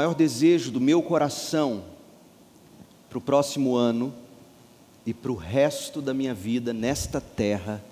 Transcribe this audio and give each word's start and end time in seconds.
maior 0.00 0.14
desejo 0.14 0.70
do 0.70 0.80
meu 0.80 1.02
coração 1.02 1.84
para 3.10 3.18
o 3.18 3.20
próximo 3.20 3.76
ano 3.76 4.14
e 5.04 5.12
para 5.12 5.30
o 5.30 5.34
resto 5.34 6.00
da 6.00 6.14
minha 6.14 6.32
vida 6.32 6.72
nesta 6.72 7.20
terra, 7.20 7.84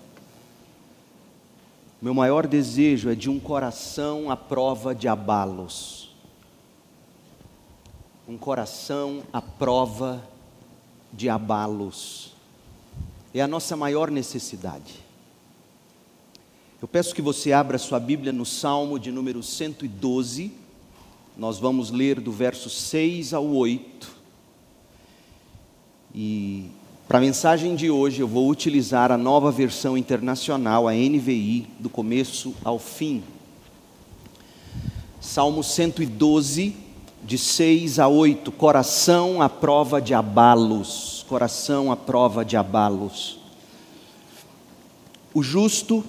meu 2.01 2.15
maior 2.15 2.47
desejo 2.47 3.11
é 3.11 3.15
de 3.15 3.29
um 3.29 3.39
coração 3.39 4.31
à 4.31 4.35
prova 4.35 4.95
de 4.95 5.07
abalos. 5.07 6.15
Um 8.27 8.39
coração 8.39 9.21
à 9.31 9.39
prova 9.39 10.27
de 11.13 11.29
abalos. 11.29 12.33
É 13.35 13.39
a 13.39 13.47
nossa 13.47 13.77
maior 13.77 14.09
necessidade. 14.09 14.95
Eu 16.81 16.87
peço 16.87 17.13
que 17.13 17.21
você 17.21 17.53
abra 17.53 17.77
sua 17.77 17.99
Bíblia 17.99 18.33
no 18.33 18.47
Salmo 18.47 18.97
de 18.97 19.11
número 19.11 19.43
112. 19.43 20.58
Nós 21.39 21.57
vamos 21.57 21.89
ler 21.89 22.19
do 22.19 22.33
verso 22.33 22.69
6 22.69 23.33
ao 23.33 23.45
8. 23.47 24.09
E 26.13 26.65
para 27.07 27.17
a 27.17 27.21
mensagem 27.21 27.77
de 27.77 27.89
hoje 27.89 28.19
eu 28.19 28.27
vou 28.27 28.49
utilizar 28.49 29.09
a 29.09 29.17
nova 29.17 29.49
versão 29.49 29.97
internacional, 29.97 30.85
a 30.85 30.91
NVI, 30.91 31.65
do 31.79 31.89
começo 31.89 32.53
ao 32.61 32.77
fim. 32.77 33.23
Salmo 35.21 35.63
112, 35.63 36.75
de 37.23 37.37
6 37.37 37.99
a 37.99 38.09
8. 38.09 38.51
Coração 38.51 39.41
à 39.41 39.47
prova 39.47 40.01
de 40.01 40.13
abalos. 40.13 41.25
Coração 41.29 41.89
à 41.89 41.95
prova 41.95 42.43
de 42.43 42.57
abalos. 42.57 43.39
O 45.33 45.41
justo 45.41 46.03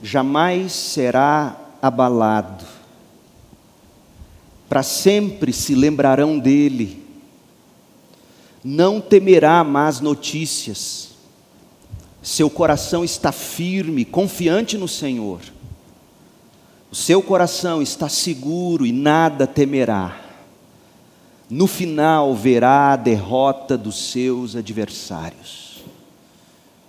jamais 0.00 0.70
será 0.70 1.56
abalado. 1.82 2.71
Para 4.72 4.82
sempre 4.82 5.52
se 5.52 5.74
lembrarão 5.74 6.38
dele. 6.38 7.04
Não 8.64 9.02
temerá 9.02 9.62
más 9.62 10.00
notícias. 10.00 11.10
Seu 12.22 12.48
coração 12.48 13.04
está 13.04 13.30
firme, 13.32 14.02
confiante 14.02 14.78
no 14.78 14.88
Senhor. 14.88 15.42
O 16.90 16.94
seu 16.94 17.22
coração 17.22 17.82
está 17.82 18.08
seguro 18.08 18.86
e 18.86 18.92
nada 18.92 19.46
temerá. 19.46 20.18
No 21.50 21.66
final 21.66 22.34
verá 22.34 22.94
a 22.94 22.96
derrota 22.96 23.76
dos 23.76 24.10
seus 24.10 24.56
adversários. 24.56 25.84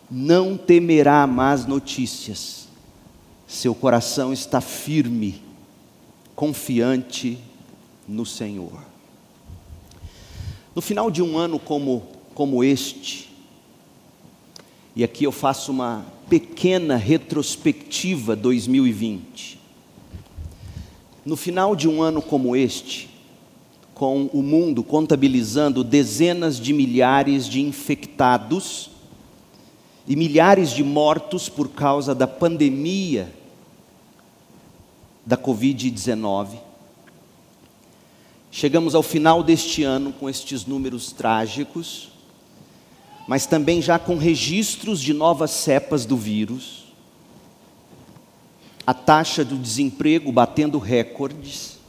Não 0.10 0.56
temerá 0.56 1.28
más 1.28 1.66
notícias 1.66 2.64
seu 3.46 3.76
coração 3.76 4.32
está 4.32 4.62
firme, 4.62 5.42
confiante 6.34 7.38
no 8.08 8.26
Senhor. 8.26 8.80
No 10.76 10.82
final 10.82 11.12
de 11.12 11.22
um 11.22 11.38
ano 11.38 11.60
como, 11.60 12.04
como 12.34 12.64
este, 12.64 13.30
e 14.96 15.04
aqui 15.04 15.24
eu 15.24 15.32
faço 15.32 15.72
uma 15.72 16.06
pequena 16.30 16.96
retrospectiva 16.96 18.36
2020. 18.36 19.60
No 21.26 21.36
final 21.36 21.76
de 21.76 21.88
um 21.88 22.02
ano 22.02 22.22
como 22.22 22.56
este, 22.56 23.10
com 23.94 24.26
o 24.34 24.42
mundo 24.42 24.84
contabilizando 24.84 25.84
dezenas 25.84 26.60
de 26.60 26.74
milhares 26.74 27.48
de 27.48 27.62
infectados 27.62 28.90
e 30.08 30.16
milhares 30.16 30.72
de 30.72 30.84
mortos 30.84 31.48
por 31.48 31.70
causa 31.70 32.14
da 32.14 32.28
pandemia 32.28 33.34
da 35.26 35.38
Covid-19. 35.38 36.73
Chegamos 38.56 38.94
ao 38.94 39.02
final 39.02 39.42
deste 39.42 39.82
ano 39.82 40.14
com 40.14 40.30
estes 40.30 40.64
números 40.64 41.12
trágicos, 41.12 42.10
mas 43.28 43.48
também 43.48 43.82
já 43.82 43.98
com 43.98 44.16
registros 44.16 45.02
de 45.02 45.12
novas 45.12 45.50
cepas 45.50 46.06
do 46.06 46.16
vírus, 46.16 46.84
a 48.86 48.94
taxa 48.94 49.44
do 49.44 49.58
desemprego 49.58 50.32
batendo 50.32 50.78
recordes, 50.78 51.80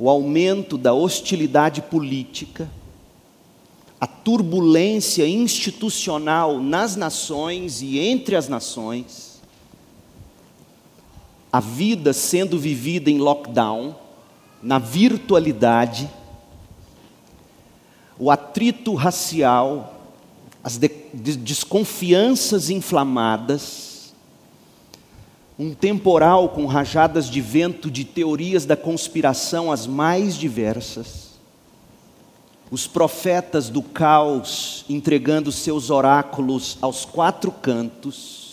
o 0.00 0.10
aumento 0.10 0.76
da 0.76 0.92
hostilidade 0.92 1.80
política, 1.80 2.68
a 4.00 4.08
turbulência 4.08 5.28
institucional 5.28 6.58
nas 6.58 6.96
nações 6.96 7.82
e 7.82 8.00
entre 8.00 8.34
as 8.34 8.48
nações, 8.48 9.40
a 11.52 11.60
vida 11.60 12.12
sendo 12.12 12.58
vivida 12.58 13.08
em 13.08 13.18
lockdown, 13.18 14.02
na 14.64 14.78
virtualidade, 14.78 16.10
o 18.18 18.30
atrito 18.30 18.94
racial, 18.94 20.00
as 20.62 20.78
de, 20.78 20.90
de, 21.12 21.36
desconfianças 21.36 22.70
inflamadas, 22.70 24.14
um 25.58 25.74
temporal 25.74 26.48
com 26.48 26.64
rajadas 26.64 27.28
de 27.28 27.40
vento 27.42 27.90
de 27.90 28.04
teorias 28.04 28.64
da 28.64 28.76
conspiração 28.76 29.70
as 29.70 29.86
mais 29.86 30.36
diversas, 30.36 31.34
os 32.70 32.86
profetas 32.86 33.68
do 33.68 33.82
caos 33.82 34.86
entregando 34.88 35.52
seus 35.52 35.90
oráculos 35.90 36.78
aos 36.80 37.04
quatro 37.04 37.52
cantos, 37.52 38.43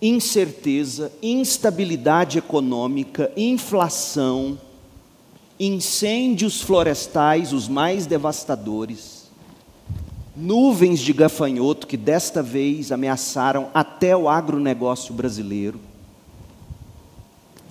incerteza, 0.00 1.12
instabilidade 1.22 2.38
econômica, 2.38 3.30
inflação, 3.36 4.58
incêndios 5.58 6.62
florestais, 6.62 7.52
os 7.52 7.68
mais 7.68 8.06
devastadores, 8.06 9.30
nuvens 10.34 11.00
de 11.00 11.12
gafanhoto 11.12 11.86
que 11.86 11.98
desta 11.98 12.42
vez 12.42 12.90
ameaçaram 12.90 13.68
até 13.74 14.16
o 14.16 14.28
agronegócio 14.28 15.12
brasileiro, 15.12 15.78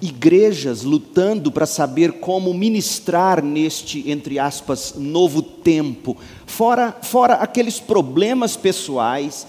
igrejas 0.02 0.84
lutando 0.84 1.52
para 1.52 1.66
saber 1.66 2.14
como 2.20 2.54
ministrar 2.54 3.44
neste, 3.44 4.10
entre 4.10 4.38
aspas, 4.40 4.94
novo 4.96 5.42
tempo, 5.42 6.16
fora, 6.46 6.96
fora 7.02 7.34
aqueles 7.36 7.80
problemas 7.80 8.56
pessoais 8.56 9.48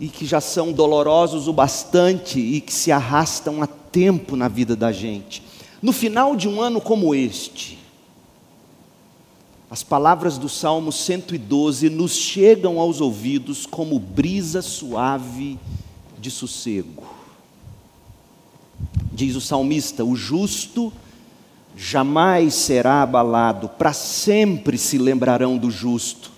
e 0.00 0.08
que 0.08 0.24
já 0.24 0.40
são 0.40 0.72
dolorosos 0.72 1.46
o 1.46 1.52
bastante 1.52 2.40
e 2.40 2.60
que 2.60 2.72
se 2.72 2.90
arrastam 2.90 3.62
há 3.62 3.66
tempo 3.66 4.34
na 4.34 4.48
vida 4.48 4.74
da 4.74 4.90
gente. 4.90 5.42
No 5.82 5.92
final 5.92 6.34
de 6.34 6.48
um 6.48 6.60
ano 6.60 6.80
como 6.80 7.14
este, 7.14 7.78
as 9.70 9.82
palavras 9.82 10.38
do 10.38 10.48
Salmo 10.48 10.90
112 10.90 11.90
nos 11.90 12.16
chegam 12.16 12.80
aos 12.80 13.00
ouvidos 13.00 13.66
como 13.66 13.98
brisa 13.98 14.62
suave 14.62 15.58
de 16.18 16.30
sossego. 16.30 17.04
Diz 19.12 19.36
o 19.36 19.40
salmista: 19.40 20.04
o 20.04 20.16
justo 20.16 20.92
jamais 21.76 22.54
será 22.54 23.02
abalado, 23.02 23.68
para 23.68 23.92
sempre 23.92 24.76
se 24.76 24.98
lembrarão 24.98 25.56
do 25.56 25.70
justo. 25.70 26.32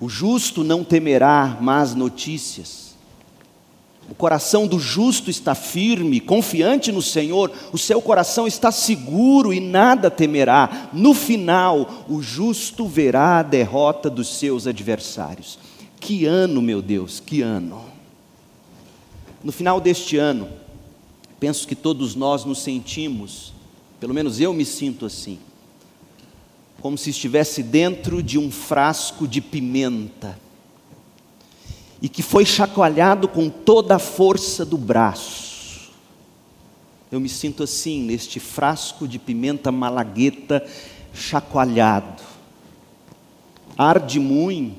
O 0.00 0.08
justo 0.08 0.64
não 0.64 0.82
temerá 0.82 1.58
más 1.60 1.94
notícias. 1.94 2.90
O 4.10 4.14
coração 4.14 4.66
do 4.66 4.78
justo 4.80 5.30
está 5.30 5.54
firme, 5.54 6.18
confiante 6.18 6.90
no 6.90 7.00
Senhor, 7.00 7.52
o 7.72 7.78
seu 7.78 8.02
coração 8.02 8.44
está 8.44 8.72
seguro 8.72 9.52
e 9.52 9.60
nada 9.60 10.10
temerá. 10.10 10.88
No 10.92 11.14
final, 11.14 12.06
o 12.08 12.20
justo 12.20 12.88
verá 12.88 13.38
a 13.38 13.42
derrota 13.42 14.10
dos 14.10 14.38
seus 14.38 14.66
adversários. 14.66 15.58
Que 16.00 16.24
ano, 16.24 16.60
meu 16.60 16.82
Deus, 16.82 17.20
que 17.20 17.42
ano. 17.42 17.84
No 19.44 19.52
final 19.52 19.80
deste 19.80 20.16
ano, 20.16 20.48
penso 21.38 21.68
que 21.68 21.76
todos 21.76 22.14
nós 22.16 22.44
nos 22.44 22.62
sentimos, 22.62 23.52
pelo 24.00 24.12
menos 24.12 24.40
eu 24.40 24.52
me 24.52 24.64
sinto 24.64 25.06
assim, 25.06 25.38
como 26.80 26.96
se 26.96 27.10
estivesse 27.10 27.62
dentro 27.62 28.22
de 28.22 28.38
um 28.38 28.50
frasco 28.50 29.28
de 29.28 29.40
pimenta 29.40 30.38
e 32.02 32.08
que 32.08 32.22
foi 32.22 32.46
chacoalhado 32.46 33.28
com 33.28 33.50
toda 33.50 33.96
a 33.96 33.98
força 33.98 34.64
do 34.64 34.78
braço. 34.78 35.90
Eu 37.12 37.20
me 37.20 37.28
sinto 37.28 37.62
assim 37.62 38.02
neste 38.02 38.40
frasco 38.40 39.06
de 39.06 39.18
pimenta 39.18 39.70
malagueta 39.70 40.66
chacoalhado. 41.12 42.22
Arde 43.76 44.18
muito, 44.18 44.78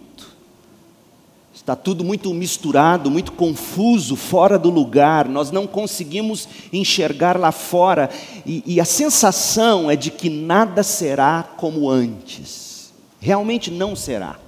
Está 1.61 1.75
tudo 1.75 2.03
muito 2.03 2.33
misturado, 2.33 3.11
muito 3.11 3.33
confuso, 3.33 4.15
fora 4.15 4.57
do 4.57 4.71
lugar, 4.71 5.29
nós 5.29 5.51
não 5.51 5.67
conseguimos 5.67 6.49
enxergar 6.73 7.39
lá 7.39 7.51
fora, 7.51 8.09
e, 8.43 8.63
e, 8.65 8.81
a 8.81 8.83
sensação 8.83 9.89
é 9.89 9.95
de 9.95 10.09
que 10.09 10.27
nada 10.27 10.81
será 10.81 11.43
como 11.57 11.87
antes. 11.87 12.91
Realmente 13.19 13.69
não 13.69 13.95
será. 13.95 14.39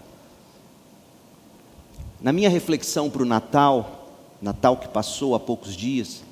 Na 2.20 2.34
minha 2.34 2.50
reflexão 2.50 3.12
para 3.12 3.22
o 3.22 3.28
Natal, 3.28 4.10
Natal 4.42 4.76
que 4.76 4.88
passou 4.88 5.36
há 5.36 5.40
poucos 5.40 5.76
dias, 5.76 6.24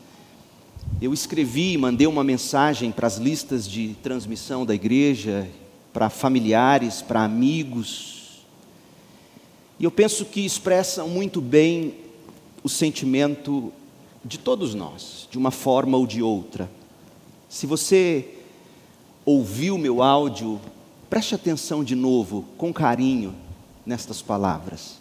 eu 1.00 1.13
escrevi 1.13 1.74
e 1.74 1.78
mandei 1.78 2.07
uma 2.07 2.24
mensagem 2.24 2.92
para 2.92 3.06
as 3.06 3.18
listas 3.18 3.69
de 3.69 3.95
transmissão 4.01 4.66
da 4.66 4.74
igreja, 4.74 5.48
para 5.94 6.10
familiares, 6.10 7.04
para 7.04 7.24
amigos. 7.24 8.20
E 9.81 9.83
eu 9.83 9.89
penso 9.89 10.25
que 10.25 10.45
expressam 10.45 11.10
muito 11.10 11.42
bem 11.42 11.95
o 12.63 12.69
sentimento 12.69 13.74
de 14.24 14.38
todos 14.38 14.75
nós, 14.75 15.28
de 15.31 15.39
uma 15.39 15.50
forma 15.50 15.98
ou 15.98 16.06
de 16.06 16.22
outra. 16.22 16.69
Se 17.50 17.66
você 17.66 18.30
ouviu 19.25 19.80
meu 19.80 20.04
áudio, 20.04 20.62
preste 21.10 21.33
atenção 21.33 21.83
de 21.83 21.95
novo, 21.95 22.45
com 22.60 22.72
carinho, 22.72 23.33
nestas 23.83 24.22
palavras. 24.22 25.00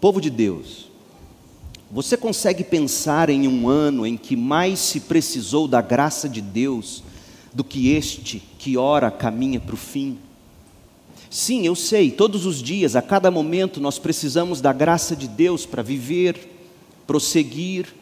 Povo 0.00 0.20
de 0.20 0.30
Deus, 0.30 0.88
você 1.92 2.16
consegue 2.16 2.64
pensar 2.64 3.30
em 3.30 3.46
um 3.46 3.68
ano 3.68 4.04
em 4.04 4.16
que 4.16 4.34
mais 4.34 4.80
se 4.80 4.98
precisou 4.98 5.68
da 5.68 5.80
graça 5.80 6.28
de 6.28 6.40
Deus 6.40 7.04
do 7.54 7.62
que 7.62 7.90
este 7.90 8.42
que 8.58 8.76
ora 8.76 9.12
caminha 9.12 9.60
para 9.60 9.74
o 9.74 9.78
fim? 9.78 10.18
Sim, 11.30 11.64
eu 11.64 11.76
sei, 11.76 12.10
todos 12.10 12.44
os 12.44 12.60
dias, 12.60 12.96
a 12.96 13.00
cada 13.00 13.30
momento, 13.30 13.80
nós 13.80 13.98
precisamos 14.00 14.60
da 14.60 14.72
graça 14.72 15.14
de 15.14 15.28
Deus 15.28 15.64
para 15.64 15.82
viver, 15.82 16.36
prosseguir. 17.06 17.94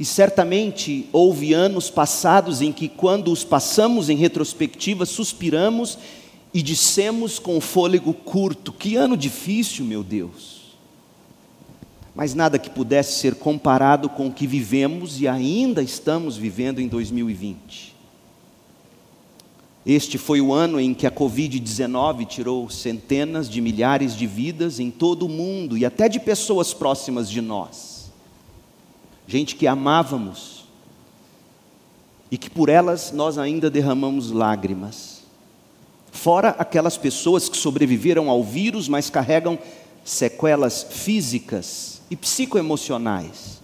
E 0.00 0.04
certamente 0.04 1.06
houve 1.12 1.52
anos 1.52 1.90
passados 1.90 2.62
em 2.62 2.72
que, 2.72 2.88
quando 2.88 3.30
os 3.30 3.44
passamos 3.44 4.08
em 4.08 4.16
retrospectiva, 4.16 5.04
suspiramos 5.04 5.98
e 6.54 6.62
dissemos 6.62 7.38
com 7.38 7.58
o 7.58 7.60
fôlego 7.60 8.14
curto: 8.14 8.72
Que 8.72 8.96
ano 8.96 9.16
difícil, 9.16 9.84
meu 9.84 10.02
Deus! 10.02 10.62
mas 12.14 12.34
nada 12.34 12.58
que 12.58 12.68
pudesse 12.68 13.18
ser 13.18 13.36
comparado 13.36 14.08
com 14.08 14.26
o 14.26 14.32
que 14.32 14.46
vivemos 14.46 15.20
e 15.20 15.26
ainda 15.26 15.82
estamos 15.82 16.36
vivendo 16.36 16.80
em 16.80 16.88
2020. 16.88 17.91
Este 19.84 20.16
foi 20.16 20.40
o 20.40 20.52
ano 20.52 20.78
em 20.78 20.94
que 20.94 21.06
a 21.06 21.10
Covid-19 21.10 22.24
tirou 22.26 22.70
centenas 22.70 23.50
de 23.50 23.60
milhares 23.60 24.16
de 24.16 24.26
vidas 24.28 24.78
em 24.78 24.90
todo 24.90 25.26
o 25.26 25.28
mundo 25.28 25.76
e 25.76 25.84
até 25.84 26.08
de 26.08 26.20
pessoas 26.20 26.72
próximas 26.72 27.28
de 27.28 27.40
nós. 27.40 28.12
Gente 29.26 29.56
que 29.56 29.66
amávamos 29.66 30.64
e 32.30 32.38
que 32.38 32.48
por 32.48 32.68
elas 32.68 33.10
nós 33.10 33.38
ainda 33.38 33.68
derramamos 33.68 34.30
lágrimas. 34.30 35.22
Fora 36.12 36.50
aquelas 36.50 36.96
pessoas 36.96 37.48
que 37.48 37.56
sobreviveram 37.56 38.30
ao 38.30 38.44
vírus, 38.44 38.88
mas 38.88 39.10
carregam 39.10 39.58
sequelas 40.04 40.84
físicas 40.84 42.00
e 42.08 42.14
psicoemocionais, 42.16 43.60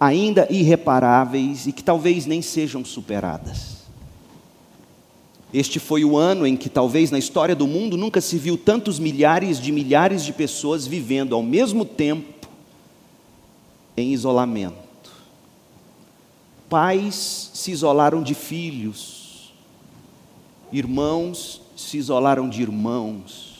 ainda 0.00 0.46
irreparáveis 0.50 1.66
e 1.66 1.72
que 1.72 1.82
talvez 1.82 2.24
nem 2.24 2.40
sejam 2.40 2.84
superadas. 2.84 3.71
Este 5.52 5.78
foi 5.78 6.02
o 6.04 6.16
ano 6.16 6.46
em 6.46 6.56
que, 6.56 6.70
talvez 6.70 7.10
na 7.10 7.18
história 7.18 7.54
do 7.54 7.66
mundo, 7.66 7.96
nunca 7.96 8.20
se 8.20 8.38
viu 8.38 8.56
tantos 8.56 8.98
milhares 8.98 9.60
de 9.60 9.70
milhares 9.70 10.24
de 10.24 10.32
pessoas 10.32 10.86
vivendo 10.86 11.34
ao 11.34 11.42
mesmo 11.42 11.84
tempo 11.84 12.48
em 13.96 14.12
isolamento. 14.12 15.12
Pais 16.70 17.50
se 17.52 17.70
isolaram 17.70 18.22
de 18.22 18.34
filhos, 18.34 19.52
irmãos 20.72 21.60
se 21.76 21.98
isolaram 21.98 22.48
de 22.48 22.62
irmãos, 22.62 23.52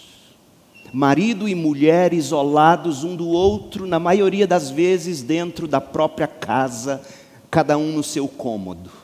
marido 0.95 1.47
e 1.47 1.55
mulher 1.55 2.15
isolados 2.15 3.05
um 3.05 3.15
do 3.15 3.29
outro, 3.29 3.87
na 3.87 3.99
maioria 3.99 4.47
das 4.47 4.71
vezes 4.71 5.21
dentro 5.21 5.69
da 5.69 5.81
própria 5.81 6.27
casa, 6.27 7.03
cada 7.51 7.77
um 7.77 7.93
no 7.93 8.03
seu 8.03 8.27
cômodo. 8.27 9.02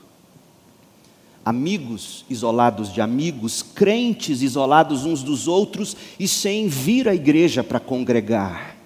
Amigos 1.44 2.24
isolados 2.28 2.92
de 2.92 3.00
amigos, 3.00 3.62
crentes 3.62 4.42
isolados 4.42 5.04
uns 5.04 5.22
dos 5.22 5.48
outros 5.48 5.96
e 6.18 6.28
sem 6.28 6.68
vir 6.68 7.08
à 7.08 7.14
igreja 7.14 7.64
para 7.64 7.80
congregar. 7.80 8.76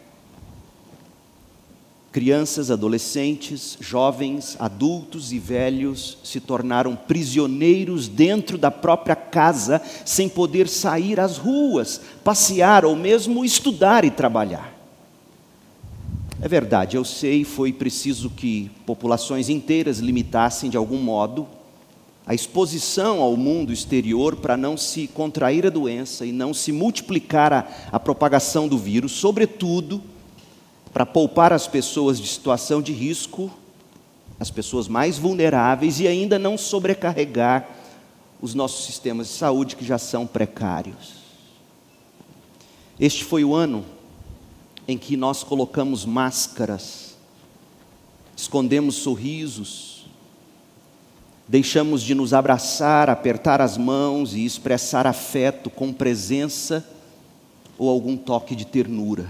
Crianças, 2.12 2.70
adolescentes, 2.70 3.78
jovens, 3.80 4.54
adultos 4.60 5.32
e 5.32 5.38
velhos 5.38 6.18
se 6.22 6.40
tornaram 6.40 6.94
prisioneiros 6.94 8.06
dentro 8.06 8.58
da 8.58 8.70
própria 8.70 9.16
casa, 9.16 9.80
sem 10.04 10.28
poder 10.28 10.68
sair 10.68 11.18
às 11.18 11.38
ruas, 11.38 12.02
passear 12.22 12.84
ou 12.84 12.94
mesmo 12.94 13.42
estudar 13.42 14.04
e 14.04 14.10
trabalhar. 14.10 14.78
É 16.38 16.46
verdade, 16.46 16.98
eu 16.98 17.04
sei, 17.04 17.44
foi 17.44 17.72
preciso 17.72 18.28
que 18.28 18.70
populações 18.84 19.48
inteiras 19.48 19.98
limitassem 19.98 20.68
de 20.68 20.76
algum 20.76 20.98
modo 20.98 21.48
a 22.26 22.34
exposição 22.34 23.20
ao 23.20 23.36
mundo 23.36 23.72
exterior 23.72 24.36
para 24.36 24.56
não 24.56 24.76
se 24.76 25.08
contrair 25.08 25.66
a 25.66 25.70
doença 25.70 26.24
e 26.24 26.32
não 26.32 26.54
se 26.54 26.70
multiplicar 26.70 27.52
a, 27.52 27.68
a 27.90 27.98
propagação 27.98 28.68
do 28.68 28.78
vírus, 28.78 29.12
sobretudo 29.12 30.00
para 30.92 31.04
poupar 31.04 31.52
as 31.52 31.66
pessoas 31.66 32.20
de 32.20 32.28
situação 32.28 32.80
de 32.80 32.92
risco, 32.92 33.50
as 34.38 34.50
pessoas 34.50 34.88
mais 34.88 35.18
vulneráveis 35.18 36.00
e 36.00 36.06
ainda 36.06 36.38
não 36.38 36.56
sobrecarregar 36.56 37.68
os 38.40 38.54
nossos 38.54 38.84
sistemas 38.84 39.28
de 39.28 39.34
saúde 39.34 39.76
que 39.76 39.84
já 39.84 39.98
são 39.98 40.26
precários. 40.26 41.22
Este 43.00 43.24
foi 43.24 43.44
o 43.44 43.54
ano 43.54 43.84
em 44.86 44.98
que 44.98 45.16
nós 45.16 45.42
colocamos 45.42 46.04
máscaras, 46.04 47.16
escondemos 48.36 48.96
sorrisos, 48.96 49.91
deixamos 51.52 52.02
de 52.02 52.14
nos 52.14 52.32
abraçar, 52.32 53.10
apertar 53.10 53.60
as 53.60 53.76
mãos 53.76 54.34
e 54.34 54.42
expressar 54.42 55.06
afeto 55.06 55.68
com 55.68 55.92
presença 55.92 56.82
ou 57.76 57.90
algum 57.90 58.16
toque 58.16 58.56
de 58.56 58.64
ternura. 58.64 59.28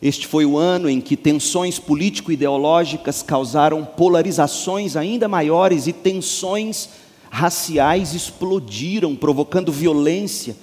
Este 0.00 0.26
foi 0.26 0.46
o 0.46 0.56
ano 0.56 0.88
em 0.88 1.02
que 1.02 1.18
tensões 1.18 1.78
político-ideológicas 1.78 3.22
causaram 3.22 3.84
polarizações 3.84 4.96
ainda 4.96 5.28
maiores 5.28 5.86
e 5.86 5.92
tensões 5.92 6.88
raciais 7.28 8.14
explodiram, 8.14 9.14
provocando 9.14 9.70
violência, 9.70 10.56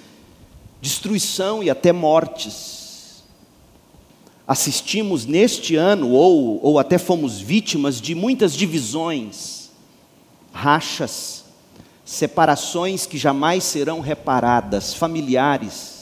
destruição 0.80 1.62
e 1.62 1.70
até 1.70 1.92
mortes. 1.92 2.83
Assistimos 4.46 5.24
neste 5.24 5.76
ano, 5.76 6.10
ou, 6.10 6.60
ou 6.62 6.78
até 6.78 6.98
fomos 6.98 7.40
vítimas 7.40 8.00
de 8.00 8.14
muitas 8.14 8.54
divisões, 8.54 9.70
rachas, 10.52 11.44
separações 12.04 13.06
que 13.06 13.16
jamais 13.16 13.64
serão 13.64 14.00
reparadas, 14.00 14.92
familiares 14.92 15.94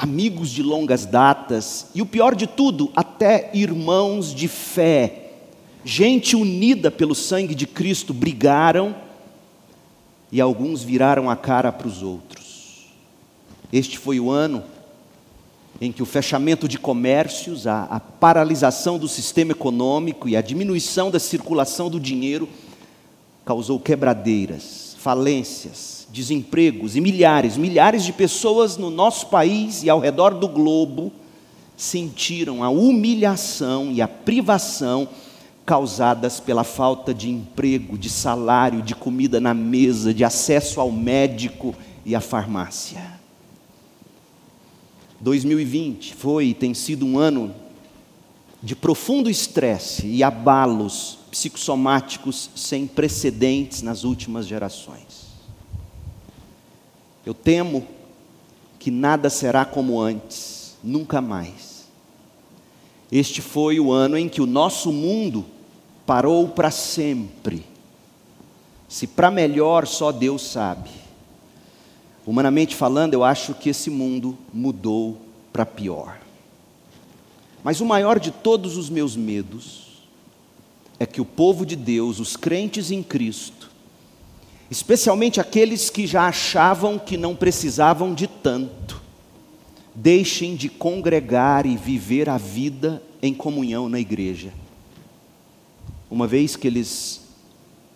amigos 0.00 0.50
de 0.50 0.62
longas 0.62 1.04
datas 1.04 1.88
e 1.94 2.00
o 2.00 2.06
pior 2.06 2.34
de 2.34 2.46
tudo, 2.46 2.90
até 2.96 3.50
irmãos 3.52 4.34
de 4.34 4.48
fé, 4.48 5.32
gente 5.84 6.34
unida 6.34 6.90
pelo 6.90 7.14
sangue 7.14 7.54
de 7.54 7.66
Cristo, 7.66 8.14
brigaram 8.14 8.96
e 10.32 10.40
alguns 10.40 10.82
viraram 10.82 11.28
a 11.28 11.36
cara 11.36 11.70
para 11.70 11.86
os 11.86 12.02
outros. 12.02 12.88
Este 13.70 13.98
foi 13.98 14.18
o 14.18 14.30
ano 14.30 14.62
em 15.80 15.90
que 15.90 16.02
o 16.02 16.06
fechamento 16.06 16.68
de 16.68 16.78
comércios, 16.78 17.66
a, 17.66 17.84
a 17.84 17.98
paralisação 17.98 18.98
do 18.98 19.08
sistema 19.08 19.52
econômico 19.52 20.28
e 20.28 20.36
a 20.36 20.42
diminuição 20.42 21.10
da 21.10 21.18
circulação 21.18 21.88
do 21.88 21.98
dinheiro 21.98 22.48
causou 23.44 23.80
quebradeiras, 23.80 24.94
falências, 24.98 26.06
desempregos 26.12 26.96
e 26.96 27.00
milhares, 27.00 27.56
milhares 27.56 28.04
de 28.04 28.12
pessoas 28.12 28.76
no 28.76 28.90
nosso 28.90 29.28
país 29.28 29.82
e 29.82 29.88
ao 29.88 30.00
redor 30.00 30.34
do 30.34 30.46
globo 30.46 31.10
sentiram 31.76 32.62
a 32.62 32.68
humilhação 32.68 33.90
e 33.90 34.02
a 34.02 34.08
privação 34.08 35.08
causadas 35.64 36.40
pela 36.40 36.64
falta 36.64 37.14
de 37.14 37.30
emprego, 37.30 37.96
de 37.96 38.10
salário, 38.10 38.82
de 38.82 38.94
comida 38.94 39.40
na 39.40 39.54
mesa, 39.54 40.12
de 40.12 40.24
acesso 40.24 40.80
ao 40.80 40.90
médico 40.90 41.74
e 42.04 42.14
à 42.14 42.20
farmácia. 42.20 43.19
2020 45.20 46.14
foi 46.14 46.46
e 46.46 46.54
tem 46.54 46.72
sido 46.72 47.04
um 47.04 47.18
ano 47.18 47.54
de 48.62 48.74
profundo 48.74 49.30
estresse 49.30 50.06
e 50.06 50.22
abalos 50.22 51.18
psicossomáticos 51.30 52.50
sem 52.54 52.86
precedentes 52.86 53.82
nas 53.82 54.04
últimas 54.04 54.46
gerações. 54.46 55.30
Eu 57.24 57.34
temo 57.34 57.86
que 58.78 58.90
nada 58.90 59.28
será 59.30 59.64
como 59.64 60.00
antes, 60.00 60.76
nunca 60.82 61.20
mais. 61.20 61.86
Este 63.12 63.42
foi 63.42 63.78
o 63.78 63.92
ano 63.92 64.16
em 64.16 64.28
que 64.28 64.40
o 64.40 64.46
nosso 64.46 64.92
mundo 64.92 65.44
parou 66.06 66.48
para 66.48 66.70
sempre. 66.70 67.64
Se 68.88 69.06
para 69.06 69.30
melhor 69.30 69.86
só 69.86 70.10
Deus 70.10 70.42
sabe. 70.42 70.90
Humanamente 72.30 72.76
falando, 72.76 73.12
eu 73.12 73.24
acho 73.24 73.54
que 73.54 73.68
esse 73.68 73.90
mundo 73.90 74.38
mudou 74.54 75.20
para 75.52 75.66
pior. 75.66 76.20
Mas 77.64 77.80
o 77.80 77.84
maior 77.84 78.20
de 78.20 78.30
todos 78.30 78.76
os 78.76 78.88
meus 78.88 79.16
medos 79.16 80.04
é 81.00 81.04
que 81.04 81.20
o 81.20 81.24
povo 81.24 81.66
de 81.66 81.74
Deus, 81.74 82.20
os 82.20 82.36
crentes 82.36 82.92
em 82.92 83.02
Cristo, 83.02 83.68
especialmente 84.70 85.40
aqueles 85.40 85.90
que 85.90 86.06
já 86.06 86.28
achavam 86.28 87.00
que 87.00 87.16
não 87.16 87.34
precisavam 87.34 88.14
de 88.14 88.28
tanto, 88.28 89.02
deixem 89.92 90.54
de 90.54 90.68
congregar 90.68 91.66
e 91.66 91.76
viver 91.76 92.28
a 92.28 92.38
vida 92.38 93.02
em 93.20 93.34
comunhão 93.34 93.88
na 93.88 93.98
igreja. 93.98 94.52
Uma 96.08 96.28
vez 96.28 96.54
que 96.54 96.68
eles, 96.68 97.22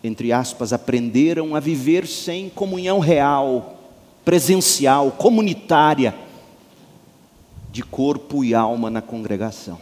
entre 0.02 0.32
aspas, 0.32 0.72
aprenderam 0.72 1.54
a 1.54 1.60
viver 1.60 2.04
sem 2.04 2.48
comunhão 2.48 2.98
real, 2.98 3.73
presencial, 4.24 5.10
comunitária, 5.12 6.14
de 7.70 7.82
corpo 7.82 8.44
e 8.44 8.54
alma 8.54 8.88
na 8.88 9.02
congregação. 9.02 9.78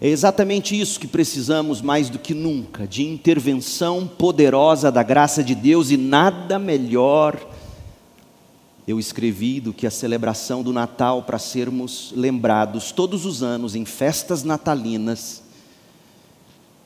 É 0.00 0.08
exatamente 0.08 0.78
isso 0.78 0.98
que 0.98 1.06
precisamos 1.06 1.80
mais 1.80 2.10
do 2.10 2.18
que 2.18 2.34
nunca, 2.34 2.86
de 2.86 3.04
intervenção 3.04 4.06
poderosa 4.06 4.90
da 4.90 5.02
graça 5.02 5.42
de 5.42 5.54
Deus 5.54 5.90
e 5.90 5.96
nada 5.96 6.58
melhor 6.58 7.38
eu 8.86 9.00
escrevi 9.00 9.60
do 9.60 9.72
que 9.72 9.86
a 9.86 9.90
celebração 9.90 10.62
do 10.62 10.72
Natal 10.72 11.22
para 11.22 11.38
sermos 11.38 12.12
lembrados 12.14 12.92
todos 12.92 13.24
os 13.24 13.42
anos 13.42 13.74
em 13.74 13.84
festas 13.84 14.44
natalinas 14.44 15.42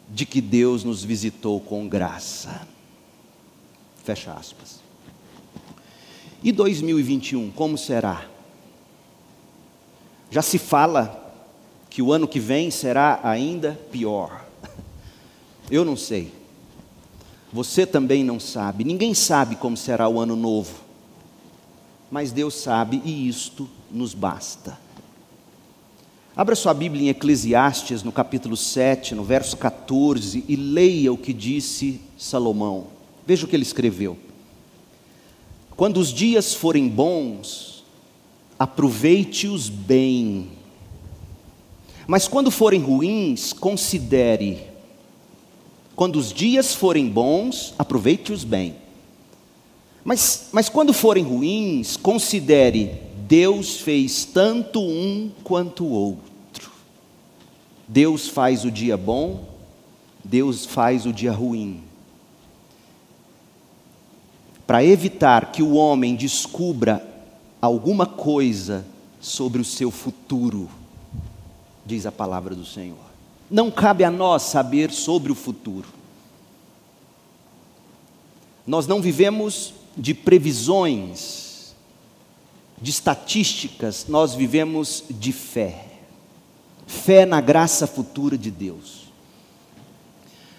de 0.09 0.25
que 0.25 0.41
Deus 0.41 0.85
nos 0.85 1.03
visitou 1.03 1.61
com 1.61 1.89
graça. 1.89 2.67
Fecha 4.05 4.33
aspas. 4.33 4.78
E 6.43 6.53
2021, 6.53 7.51
como 7.51 7.77
será? 7.77 8.27
Já 10.31 10.43
se 10.43 10.59
fala 10.59 11.33
que 11.91 12.03
o 12.03 12.13
ano 12.13 12.29
que 12.29 12.39
vem 12.39 12.71
será 12.71 13.19
ainda 13.23 13.79
pior. 13.91 14.45
Eu 15.71 15.85
não 15.85 15.97
sei. 15.97 16.33
Você 17.53 17.87
também 17.87 18.23
não 18.23 18.39
sabe. 18.39 18.85
Ninguém 18.85 19.15
sabe 19.15 19.57
como 19.57 19.77
será 19.77 20.09
o 20.09 20.21
ano 20.21 20.37
novo. 20.37 20.75
Mas 22.11 22.31
Deus 22.31 22.55
sabe 22.55 23.03
e 23.05 23.29
isto 23.29 23.69
nos 23.91 24.15
basta. 24.15 24.79
Abra 26.37 26.55
sua 26.55 26.73
Bíblia 26.73 27.07
em 27.07 27.09
Eclesiastes, 27.09 28.05
no 28.05 28.13
capítulo 28.13 28.57
7, 28.57 29.15
no 29.15 29.25
verso 29.25 29.57
14, 29.57 30.45
e 30.47 30.55
leia 30.55 31.13
o 31.13 31.19
que 31.19 31.33
disse 31.33 32.01
Salomão. 32.17 32.87
Veja 33.27 33.45
o 33.45 33.49
que 33.49 33.57
ele 33.57 33.65
escreveu. 33.65 34.17
Quando 35.79 35.97
os 35.97 36.13
dias 36.13 36.53
forem 36.53 36.87
bons, 36.89 37.85
aproveite-os 38.59 39.71
bem 39.71 40.59
mas 42.09 42.27
quando 42.27 42.51
forem 42.51 42.81
ruins, 42.81 43.53
considere. 43.53 44.63
Quando 45.95 46.17
os 46.17 46.33
dias 46.33 46.75
forem 46.75 47.07
bons, 47.07 47.75
aproveite-os 47.79 48.45
bem. 48.45 48.77
Mas, 50.03 50.49
mas 50.51 50.71
quando 50.71 50.95
forem 50.95 51.23
ruins, 51.23 51.99
considere: 51.99 52.99
Deus 53.29 53.77
fez 53.77 54.25
tanto 54.25 54.81
um 54.81 55.31
quanto 55.45 55.85
o 55.85 55.91
outro. 55.91 56.73
Deus 57.87 58.27
faz 58.27 58.65
o 58.65 58.71
dia 58.71 58.97
bom, 58.97 59.45
Deus 60.25 60.65
faz 60.65 61.05
o 61.05 61.13
dia 61.13 61.31
ruim. 61.31 61.83
Para 64.69 64.85
evitar 64.85 65.51
que 65.51 65.63
o 65.63 65.73
homem 65.73 66.15
descubra 66.15 67.03
alguma 67.59 68.05
coisa 68.05 68.85
sobre 69.19 69.63
o 69.63 69.65
seu 69.65 69.91
futuro, 69.91 70.69
diz 71.87 72.05
a 72.05 72.13
palavra 72.13 72.55
do 72.55 72.67
Senhor. 72.67 72.99
Não 73.51 73.71
cabe 73.71 74.05
a 74.05 74.11
nós 74.11 74.43
saber 74.43 74.91
sobre 74.91 75.33
o 75.33 75.35
futuro. 75.35 75.89
Nós 78.67 78.87
não 78.87 79.01
vivemos 79.01 79.73
de 79.97 80.13
previsões, 80.13 81.75
de 82.77 82.91
estatísticas, 82.91 84.05
nós 84.07 84.35
vivemos 84.35 85.03
de 85.09 85.33
fé. 85.33 85.87
Fé 86.87 87.25
na 87.25 87.41
graça 87.41 87.87
futura 87.87 88.37
de 88.37 88.51
Deus. 88.51 89.05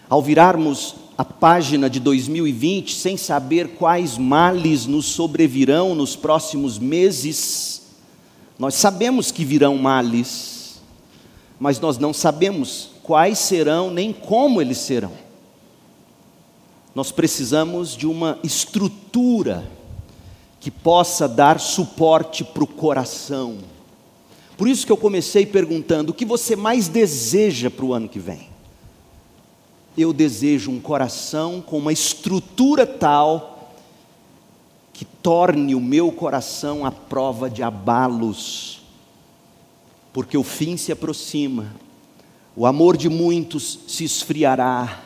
Ao 0.09 0.19
virarmos 0.19 0.95
a 1.19 1.25
página 1.25 1.89
de 1.89 1.99
2020 1.99 2.95
sem 2.95 3.17
saber 3.17 3.75
quais 3.75 4.17
males 4.17 4.85
nos 4.85 5.05
sobrevirão 5.07 5.93
nos 5.93 6.15
próximos 6.15 6.79
meses, 6.79 7.81
nós 8.57 8.75
sabemos 8.75 9.29
que 9.29 9.43
virão 9.43 9.77
males, 9.77 10.79
mas 11.59 11.77
nós 11.77 11.97
não 11.97 12.13
sabemos 12.13 12.91
quais 13.03 13.37
serão 13.37 13.91
nem 13.91 14.13
como 14.13 14.61
eles 14.61 14.77
serão. 14.77 15.11
Nós 16.95 17.11
precisamos 17.11 17.97
de 17.97 18.07
uma 18.07 18.39
estrutura 18.41 19.69
que 20.57 20.71
possa 20.71 21.27
dar 21.27 21.59
suporte 21.59 22.45
para 22.45 22.63
o 22.63 22.67
coração. 22.67 23.57
Por 24.57 24.69
isso 24.69 24.85
que 24.85 24.91
eu 24.93 24.97
comecei 24.97 25.45
perguntando: 25.45 26.11
o 26.11 26.15
que 26.15 26.23
você 26.23 26.55
mais 26.55 26.87
deseja 26.87 27.69
para 27.69 27.83
o 27.83 27.93
ano 27.93 28.07
que 28.07 28.19
vem? 28.19 28.48
Eu 29.99 30.13
desejo 30.13 30.71
um 30.71 30.79
coração 30.79 31.61
com 31.61 31.77
uma 31.77 31.91
estrutura 31.91 32.87
tal 32.87 33.73
que 34.93 35.03
torne 35.03 35.75
o 35.75 35.79
meu 35.79 36.11
coração 36.11 36.85
à 36.85 36.91
prova 36.91 37.49
de 37.49 37.61
abalos 37.61 38.79
porque 40.13 40.37
o 40.37 40.43
fim 40.43 40.75
se 40.75 40.91
aproxima, 40.91 41.73
o 42.55 42.65
amor 42.65 42.97
de 42.97 43.09
muitos 43.09 43.79
se 43.87 44.03
esfriará. 44.03 45.01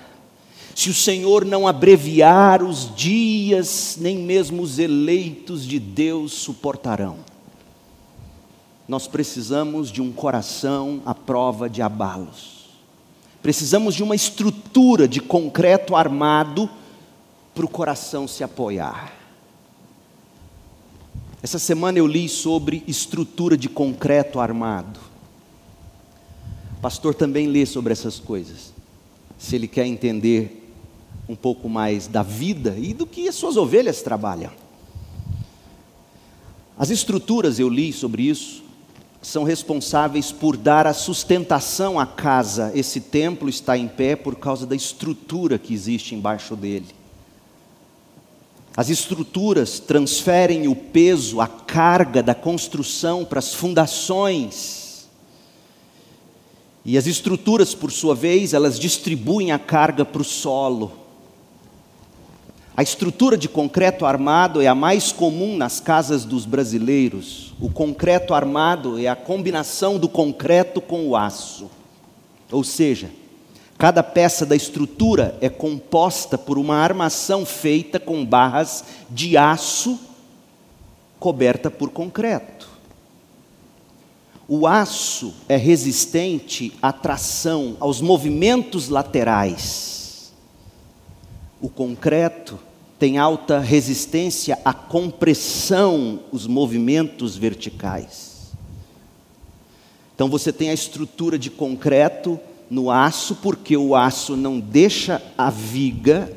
Se 0.75 0.89
o 0.89 0.93
Senhor 0.93 1.45
não 1.45 1.67
abreviar 1.67 2.63
os 2.63 2.95
dias, 2.95 3.97
nem 3.99 4.17
mesmo 4.17 4.63
os 4.63 4.79
eleitos 4.79 5.67
de 5.67 5.77
Deus 5.77 6.33
suportarão. 6.33 7.17
Nós 8.87 9.07
precisamos 9.07 9.91
de 9.91 10.01
um 10.01 10.11
coração 10.11 11.01
à 11.05 11.13
prova 11.13 11.69
de 11.69 11.81
abalos. 11.81 12.52
Precisamos 13.43 13.93
de 13.93 14.01
uma 14.01 14.15
estrutura 14.15 15.05
de 15.05 15.19
concreto 15.19 15.97
armado 15.97 16.69
para 17.53 17.65
o 17.65 17.69
coração 17.69 18.25
se 18.25 18.41
apoiar. 18.41 19.13
Essa 21.41 21.59
semana 21.59 21.99
eu 21.99 22.07
li 22.07 22.29
sobre 22.29 22.85
estrutura 22.87 23.57
de 23.57 23.67
concreto 23.67 24.39
armado. 24.39 24.97
O 26.77 26.81
pastor 26.81 27.13
também 27.13 27.47
lê 27.47 27.65
sobre 27.65 27.91
essas 27.91 28.17
coisas. 28.17 28.73
Se 29.37 29.57
ele 29.57 29.67
quer 29.67 29.85
entender 29.85 30.73
um 31.27 31.35
pouco 31.35 31.67
mais 31.67 32.07
da 32.07 32.23
vida 32.23 32.75
e 32.77 32.93
do 32.93 33.05
que 33.05 33.27
as 33.27 33.35
suas 33.35 33.57
ovelhas 33.57 34.01
trabalham. 34.01 34.51
As 36.77 36.89
estruturas, 36.89 37.59
eu 37.59 37.67
li 37.67 37.91
sobre 37.91 38.23
isso, 38.23 38.62
são 39.23 39.45
responsáveis 39.45 40.31
por 40.31 40.57
dar 40.57 40.85
a 40.85 40.93
sustentação 40.93 41.97
à 41.97 42.05
casa. 42.05 42.71
Esse 42.75 42.99
templo 42.99 43.47
está 43.47 43.77
em 43.77 43.87
pé 43.87 44.15
por 44.15 44.35
causa 44.35 44.65
da 44.67 44.75
estrutura 44.75 45.57
que 45.57 45.73
existe 45.73 46.13
embaixo 46.13 46.55
dele. 46.55 46.87
As 48.75 48.89
estruturas 48.89 49.79
transferem 49.79 50.67
o 50.67 50.75
peso, 50.75 51.39
a 51.39 51.47
carga 51.47 52.21
da 52.21 52.35
construção 52.35 53.23
para 53.23 53.39
as 53.39 53.53
fundações. 53.53 55.07
E 56.83 56.97
as 56.97 57.07
estruturas, 57.07 57.73
por 57.73 57.91
sua 57.91 58.13
vez, 58.13 58.53
elas 58.53 58.77
distribuem 58.77 59.53
a 59.53 59.59
carga 59.59 60.03
para 60.03 60.21
o 60.21 60.25
solo. 60.25 61.02
A 62.75 62.81
estrutura 62.81 63.37
de 63.37 63.47
concreto 63.47 64.05
armado 64.05 64.61
é 64.61 64.67
a 64.67 64.75
mais 64.75 65.11
comum 65.11 65.55
nas 65.55 65.79
casas 65.79 66.25
dos 66.25 66.45
brasileiros. 66.45 67.53
O 67.61 67.69
concreto 67.69 68.33
armado 68.33 68.99
é 68.99 69.07
a 69.07 69.15
combinação 69.15 69.97
do 69.97 70.09
concreto 70.09 70.81
com 70.81 71.07
o 71.07 71.15
aço. 71.15 71.69
Ou 72.51 72.63
seja, 72.63 73.09
Cada 73.83 74.01
peça 74.01 74.45
da 74.45 74.55
estrutura 74.55 75.37
é 75.41 75.49
composta 75.49 76.37
por 76.37 76.57
uma 76.57 76.77
armação 76.77 77.45
feita 77.45 77.99
com 77.99 78.25
barras 78.25 78.83
de 79.09 79.35
aço 79.35 79.99
coberta 81.19 81.69
por 81.69 81.89
concreto. 81.89 82.69
O 84.47 84.67
aço 84.67 85.33
é 85.49 85.57
resistente 85.57 86.73
à 86.81 86.93
tração, 86.93 87.75
aos 87.79 87.99
movimentos 87.99 88.89
laterais. 88.89 89.92
O 91.63 91.69
concreto 91.69 92.59
tem 92.99 93.17
alta 93.17 93.57
resistência 93.57 94.59
à 94.65 94.73
compressão, 94.73 96.19
os 96.29 96.45
movimentos 96.45 97.37
verticais. 97.37 98.51
Então 100.13 100.27
você 100.29 100.51
tem 100.51 100.71
a 100.71 100.73
estrutura 100.73 101.39
de 101.39 101.49
concreto 101.49 102.37
no 102.69 102.91
aço, 102.91 103.35
porque 103.35 103.77
o 103.77 103.95
aço 103.95 104.35
não 104.35 104.59
deixa 104.59 105.21
a 105.37 105.49
viga 105.49 106.33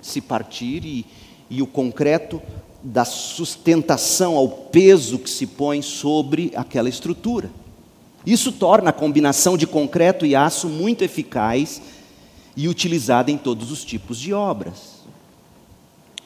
se 0.00 0.22
partir 0.22 0.82
e, 0.86 1.06
e 1.50 1.60
o 1.60 1.66
concreto 1.66 2.40
dá 2.82 3.04
sustentação 3.04 4.34
ao 4.34 4.48
peso 4.48 5.18
que 5.18 5.28
se 5.28 5.46
põe 5.46 5.82
sobre 5.82 6.52
aquela 6.56 6.88
estrutura. 6.88 7.50
Isso 8.24 8.50
torna 8.50 8.88
a 8.88 8.94
combinação 8.94 9.58
de 9.58 9.66
concreto 9.66 10.24
e 10.24 10.34
aço 10.34 10.70
muito 10.70 11.04
eficaz 11.04 11.82
e 12.58 12.66
utilizada 12.66 13.30
em 13.30 13.38
todos 13.38 13.70
os 13.70 13.84
tipos 13.84 14.18
de 14.18 14.34
obras. 14.34 14.98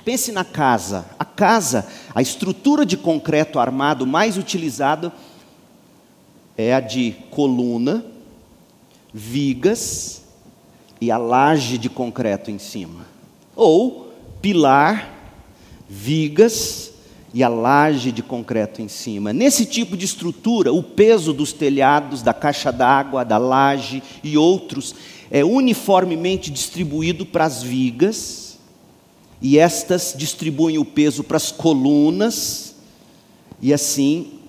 Pense 0.03 0.33
na 0.33 0.43
casa. 0.43 1.05
A 1.19 1.27
casa, 1.27 1.87
a 2.15 2.23
estrutura 2.23 2.87
de 2.87 2.97
concreto 2.97 3.59
armado 3.59 4.07
mais 4.07 4.39
utilizada 4.39 5.13
é 6.57 6.73
a 6.73 6.81
de 6.81 7.15
coluna, 7.31 8.03
vigas 9.13 10.23
e 11.03 11.11
a 11.11 11.19
laje 11.19 11.77
de 11.77 11.91
concreto 11.91 12.51
em 12.51 12.59
cima. 12.59 13.05
Ou 13.55 14.11
pilar, 14.41 15.15
vigas 15.87 16.93
e 17.35 17.43
a 17.43 17.49
laje 17.49 18.11
de 18.11 18.23
concreto 18.23 18.81
em 18.81 18.89
cima. 18.89 19.35
Nesse 19.35 19.67
tipo 19.67 19.99
de 19.99 20.07
estrutura, 20.07 20.73
o 20.73 20.83
peso 20.83 21.35
dos 21.35 21.53
telhados, 21.53 22.23
da 22.23 22.33
caixa 22.33 22.73
d'água, 22.73 23.23
da 23.23 23.37
laje 23.37 24.03
e 24.25 24.39
outros 24.39 24.95
é 25.35 25.43
uniformemente 25.43 26.51
distribuído 26.51 27.25
para 27.25 27.47
as 27.47 27.63
vigas, 27.63 28.59
e 29.41 29.59
estas 29.59 30.13
distribuem 30.15 30.77
o 30.77 30.85
peso 30.85 31.25
para 31.25 31.39
as 31.39 31.51
colunas, 31.51 32.75
e 33.59 33.73
assim 33.73 34.41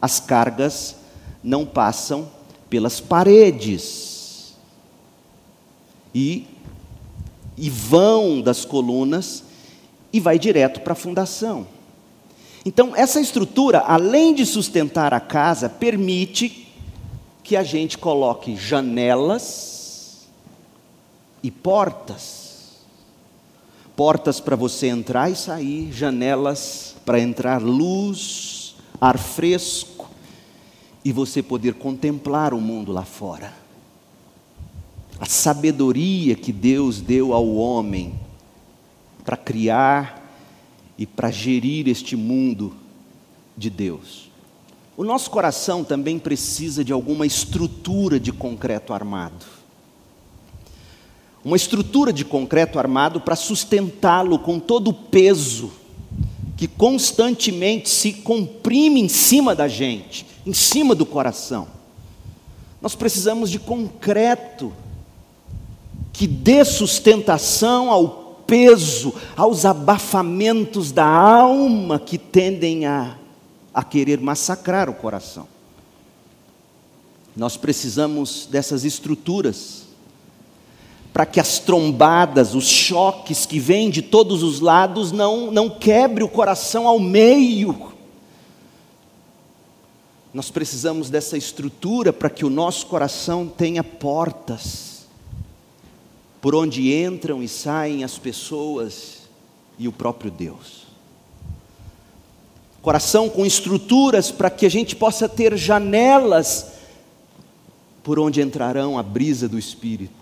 as 0.00 0.20
cargas 0.20 0.94
não 1.42 1.66
passam 1.66 2.28
pelas 2.70 3.00
paredes. 3.00 4.54
E, 6.14 6.46
e 7.56 7.68
vão 7.68 8.40
das 8.40 8.64
colunas 8.64 9.42
e 10.12 10.20
vai 10.20 10.38
direto 10.38 10.82
para 10.82 10.92
a 10.92 10.96
fundação. 10.96 11.66
Então, 12.64 12.94
essa 12.94 13.20
estrutura, 13.20 13.80
além 13.80 14.32
de 14.36 14.46
sustentar 14.46 15.12
a 15.12 15.18
casa, 15.18 15.68
permite 15.68 16.68
que 17.42 17.56
a 17.56 17.64
gente 17.64 17.98
coloque 17.98 18.54
janelas 18.54 19.77
e 21.42 21.50
portas. 21.50 22.78
Portas 23.96 24.40
para 24.40 24.56
você 24.56 24.86
entrar 24.86 25.30
e 25.30 25.36
sair, 25.36 25.92
janelas 25.92 26.94
para 27.04 27.20
entrar 27.20 27.60
luz, 27.60 28.76
ar 29.00 29.18
fresco 29.18 30.08
e 31.04 31.12
você 31.12 31.42
poder 31.42 31.74
contemplar 31.74 32.52
o 32.54 32.60
mundo 32.60 32.92
lá 32.92 33.04
fora. 33.04 33.52
A 35.18 35.26
sabedoria 35.26 36.36
que 36.36 36.52
Deus 36.52 37.00
deu 37.00 37.32
ao 37.32 37.54
homem 37.56 38.14
para 39.24 39.36
criar 39.36 40.24
e 40.96 41.06
para 41.06 41.30
gerir 41.30 41.88
este 41.88 42.14
mundo 42.14 42.74
de 43.56 43.68
Deus. 43.68 44.30
O 44.96 45.04
nosso 45.04 45.30
coração 45.30 45.84
também 45.84 46.18
precisa 46.18 46.84
de 46.84 46.92
alguma 46.92 47.24
estrutura 47.24 48.18
de 48.18 48.32
concreto 48.32 48.92
armado. 48.92 49.46
Uma 51.44 51.56
estrutura 51.56 52.12
de 52.12 52.24
concreto 52.24 52.78
armado 52.78 53.20
para 53.20 53.36
sustentá-lo 53.36 54.38
com 54.38 54.58
todo 54.58 54.88
o 54.88 54.94
peso 54.94 55.70
que 56.56 56.66
constantemente 56.66 57.88
se 57.88 58.12
comprime 58.12 59.00
em 59.00 59.08
cima 59.08 59.54
da 59.54 59.68
gente, 59.68 60.26
em 60.44 60.52
cima 60.52 60.92
do 60.92 61.06
coração. 61.06 61.68
Nós 62.82 62.96
precisamos 62.96 63.48
de 63.48 63.60
concreto 63.60 64.72
que 66.12 66.26
dê 66.26 66.64
sustentação 66.64 67.90
ao 67.90 68.42
peso, 68.44 69.14
aos 69.36 69.64
abafamentos 69.64 70.90
da 70.90 71.06
alma 71.06 72.00
que 72.00 72.18
tendem 72.18 72.86
a, 72.86 73.16
a 73.72 73.84
querer 73.84 74.20
massacrar 74.20 74.90
o 74.90 74.94
coração. 74.94 75.46
Nós 77.36 77.56
precisamos 77.56 78.48
dessas 78.50 78.84
estruturas 78.84 79.87
para 81.12 81.26
que 81.26 81.40
as 81.40 81.58
trombadas, 81.58 82.54
os 82.54 82.68
choques 82.68 83.46
que 83.46 83.58
vêm 83.58 83.90
de 83.90 84.02
todos 84.02 84.42
os 84.42 84.60
lados 84.60 85.10
não, 85.10 85.50
não 85.50 85.68
quebre 85.68 86.22
o 86.22 86.28
coração 86.28 86.86
ao 86.86 86.98
meio. 86.98 87.92
Nós 90.32 90.50
precisamos 90.50 91.10
dessa 91.10 91.36
estrutura 91.36 92.12
para 92.12 92.30
que 92.30 92.44
o 92.44 92.50
nosso 92.50 92.86
coração 92.86 93.48
tenha 93.48 93.82
portas 93.82 95.06
por 96.40 96.54
onde 96.54 96.94
entram 96.94 97.42
e 97.42 97.48
saem 97.48 98.04
as 98.04 98.16
pessoas 98.16 99.28
e 99.78 99.88
o 99.88 99.92
próprio 99.92 100.30
Deus. 100.30 100.86
Coração 102.80 103.28
com 103.28 103.44
estruturas 103.44 104.30
para 104.30 104.50
que 104.50 104.64
a 104.64 104.70
gente 104.70 104.94
possa 104.94 105.28
ter 105.28 105.56
janelas 105.56 106.74
por 108.04 108.20
onde 108.20 108.40
entrarão 108.40 108.96
a 108.96 109.02
brisa 109.02 109.48
do 109.48 109.58
Espírito 109.58 110.17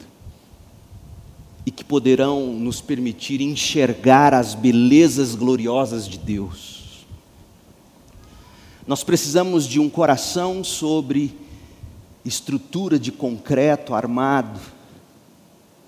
e 1.66 1.70
que 1.72 1.85
poderão 1.85 2.52
nos 2.52 2.81
permitir 2.81 3.40
enxergar 3.40 4.33
as 4.33 4.55
belezas 4.55 5.35
gloriosas 5.35 6.09
de 6.09 6.16
Deus. 6.16 7.05
Nós 8.87 9.02
precisamos 9.02 9.66
de 9.66 9.81
um 9.81 9.90
coração 9.90 10.62
sobre 10.62 11.37
estrutura 12.24 13.00
de 13.00 13.11
concreto 13.11 13.94
armado 13.94 14.61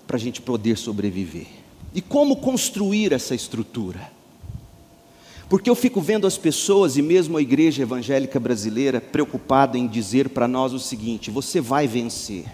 para 0.05 0.17
a 0.17 0.19
gente 0.19 0.41
poder 0.41 0.77
sobreviver. 0.77 1.47
E 1.95 2.01
como 2.01 2.35
construir 2.35 3.13
essa 3.13 3.33
estrutura? 3.33 4.11
Porque 5.47 5.69
eu 5.69 5.75
fico 5.75 6.01
vendo 6.01 6.27
as 6.27 6.37
pessoas 6.37 6.97
e 6.97 7.01
mesmo 7.01 7.37
a 7.37 7.41
igreja 7.41 7.83
evangélica 7.83 8.39
brasileira 8.39 8.99
preocupada 8.99 9.77
em 9.77 9.87
dizer 9.87 10.29
para 10.29 10.47
nós 10.47 10.73
o 10.73 10.79
seguinte: 10.79 11.31
você 11.31 11.59
vai 11.59 11.87
vencer, 11.87 12.45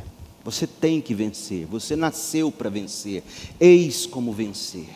você 0.46 0.68
tem 0.68 1.02
que 1.02 1.16
vencer, 1.16 1.66
você 1.66 1.96
nasceu 1.96 2.52
para 2.52 2.70
vencer, 2.70 3.24
eis 3.60 4.06
como 4.06 4.32
vencer. 4.32 4.88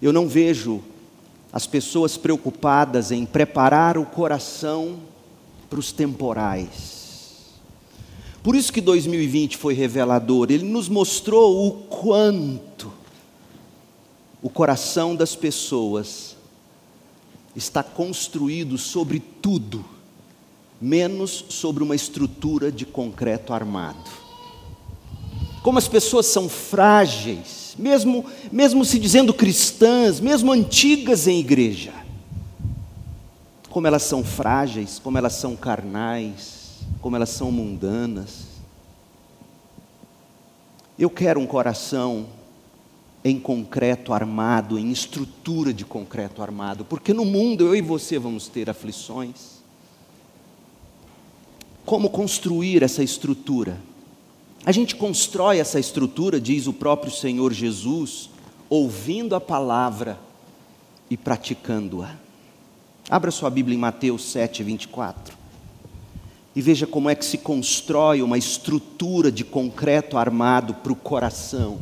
Eu 0.00 0.12
não 0.12 0.28
vejo 0.28 0.82
as 1.50 1.66
pessoas 1.66 2.18
preocupadas 2.18 3.10
em 3.10 3.24
preparar 3.24 3.96
o 3.96 4.04
coração 4.04 5.00
para 5.70 5.80
os 5.80 5.90
temporais. 5.90 7.54
Por 8.42 8.54
isso 8.54 8.70
que 8.70 8.80
2020 8.82 9.56
foi 9.56 9.72
revelador, 9.72 10.48
ele 10.50 10.64
nos 10.64 10.90
mostrou 10.90 11.66
o 11.66 11.72
quanto 11.84 12.92
o 14.42 14.50
coração 14.50 15.16
das 15.16 15.34
pessoas 15.34 16.36
está 17.56 17.82
construído 17.82 18.76
sobre 18.76 19.18
tudo, 19.18 19.82
menos 20.82 21.44
sobre 21.48 21.84
uma 21.84 21.94
estrutura 21.94 22.72
de 22.72 22.84
concreto 22.84 23.54
armado. 23.54 24.10
Como 25.62 25.78
as 25.78 25.86
pessoas 25.86 26.26
são 26.26 26.48
frágeis, 26.48 27.76
mesmo, 27.78 28.26
mesmo 28.50 28.84
se 28.84 28.98
dizendo 28.98 29.32
cristãs, 29.32 30.18
mesmo 30.18 30.50
antigas 30.50 31.28
em 31.28 31.38
igreja, 31.38 31.92
como 33.70 33.86
elas 33.86 34.02
são 34.02 34.24
frágeis, 34.24 34.98
como 34.98 35.16
elas 35.16 35.34
são 35.34 35.54
carnais, 35.54 36.80
como 37.00 37.14
elas 37.14 37.30
são 37.30 37.52
mundanas. 37.52 38.48
Eu 40.98 41.08
quero 41.08 41.38
um 41.38 41.46
coração 41.46 42.26
em 43.24 43.38
concreto 43.38 44.12
armado, 44.12 44.76
em 44.76 44.90
estrutura 44.90 45.72
de 45.72 45.84
concreto 45.84 46.42
armado, 46.42 46.84
porque 46.84 47.14
no 47.14 47.24
mundo 47.24 47.66
eu 47.66 47.76
e 47.76 47.80
você 47.80 48.18
vamos 48.18 48.48
ter 48.48 48.68
aflições. 48.68 49.61
Como 51.84 52.10
construir 52.10 52.82
essa 52.82 53.02
estrutura? 53.02 53.78
A 54.64 54.70
gente 54.70 54.94
constrói 54.94 55.58
essa 55.58 55.80
estrutura, 55.80 56.40
diz 56.40 56.66
o 56.66 56.72
próprio 56.72 57.12
Senhor 57.12 57.52
Jesus, 57.52 58.30
ouvindo 58.70 59.34
a 59.34 59.40
palavra 59.40 60.18
e 61.10 61.16
praticando-a. 61.16 62.14
Abra 63.10 63.30
sua 63.30 63.50
Bíblia 63.50 63.76
em 63.76 63.80
Mateus 63.80 64.24
7, 64.30 64.62
24. 64.62 65.36
E 66.54 66.62
veja 66.62 66.86
como 66.86 67.10
é 67.10 67.14
que 67.14 67.24
se 67.24 67.38
constrói 67.38 68.22
uma 68.22 68.38
estrutura 68.38 69.32
de 69.32 69.42
concreto 69.42 70.16
armado 70.16 70.74
para 70.74 70.92
o 70.92 70.96
coração. 70.96 71.80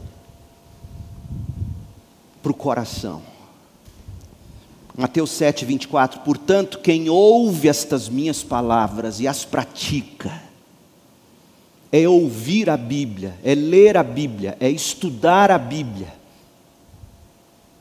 Para 2.42 2.52
o 2.52 2.54
coração. 2.54 3.29
Mateus 5.00 5.30
7, 5.30 5.64
24. 5.64 6.20
Portanto, 6.20 6.78
quem 6.78 7.08
ouve 7.08 7.68
estas 7.68 8.06
minhas 8.06 8.42
palavras 8.42 9.18
e 9.18 9.26
as 9.26 9.46
pratica, 9.46 10.30
é 11.90 12.06
ouvir 12.06 12.68
a 12.68 12.76
Bíblia, 12.76 13.34
é 13.42 13.54
ler 13.54 13.96
a 13.96 14.02
Bíblia, 14.02 14.58
é 14.60 14.68
estudar 14.68 15.50
a 15.50 15.56
Bíblia. 15.56 16.12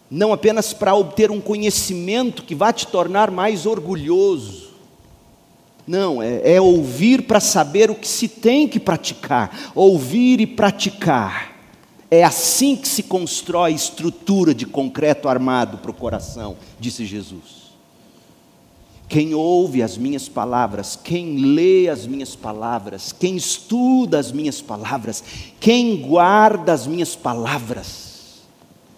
Não 0.09 0.31
apenas 0.31 0.71
para 0.71 0.95
obter 0.95 1.29
um 1.29 1.41
conhecimento 1.41 2.43
que 2.43 2.55
vai 2.55 2.71
te 2.71 2.87
tornar 2.87 3.29
mais 3.29 3.65
orgulhoso, 3.65 4.69
não, 5.85 6.21
é, 6.21 6.53
é 6.53 6.61
ouvir 6.61 7.23
para 7.23 7.39
saber 7.39 7.91
o 7.91 7.95
que 7.95 8.07
se 8.07 8.27
tem 8.27 8.67
que 8.67 8.79
praticar. 8.79 9.71
Ouvir 9.73 10.39
e 10.39 10.47
praticar. 10.47 11.48
É 12.11 12.23
assim 12.23 12.75
que 12.75 12.87
se 12.87 13.03
constrói 13.03 13.73
estrutura 13.73 14.53
de 14.53 14.65
concreto 14.65 15.29
armado 15.29 15.77
para 15.77 15.91
o 15.91 15.93
coração, 15.93 16.57
disse 16.79 17.05
Jesus. 17.05 17.69
Quem 19.07 19.33
ouve 19.33 19.83
as 19.83 19.97
minhas 19.97 20.27
palavras, 20.27 20.95
quem 20.95 21.37
lê 21.37 21.87
as 21.87 22.07
minhas 22.07 22.35
palavras, 22.35 23.11
quem 23.11 23.35
estuda 23.35 24.19
as 24.19 24.31
minhas 24.31 24.61
palavras, 24.61 25.23
quem 25.59 25.97
guarda 25.97 26.73
as 26.73 26.87
minhas 26.87 27.15
palavras, 27.15 28.41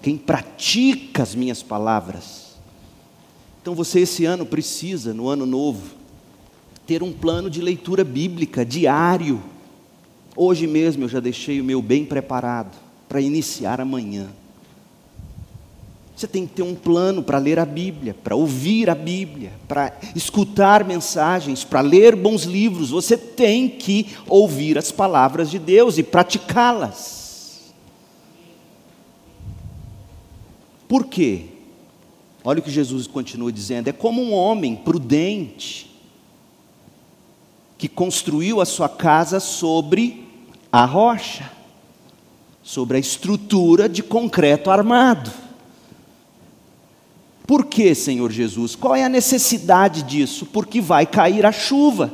quem 0.02 0.18
pratica 0.18 1.24
as 1.24 1.36
minhas 1.36 1.62
palavras. 1.62 2.56
Então 3.62 3.76
você 3.76 4.02
esse 4.02 4.26
ano 4.26 4.46
precisa, 4.46 5.14
no 5.14 5.28
ano 5.28 5.46
novo, 5.46 5.96
ter 6.88 7.04
um 7.04 7.12
plano 7.12 7.50
de 7.50 7.62
leitura 7.62 8.04
bíblica 8.04 8.66
diário. 8.66 9.42
Hoje 10.36 10.66
mesmo 10.66 11.04
eu 11.04 11.10
já 11.10 11.20
deixei 11.20 11.60
o 11.60 11.64
meu 11.64 11.82
bem 11.82 12.06
preparado 12.06 12.91
para 13.12 13.20
iniciar 13.20 13.82
amanhã. 13.82 14.30
Você 16.16 16.26
tem 16.26 16.48
que 16.48 16.54
ter 16.54 16.62
um 16.62 16.74
plano 16.74 17.22
para 17.22 17.40
ler 17.40 17.60
a 17.60 17.66
Bíblia, 17.66 18.14
para 18.14 18.38
ouvir 18.38 18.90
a 18.90 18.96
Bíblia, 18.96 19.52
para 19.68 19.92
escutar 20.16 20.86
mensagens, 20.86 21.66
para 21.66 21.82
ler 21.82 22.16
bons 22.16 22.44
livros. 22.44 22.90
Você 22.90 23.18
tem 23.18 23.68
que 23.68 24.16
ouvir 24.30 24.78
as 24.78 24.94
palavras 24.94 25.52
de 25.52 25.60
Deus 25.60 25.98
e 25.98 26.04
praticá-las. 26.04 27.74
Por 30.88 31.08
quê? 31.08 31.48
Olha 32.46 32.60
o 32.60 32.64
que 32.64 32.72
Jesus 32.72 33.08
continua 33.08 33.52
dizendo: 33.52 33.90
é 33.90 33.92
como 33.92 34.22
um 34.22 34.34
homem 34.34 34.74
prudente 34.74 35.94
que 37.78 37.90
construiu 37.90 38.62
a 38.62 38.66
sua 38.66 38.88
casa 38.88 39.42
sobre 39.42 40.26
a 40.72 40.86
rocha, 40.86 41.60
sobre 42.64 42.98
a 42.98 43.00
estrutura 43.00 43.90
de 43.90 44.04
concreto 44.04 44.70
armado. 44.70 45.32
Por 47.46 47.66
que, 47.66 47.94
Senhor 47.94 48.32
Jesus? 48.32 48.76
Qual 48.76 48.96
é 48.96 49.04
a 49.04 49.10
necessidade 49.10 50.04
disso? 50.04 50.46
Porque 50.46 50.80
vai 50.80 51.06
cair 51.06 51.46
a 51.46 51.52
chuva. 51.52 52.14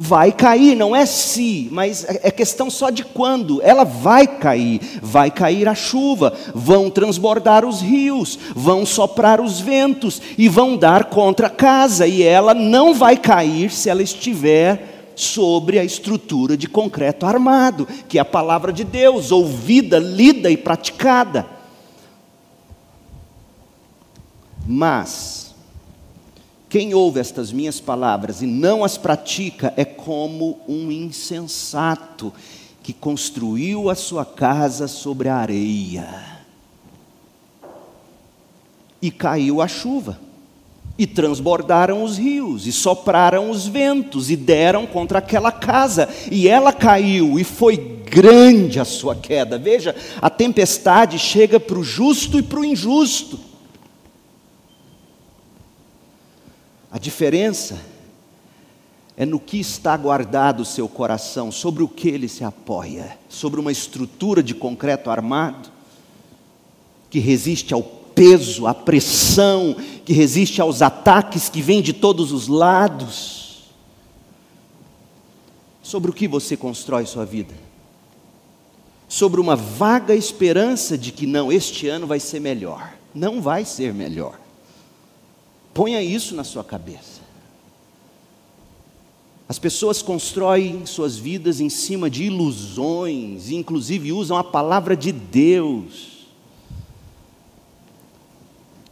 Vai 0.00 0.30
cair, 0.30 0.76
não 0.76 0.94
é 0.94 1.04
se, 1.06 1.68
mas 1.72 2.04
é, 2.04 2.20
é 2.24 2.30
questão 2.30 2.70
só 2.70 2.88
de 2.88 3.02
quando. 3.02 3.60
Ela 3.62 3.82
vai 3.82 4.28
cair, 4.28 4.80
vai 5.02 5.28
cair 5.28 5.66
a 5.66 5.74
chuva, 5.74 6.32
vão 6.54 6.88
transbordar 6.88 7.64
os 7.64 7.80
rios, 7.80 8.38
vão 8.54 8.86
soprar 8.86 9.40
os 9.40 9.58
ventos 9.58 10.22
e 10.36 10.48
vão 10.48 10.76
dar 10.76 11.06
contra 11.06 11.48
a 11.48 11.50
casa, 11.50 12.06
e 12.06 12.22
ela 12.22 12.54
não 12.54 12.94
vai 12.94 13.16
cair 13.16 13.72
se 13.72 13.90
ela 13.90 14.02
estiver 14.02 14.97
sobre 15.20 15.78
a 15.78 15.84
estrutura 15.84 16.56
de 16.56 16.68
concreto 16.68 17.26
armado, 17.26 17.86
que 18.08 18.18
é 18.18 18.20
a 18.20 18.24
palavra 18.24 18.72
de 18.72 18.84
Deus, 18.84 19.32
ouvida, 19.32 19.98
lida 19.98 20.50
e 20.50 20.56
praticada. 20.56 21.46
Mas, 24.66 25.54
quem 26.68 26.92
ouve 26.92 27.20
estas 27.20 27.50
minhas 27.50 27.80
palavras 27.80 28.42
e 28.42 28.46
não 28.46 28.84
as 28.84 28.98
pratica 28.98 29.72
é 29.76 29.84
como 29.84 30.60
um 30.68 30.92
insensato 30.92 32.32
que 32.82 32.92
construiu 32.92 33.88
a 33.88 33.94
sua 33.94 34.24
casa 34.24 34.86
sobre 34.86 35.28
a 35.28 35.36
areia. 35.36 36.38
E 39.00 39.10
caiu 39.10 39.62
a 39.62 39.68
chuva, 39.68 40.18
e 40.98 41.06
transbordaram 41.06 42.02
os 42.02 42.18
rios, 42.18 42.66
e 42.66 42.72
sopraram 42.72 43.50
os 43.50 43.68
ventos, 43.68 44.30
e 44.30 44.36
deram 44.36 44.84
contra 44.84 45.20
aquela 45.20 45.52
casa, 45.52 46.08
e 46.30 46.48
ela 46.48 46.72
caiu, 46.72 47.38
e 47.38 47.44
foi 47.44 47.76
grande 47.76 48.80
a 48.80 48.84
sua 48.84 49.14
queda. 49.14 49.56
Veja, 49.56 49.94
a 50.20 50.28
tempestade 50.28 51.16
chega 51.16 51.60
para 51.60 51.78
o 51.78 51.84
justo 51.84 52.36
e 52.36 52.42
para 52.42 52.58
o 52.58 52.64
injusto. 52.64 53.38
A 56.90 56.98
diferença 56.98 57.78
é 59.16 59.24
no 59.24 59.38
que 59.38 59.60
está 59.60 59.96
guardado 59.96 60.60
o 60.60 60.64
seu 60.64 60.88
coração, 60.88 61.52
sobre 61.52 61.84
o 61.84 61.88
que 61.88 62.08
ele 62.08 62.28
se 62.28 62.42
apoia, 62.42 63.16
sobre 63.28 63.60
uma 63.60 63.70
estrutura 63.70 64.42
de 64.42 64.54
concreto 64.54 65.10
armado 65.10 65.70
que 67.08 67.20
resiste 67.20 67.72
ao 67.72 67.82
peso, 67.82 68.66
à 68.66 68.74
pressão, 68.74 69.76
que 70.08 70.14
resiste 70.14 70.58
aos 70.62 70.80
ataques 70.80 71.50
que 71.50 71.60
vêm 71.60 71.82
de 71.82 71.92
todos 71.92 72.32
os 72.32 72.48
lados. 72.48 73.64
Sobre 75.82 76.10
o 76.10 76.14
que 76.14 76.26
você 76.26 76.56
constrói 76.56 77.04
sua 77.04 77.26
vida? 77.26 77.54
Sobre 79.06 79.38
uma 79.38 79.54
vaga 79.54 80.14
esperança 80.14 80.96
de 80.96 81.12
que 81.12 81.26
não, 81.26 81.52
este 81.52 81.88
ano 81.88 82.06
vai 82.06 82.18
ser 82.18 82.40
melhor. 82.40 82.94
Não 83.14 83.42
vai 83.42 83.66
ser 83.66 83.92
melhor. 83.92 84.40
Ponha 85.74 86.02
isso 86.02 86.34
na 86.34 86.42
sua 86.42 86.64
cabeça. 86.64 87.20
As 89.46 89.58
pessoas 89.58 90.00
constroem 90.00 90.86
suas 90.86 91.18
vidas 91.18 91.60
em 91.60 91.68
cima 91.68 92.08
de 92.08 92.24
ilusões, 92.24 93.50
inclusive 93.50 94.10
usam 94.10 94.38
a 94.38 94.44
palavra 94.44 94.96
de 94.96 95.12
Deus. 95.12 96.17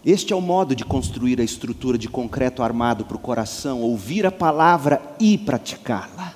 Este 0.06 0.32
é 0.32 0.36
o 0.36 0.40
modo 0.40 0.76
de 0.76 0.84
construir 0.84 1.40
a 1.40 1.44
estrutura 1.44 1.98
de 1.98 2.08
concreto 2.08 2.62
armado 2.62 3.04
para 3.04 3.16
o 3.16 3.20
coração, 3.20 3.82
ouvir 3.82 4.24
a 4.24 4.30
palavra 4.30 5.02
e 5.20 5.36
praticá-la. 5.36 6.32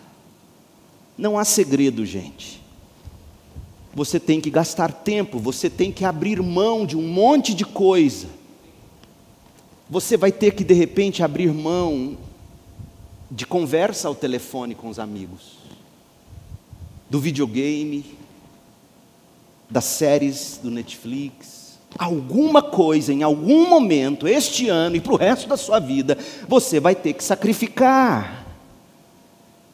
Não 1.16 1.38
há 1.38 1.44
segredo, 1.44 2.04
gente. 2.04 2.61
Você 3.94 4.18
tem 4.18 4.40
que 4.40 4.50
gastar 4.50 4.92
tempo, 4.92 5.38
você 5.38 5.70
tem 5.70 5.92
que 5.92 6.04
abrir 6.04 6.42
mão 6.42 6.85
de 6.85 6.96
um 6.96 7.06
monte 7.06 7.54
de 7.54 7.64
coisa 7.64 8.40
você 9.90 10.16
vai 10.16 10.30
ter 10.30 10.54
que 10.54 10.62
de 10.62 10.72
repente 10.72 11.20
abrir 11.20 11.52
mão 11.52 12.16
de 13.28 13.44
conversa 13.44 14.06
ao 14.06 14.14
telefone 14.14 14.72
com 14.72 14.88
os 14.88 15.00
amigos, 15.00 15.59
do 17.11 17.18
videogame, 17.18 18.16
das 19.68 19.85
séries 19.85 20.61
do 20.62 20.70
Netflix. 20.70 21.60
Alguma 21.98 22.62
coisa, 22.62 23.12
em 23.12 23.22
algum 23.22 23.68
momento, 23.68 24.29
este 24.29 24.68
ano 24.68 24.96
e 24.96 25.00
para 25.00 25.12
o 25.12 25.16
resto 25.16 25.48
da 25.48 25.57
sua 25.57 25.79
vida, 25.79 26.16
você 26.48 26.79
vai 26.81 26.94
ter 26.94 27.12
que 27.12 27.24
sacrificar 27.24 28.46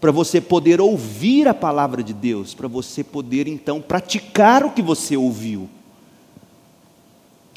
para 0.01 0.13
você 0.13 0.41
poder 0.41 0.81
ouvir 0.81 1.49
a 1.49 1.55
palavra 1.55 2.03
de 2.03 2.13
Deus, 2.13 2.55
para 2.55 2.69
você 2.69 3.03
poder 3.03 3.47
então 3.49 3.81
praticar 3.81 4.65
o 4.65 4.71
que 4.71 4.83
você 4.83 5.17
ouviu. 5.17 5.69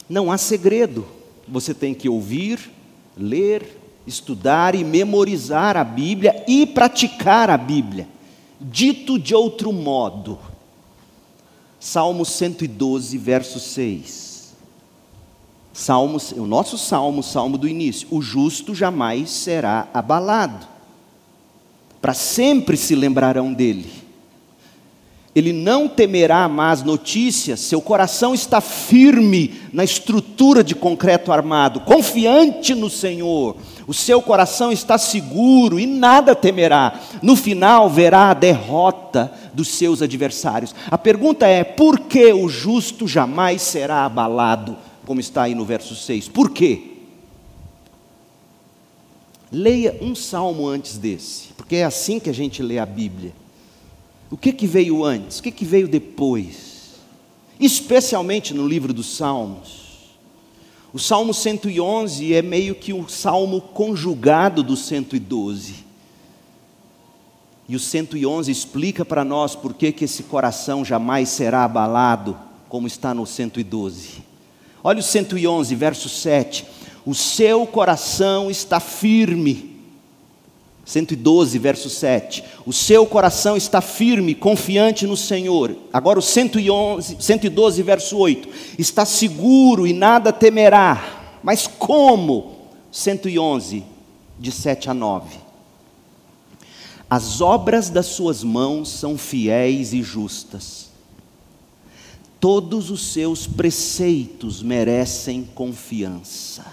Não 0.09 0.31
há 0.31 0.37
segredo 0.37 1.05
você 1.49 1.73
tem 1.73 1.93
que 1.93 2.07
ouvir, 2.07 2.71
ler, 3.17 3.77
estudar 4.05 4.75
e 4.75 4.83
memorizar 4.83 5.75
a 5.75 5.83
Bíblia 5.83 6.43
e 6.47 6.65
praticar 6.65 7.49
a 7.49 7.57
Bíblia. 7.57 8.07
Dito 8.61 9.17
de 9.17 9.33
outro 9.33 9.71
modo, 9.71 10.37
Salmo 11.79 12.25
112, 12.25 13.17
verso 13.17 13.59
6. 13.59 14.28
Salmos, 15.73 16.31
o 16.31 16.45
nosso 16.45 16.77
salmo, 16.77 17.23
salmo 17.23 17.57
do 17.57 17.67
início. 17.67 18.07
O 18.11 18.21
justo 18.21 18.73
jamais 18.75 19.29
será 19.29 19.87
abalado. 19.93 20.67
Para 22.01 22.13
sempre 22.13 22.75
se 22.77 22.95
lembrarão 22.95 23.53
dele 23.53 24.09
ele 25.35 25.53
não 25.53 25.87
temerá 25.87 26.49
más 26.49 26.83
notícias, 26.83 27.59
seu 27.59 27.81
coração 27.81 28.33
está 28.33 28.59
firme 28.59 29.53
na 29.71 29.83
estrutura 29.83 30.63
de 30.63 30.73
concreto 30.73 31.31
armado, 31.31 31.81
confiante 31.81 32.73
no 32.73 32.89
Senhor, 32.89 33.55
o 33.87 33.93
seu 33.93 34.21
coração 34.21 34.71
está 34.71 34.97
seguro 34.97 35.79
e 35.79 35.85
nada 35.85 36.35
temerá. 36.35 36.99
No 37.21 37.35
final, 37.35 37.89
verá 37.89 38.31
a 38.31 38.33
derrota 38.33 39.31
dos 39.53 39.69
seus 39.69 40.01
adversários. 40.01 40.75
A 40.91 40.97
pergunta 40.97 41.47
é: 41.47 41.63
por 41.63 41.99
que 42.01 42.31
o 42.33 42.47
justo 42.47 43.07
jamais 43.07 43.61
será 43.61 44.05
abalado? 44.05 44.77
Como 45.09 45.19
está 45.19 45.41
aí 45.41 45.55
no 45.55 45.65
verso 45.65 45.95
6. 45.95 46.27
Por 46.27 46.51
quê? 46.51 46.83
Leia 49.51 49.97
um 49.99 50.13
salmo 50.13 50.67
antes 50.67 50.99
desse, 50.99 51.47
porque 51.57 51.77
é 51.77 51.83
assim 51.83 52.19
que 52.19 52.29
a 52.29 52.33
gente 52.33 52.61
lê 52.61 52.77
a 52.77 52.85
Bíblia. 52.85 53.33
O 54.29 54.37
que, 54.37 54.53
que 54.53 54.67
veio 54.67 55.03
antes? 55.03 55.39
O 55.39 55.41
que, 55.41 55.49
que 55.49 55.65
veio 55.65 55.87
depois? 55.87 56.99
Especialmente 57.59 58.53
no 58.53 58.67
livro 58.67 58.93
dos 58.93 59.17
Salmos. 59.17 60.11
O 60.93 60.99
Salmo 60.99 61.33
111 61.33 62.31
é 62.35 62.43
meio 62.43 62.75
que 62.75 62.93
o 62.93 63.09
salmo 63.09 63.61
conjugado 63.61 64.61
do 64.61 64.77
112. 64.77 65.85
E 67.67 67.75
o 67.75 67.79
111 67.79 68.51
explica 68.51 69.03
para 69.03 69.25
nós 69.25 69.55
por 69.55 69.73
que, 69.73 69.91
que 69.91 70.05
esse 70.05 70.21
coração 70.21 70.85
jamais 70.85 71.29
será 71.29 71.63
abalado, 71.63 72.37
como 72.69 72.85
está 72.85 73.11
no 73.11 73.25
112. 73.25 74.28
Olha 74.83 74.99
o 74.99 75.03
111, 75.03 75.75
verso 75.75 76.09
7. 76.09 76.65
O 77.05 77.13
seu 77.13 77.65
coração 77.65 78.49
está 78.49 78.79
firme 78.79 79.69
112, 80.89 81.59
verso 81.59 81.87
7. 81.87 82.43
O 82.65 82.73
seu 82.73 83.05
coração 83.05 83.55
está 83.55 83.79
firme, 83.79 84.33
confiante 84.33 85.05
no 85.05 85.15
Senhor. 85.15 85.75
Agora 85.93 86.17
o 86.17 86.21
111, 86.21 87.17
112, 87.19 87.83
verso 87.83 88.17
8. 88.17 88.49
Está 88.77 89.05
seguro 89.05 89.85
e 89.85 89.93
nada 89.93 90.33
temerá. 90.33 91.37
Mas 91.43 91.67
como? 91.67 92.55
111. 92.91 93.83
de 94.39 94.51
7 94.51 94.89
a 94.89 94.93
9. 94.95 95.37
As 97.07 97.39
obras 97.39 97.89
das 97.89 98.07
suas 98.07 98.43
mãos 98.43 98.89
são 98.89 99.17
fiéis 99.17 99.93
e 99.93 100.01
justas. 100.01 100.88
Todos 102.39 102.89
os 102.89 103.01
seus 103.07 103.45
preceitos 103.45 104.63
merecem 104.63 105.47
confiança. 105.53 106.65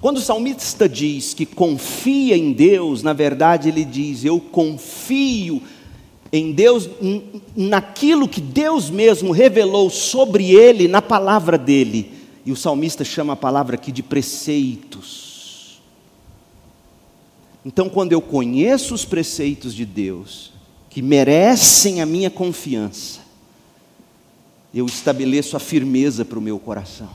Quando 0.00 0.18
o 0.18 0.20
salmista 0.20 0.88
diz 0.88 1.32
que 1.32 1.46
confia 1.46 2.36
em 2.36 2.52
Deus, 2.52 3.02
na 3.02 3.12
verdade 3.12 3.70
ele 3.70 3.84
diz: 3.84 4.24
Eu 4.24 4.38
confio 4.38 5.62
em 6.30 6.52
Deus, 6.52 6.88
naquilo 7.56 8.28
que 8.28 8.40
Deus 8.40 8.90
mesmo 8.90 9.32
revelou 9.32 9.88
sobre 9.88 10.50
ele 10.50 10.86
na 10.86 11.00
palavra 11.00 11.56
dele. 11.56 12.12
E 12.44 12.52
o 12.52 12.56
salmista 12.56 13.02
chama 13.02 13.32
a 13.32 13.36
palavra 13.36 13.76
aqui 13.76 13.90
de 13.90 14.02
preceitos. 14.02 15.80
Então, 17.64 17.88
quando 17.88 18.12
eu 18.12 18.20
conheço 18.20 18.94
os 18.94 19.04
preceitos 19.06 19.74
de 19.74 19.86
Deus, 19.86 20.52
que 20.90 21.00
merecem 21.00 22.02
a 22.02 22.06
minha 22.06 22.28
confiança, 22.28 23.23
eu 24.74 24.86
estabeleço 24.86 25.56
a 25.56 25.60
firmeza 25.60 26.24
para 26.24 26.38
o 26.38 26.42
meu 26.42 26.58
coração. 26.58 27.10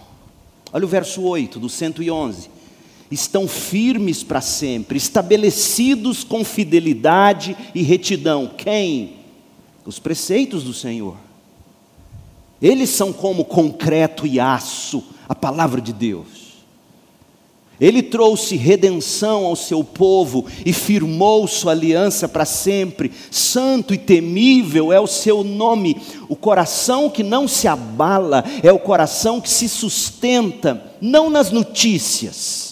Olha 0.71 0.85
o 0.85 0.87
verso 0.87 1.21
8 1.21 1.59
do 1.59 1.67
111 1.67 2.59
estão 3.11 3.47
firmes 3.47 4.23
para 4.23 4.41
sempre, 4.41 4.97
estabelecidos 4.97 6.23
com 6.23 6.43
fidelidade 6.43 7.57
e 7.73 7.81
retidão. 7.81 8.51
Quem? 8.55 9.17
Os 9.85 9.97
preceitos 9.97 10.63
do 10.63 10.73
Senhor. 10.73 11.17
Eles 12.61 12.89
são 12.89 13.11
como 13.11 13.45
concreto 13.45 14.27
e 14.27 14.39
aço, 14.39 15.03
a 15.27 15.33
palavra 15.33 15.81
de 15.81 15.93
Deus. 15.93 16.38
Ele 17.79 18.01
trouxe 18.01 18.55
redenção 18.55 19.45
ao 19.45 19.55
seu 19.55 19.83
povo 19.83 20.45
e 20.65 20.73
firmou 20.73 21.47
sua 21.47 21.71
aliança 21.71 22.27
para 22.27 22.45
sempre. 22.45 23.11
Santo 23.31 23.93
e 23.93 23.97
temível 23.97 24.91
é 24.91 24.99
o 24.99 25.07
seu 25.07 25.43
nome. 25.43 25.95
O 26.27 26.35
coração 26.35 27.09
que 27.09 27.23
não 27.23 27.47
se 27.47 27.67
abala 27.67 28.43
é 28.61 28.71
o 28.71 28.79
coração 28.79 29.39
que 29.39 29.49
se 29.49 29.69
sustenta, 29.69 30.93
não 30.99 31.29
nas 31.29 31.51
notícias 31.51 32.69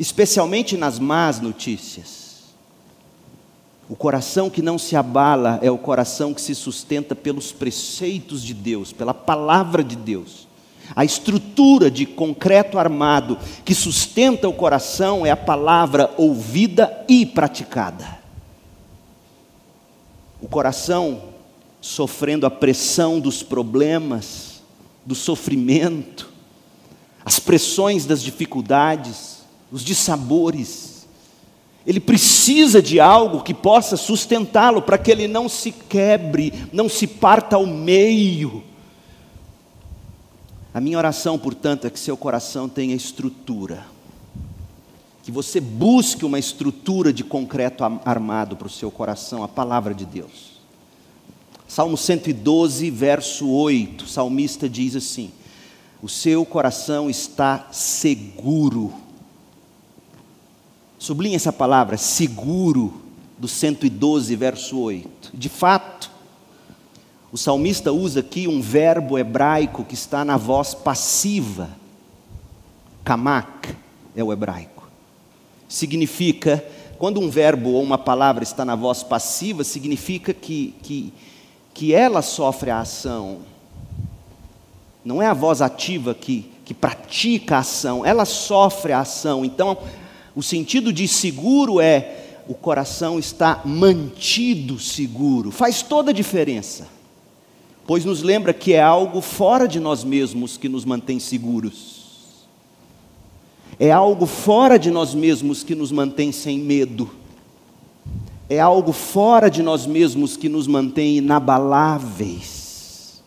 especialmente 0.00 0.78
nas 0.78 0.98
más 0.98 1.40
notícias. 1.40 2.30
O 3.86 3.94
coração 3.94 4.48
que 4.48 4.62
não 4.62 4.78
se 4.78 4.96
abala 4.96 5.58
é 5.60 5.70
o 5.70 5.76
coração 5.76 6.32
que 6.32 6.40
se 6.40 6.54
sustenta 6.54 7.14
pelos 7.14 7.52
preceitos 7.52 8.42
de 8.42 8.54
Deus, 8.54 8.94
pela 8.94 9.12
palavra 9.12 9.84
de 9.84 9.96
Deus. 9.96 10.48
A 10.94 11.04
estrutura 11.04 11.90
de 11.90 12.04
concreto 12.04 12.78
armado 12.78 13.38
que 13.64 13.74
sustenta 13.74 14.48
o 14.48 14.52
coração 14.52 15.24
é 15.24 15.30
a 15.30 15.36
palavra 15.36 16.12
ouvida 16.16 17.04
e 17.08 17.24
praticada. 17.24 18.18
O 20.40 20.48
coração 20.48 21.22
sofrendo 21.80 22.46
a 22.46 22.50
pressão 22.50 23.20
dos 23.20 23.42
problemas, 23.42 24.62
do 25.04 25.14
sofrimento, 25.14 26.30
as 27.24 27.38
pressões 27.38 28.04
das 28.04 28.22
dificuldades, 28.22 29.40
os 29.70 29.82
dissabores. 29.82 31.06
Ele 31.86 32.00
precisa 32.00 32.82
de 32.82 33.00
algo 33.00 33.42
que 33.42 33.54
possa 33.54 33.96
sustentá-lo, 33.96 34.82
para 34.82 34.98
que 34.98 35.10
ele 35.10 35.26
não 35.26 35.48
se 35.48 35.72
quebre, 35.72 36.52
não 36.72 36.88
se 36.88 37.06
parta 37.06 37.56
ao 37.56 37.66
meio. 37.66 38.62
A 40.72 40.80
minha 40.80 40.98
oração, 40.98 41.38
portanto, 41.38 41.86
é 41.86 41.90
que 41.90 41.98
seu 41.98 42.16
coração 42.16 42.68
tenha 42.68 42.94
estrutura, 42.94 43.84
que 45.22 45.32
você 45.32 45.60
busque 45.60 46.24
uma 46.24 46.38
estrutura 46.38 47.12
de 47.12 47.24
concreto 47.24 47.84
armado 48.04 48.56
para 48.56 48.66
o 48.66 48.70
seu 48.70 48.90
coração, 48.90 49.42
a 49.42 49.48
palavra 49.48 49.94
de 49.94 50.04
Deus. 50.04 50.60
Salmo 51.66 51.96
112, 51.96 52.90
verso 52.90 53.48
8, 53.48 54.04
o 54.04 54.08
salmista 54.08 54.68
diz 54.68 54.96
assim: 54.96 55.30
O 56.02 56.08
seu 56.08 56.44
coração 56.44 57.10
está 57.10 57.68
seguro 57.70 58.92
Sublinhe 61.00 61.34
essa 61.34 61.50
palavra, 61.50 61.96
seguro, 61.96 63.00
do 63.38 63.48
112, 63.48 64.36
verso 64.36 64.78
8. 64.78 65.30
De 65.32 65.48
fato, 65.48 66.09
o 67.32 67.38
salmista 67.38 67.92
usa 67.92 68.20
aqui 68.20 68.48
um 68.48 68.60
verbo 68.60 69.16
hebraico 69.16 69.84
que 69.84 69.94
está 69.94 70.24
na 70.24 70.36
voz 70.36 70.74
passiva. 70.74 71.70
Kamak 73.04 73.74
é 74.16 74.24
o 74.24 74.32
hebraico. 74.32 74.88
Significa, 75.68 76.64
quando 76.98 77.20
um 77.20 77.30
verbo 77.30 77.70
ou 77.70 77.82
uma 77.82 77.96
palavra 77.96 78.42
está 78.42 78.64
na 78.64 78.74
voz 78.74 79.04
passiva, 79.04 79.62
significa 79.62 80.34
que, 80.34 80.74
que, 80.82 81.12
que 81.72 81.94
ela 81.94 82.20
sofre 82.20 82.70
a 82.70 82.80
ação. 82.80 83.38
Não 85.04 85.22
é 85.22 85.26
a 85.26 85.34
voz 85.34 85.62
ativa 85.62 86.12
que, 86.14 86.50
que 86.64 86.74
pratica 86.74 87.56
a 87.56 87.60
ação, 87.60 88.04
ela 88.04 88.24
sofre 88.24 88.92
a 88.92 89.00
ação. 89.00 89.44
Então, 89.44 89.78
o 90.34 90.42
sentido 90.42 90.92
de 90.92 91.06
seguro 91.06 91.80
é 91.80 92.16
o 92.48 92.54
coração 92.54 93.20
está 93.20 93.60
mantido 93.64 94.80
seguro. 94.80 95.52
Faz 95.52 95.82
toda 95.82 96.10
a 96.10 96.14
diferença. 96.14 96.99
Pois 97.90 98.04
nos 98.04 98.22
lembra 98.22 98.54
que 98.54 98.72
é 98.72 98.80
algo 98.80 99.20
fora 99.20 99.66
de 99.66 99.80
nós 99.80 100.04
mesmos 100.04 100.56
que 100.56 100.68
nos 100.68 100.84
mantém 100.84 101.18
seguros. 101.18 102.46
É 103.80 103.90
algo 103.90 104.26
fora 104.26 104.78
de 104.78 104.92
nós 104.92 105.12
mesmos 105.12 105.64
que 105.64 105.74
nos 105.74 105.90
mantém 105.90 106.30
sem 106.30 106.56
medo. 106.56 107.10
É 108.48 108.60
algo 108.60 108.92
fora 108.92 109.50
de 109.50 109.60
nós 109.60 109.86
mesmos 109.86 110.36
que 110.36 110.48
nos 110.48 110.68
mantém 110.68 111.16
inabaláveis. 111.16 113.20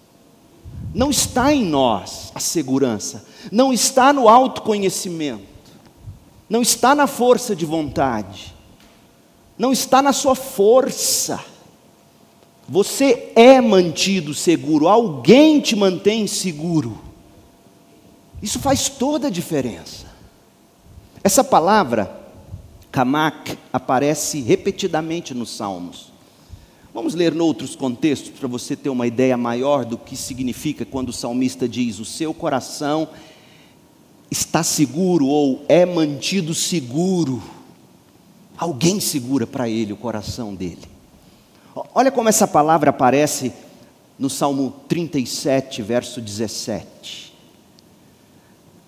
Não 0.95 1.09
está 1.09 1.53
em 1.53 1.65
nós 1.65 2.31
a 2.33 2.39
segurança, 2.39 3.25
não 3.51 3.73
está 3.73 4.13
no 4.13 4.29
autoconhecimento 4.29 5.43
não 6.49 6.61
está 6.61 6.95
na 6.95 7.05
força 7.05 7.53
de 7.53 7.65
vontade, 7.65 8.55
não 9.57 9.73
está 9.73 10.01
na 10.01 10.13
sua 10.13 10.35
força. 10.35 11.51
Você 12.67 13.31
é 13.35 13.59
mantido 13.59 14.33
seguro, 14.33 14.87
alguém 14.87 15.59
te 15.59 15.75
mantém 15.75 16.27
seguro. 16.27 16.99
Isso 18.41 18.59
faz 18.59 18.89
toda 18.89 19.27
a 19.27 19.31
diferença. 19.31 20.05
Essa 21.23 21.43
palavra, 21.43 22.19
kamak, 22.91 23.57
aparece 23.71 24.41
repetidamente 24.41 25.33
nos 25.33 25.49
Salmos. 25.49 26.11
Vamos 26.93 27.15
ler 27.15 27.33
em 27.33 27.39
outros 27.39 27.75
contextos 27.75 28.29
para 28.29 28.47
você 28.47 28.75
ter 28.75 28.89
uma 28.89 29.07
ideia 29.07 29.35
maior 29.35 29.83
do 29.83 29.97
que 29.97 30.15
significa 30.15 30.85
quando 30.85 31.09
o 31.09 31.13
salmista 31.13 31.67
diz: 31.67 31.99
O 31.99 32.05
seu 32.05 32.33
coração 32.33 33.09
está 34.29 34.61
seguro 34.61 35.25
ou 35.25 35.65
é 35.67 35.85
mantido 35.85 36.53
seguro. 36.53 37.41
Alguém 38.55 38.99
segura 38.99 39.47
para 39.47 39.67
ele 39.67 39.91
o 39.91 39.97
coração 39.97 40.53
dele. 40.53 40.92
Olha 41.93 42.11
como 42.11 42.29
essa 42.29 42.47
palavra 42.47 42.89
aparece 42.89 43.53
no 44.17 44.29
Salmo 44.29 44.73
37, 44.87 45.81
verso 45.81 46.21
17. 46.21 47.33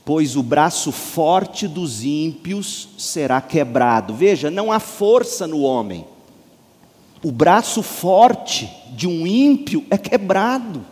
Pois 0.04 0.36
o 0.36 0.44
braço 0.44 0.92
forte 0.92 1.68
dos 1.68 2.04
ímpios 2.04 2.90
será 2.98 3.42
quebrado. 3.42 4.14
Veja, 4.14 4.52
não 4.52 4.72
há 4.72 4.80
força 4.80 5.48
no 5.48 5.62
homem. 5.62 6.06
O 7.24 7.32
braço 7.32 7.82
forte 7.82 8.72
de 8.92 9.08
um 9.08 9.26
ímpio 9.26 9.84
é 9.90 9.98
quebrado. 9.98 10.86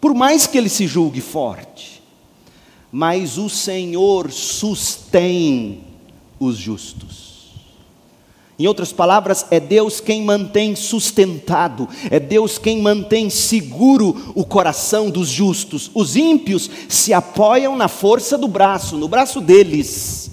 Por 0.00 0.14
mais 0.14 0.46
que 0.46 0.58
ele 0.58 0.68
se 0.68 0.86
julgue 0.86 1.22
forte 1.22 1.96
mas 2.98 3.36
o 3.36 3.48
Senhor 3.50 4.30
sustém 4.30 5.84
os 6.40 6.56
justos. 6.56 7.25
Em 8.58 8.66
outras 8.66 8.90
palavras, 8.90 9.44
é 9.50 9.60
Deus 9.60 10.00
quem 10.00 10.22
mantém 10.22 10.74
sustentado, 10.74 11.88
é 12.10 12.18
Deus 12.18 12.56
quem 12.56 12.80
mantém 12.80 13.28
seguro 13.28 14.32
o 14.34 14.44
coração 14.44 15.10
dos 15.10 15.28
justos. 15.28 15.90
Os 15.94 16.16
ímpios 16.16 16.70
se 16.88 17.12
apoiam 17.12 17.76
na 17.76 17.86
força 17.86 18.38
do 18.38 18.48
braço, 18.48 18.96
no 18.96 19.08
braço 19.08 19.42
deles, 19.42 20.30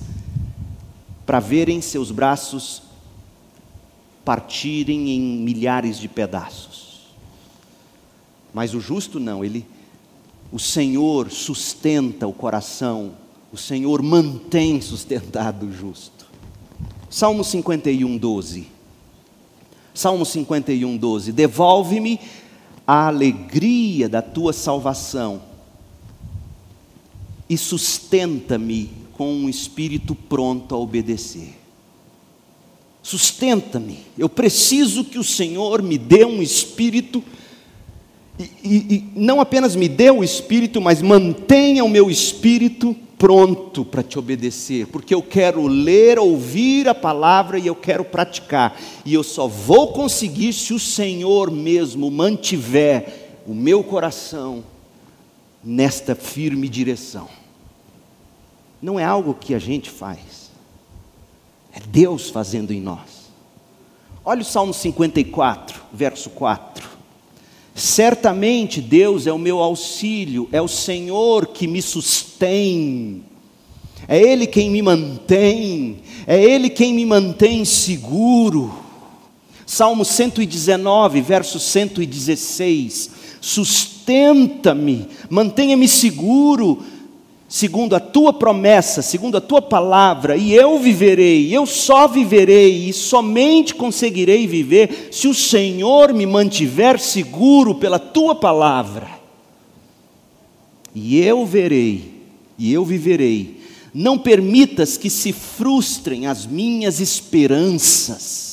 para 1.26 1.40
verem 1.40 1.82
seus 1.82 2.12
braços 2.12 2.84
partirem 4.24 5.10
em 5.12 5.22
milhares 5.22 6.00
de 6.00 6.08
pedaços. 6.08 7.02
Mas 8.54 8.74
o 8.74 8.80
justo 8.80 9.20
não, 9.20 9.44
ele 9.44 9.66
o 10.52 10.60
Senhor 10.60 11.32
sustenta 11.32 12.28
o 12.28 12.32
coração, 12.32 13.14
o 13.52 13.58
Senhor 13.58 14.02
mantém 14.04 14.80
sustentado 14.80 15.66
o 15.66 15.74
justo. 15.74 16.23
Salmo 17.14 17.44
51, 17.44 18.18
12. 18.18 18.66
Salmo 19.94 20.26
51, 20.26 20.98
12. 20.98 21.32
Devolve-me 21.32 22.20
a 22.88 23.06
alegria 23.06 24.10
da 24.10 24.20
tua 24.20 24.52
salvação 24.52 25.40
e 27.48 27.56
sustenta-me 27.56 28.90
com 29.14 29.32
um 29.32 29.48
espírito 29.48 30.16
pronto 30.16 30.74
a 30.74 30.78
obedecer. 30.80 31.54
Sustenta-me, 33.04 34.00
eu 34.18 34.28
preciso 34.28 35.04
que 35.04 35.20
o 35.20 35.24
Senhor 35.24 35.84
me 35.84 36.00
dê 36.00 36.26
um 36.26 36.42
espírito, 36.42 37.24
e, 38.40 38.44
e, 38.64 38.96
e 38.96 39.10
não 39.16 39.40
apenas 39.40 39.76
me 39.76 39.88
dê 39.88 40.10
o 40.10 40.24
espírito, 40.24 40.82
mas 40.82 41.00
mantenha 41.00 41.86
o 41.86 41.90
meu 41.90 42.10
espírito 42.10 42.96
pronto 43.24 43.86
para 43.86 44.04
te 44.04 44.20
obedecer, 44.20 44.86
porque 44.88 45.16
eu 45.16 45.24
quero 45.24 45.66
ler, 45.66 46.20
ouvir 46.20 46.90
a 46.90 46.94
palavra 46.94 47.58
e 47.58 47.66
eu 47.66 47.74
quero 47.74 48.04
praticar, 48.04 48.78
e 49.06 49.14
eu 49.14 49.24
só 49.24 49.48
vou 49.48 49.94
conseguir 49.94 50.52
se 50.52 50.74
o 50.74 50.80
Senhor 50.80 51.50
mesmo 51.50 52.12
mantiver 52.12 53.40
o 53.48 53.54
meu 53.54 53.82
coração 53.82 54.62
nesta 55.64 56.16
firme 56.16 56.68
direção. 56.68 57.30
Não 58.82 59.00
é 59.00 59.06
algo 59.06 59.34
que 59.34 59.56
a 59.56 59.60
gente 59.60 59.90
faz, 59.90 60.52
é 61.72 61.80
Deus 61.80 62.30
fazendo 62.30 62.74
em 62.74 62.82
nós. 62.82 63.32
Olha 64.26 64.42
o 64.42 64.46
Salmo 64.46 64.74
54, 64.74 65.82
verso 65.94 66.30
4. 66.30 66.93
Certamente 67.76 68.80
Deus 68.80 69.26
é 69.26 69.34
o 69.34 69.40
meu 69.40 69.60
auxílio, 69.60 70.48
é 70.52 70.62
o 70.62 70.68
Senhor 70.68 71.48
que 71.48 71.68
me 71.68 71.82
sustém, 71.82 73.24
é 74.08 74.20
Ele 74.20 74.46
quem 74.46 74.70
me 74.70 74.82
mantém, 74.82 75.98
é 76.28 76.42
Ele 76.42 76.70
quem 76.70 76.94
me 76.94 77.06
mantém 77.06 77.66
seguro. 77.66 78.74
Salmo 79.66 80.06
119, 80.06 81.22
verso 81.22 81.60
116: 81.60 83.10
Sustenta-me, 83.42 85.08
mantenha-me 85.30 85.88
seguro 85.88 86.84
segundo 87.54 87.96
a 87.96 88.00
tua 88.00 88.34
promessa, 88.34 89.04
segundo 89.04 89.38
a 89.38 89.42
tua 89.42 89.62
palavra, 89.62 90.36
e 90.36 90.56
eu 90.56 90.80
viverei, 90.80 91.56
eu 91.56 91.68
só 91.68 92.08
viverei 92.08 92.90
e 92.90 92.92
somente 92.92 93.76
conseguirei 93.76 94.48
viver 94.48 95.10
se 95.12 95.28
o 95.28 95.36
Senhor 95.36 96.12
me 96.16 96.26
mantiver 96.26 97.00
seguro 97.00 97.76
pela 97.76 98.00
tua 98.00 98.34
palavra. 98.34 99.08
E 100.96 101.20
eu 101.20 101.46
verei, 101.46 102.24
e 102.58 102.74
eu 102.74 102.84
viverei. 102.84 103.60
Não 103.94 104.18
permitas 104.18 104.98
que 104.98 105.08
se 105.08 105.32
frustrem 105.32 106.26
as 106.26 106.48
minhas 106.48 107.00
esperanças 107.00 108.53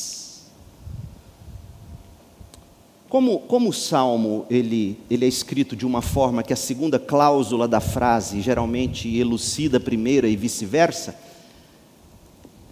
Como, 3.11 3.41
como 3.41 3.71
o 3.71 3.73
salmo 3.73 4.47
ele, 4.49 4.97
ele 5.11 5.25
é 5.25 5.29
escrito 5.29 5.75
de 5.75 5.85
uma 5.85 6.01
forma 6.01 6.45
que 6.45 6.53
a 6.53 6.57
segunda 6.57 6.97
cláusula 6.97 7.67
da 7.67 7.81
frase 7.81 8.41
geralmente 8.41 9.09
elucida 9.19 9.79
a 9.79 9.81
primeira 9.81 10.29
e 10.29 10.37
vice-versa, 10.37 11.17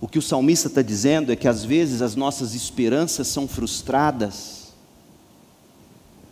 o 0.00 0.06
que 0.06 0.16
o 0.16 0.22
salmista 0.22 0.68
está 0.68 0.80
dizendo 0.80 1.32
é 1.32 1.36
que 1.36 1.48
às 1.48 1.64
vezes 1.64 2.02
as 2.02 2.14
nossas 2.14 2.54
esperanças 2.54 3.26
são 3.26 3.48
frustradas, 3.48 4.72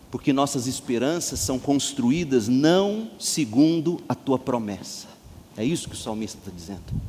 porque 0.08 0.32
nossas 0.32 0.68
esperanças 0.68 1.40
são 1.40 1.58
construídas 1.58 2.46
não 2.46 3.10
segundo 3.18 4.00
a 4.08 4.14
tua 4.14 4.38
promessa. 4.38 5.08
É 5.56 5.64
isso 5.64 5.88
que 5.88 5.96
o 5.96 5.98
salmista 5.98 6.38
está 6.38 6.52
dizendo. 6.56 7.02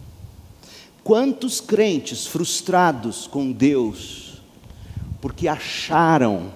Quantos 1.03 1.61
crentes 1.61 2.25
frustrados 2.25 3.27
com 3.27 3.51
Deus, 3.51 4.41
porque 5.21 5.47
acharam 5.47 6.51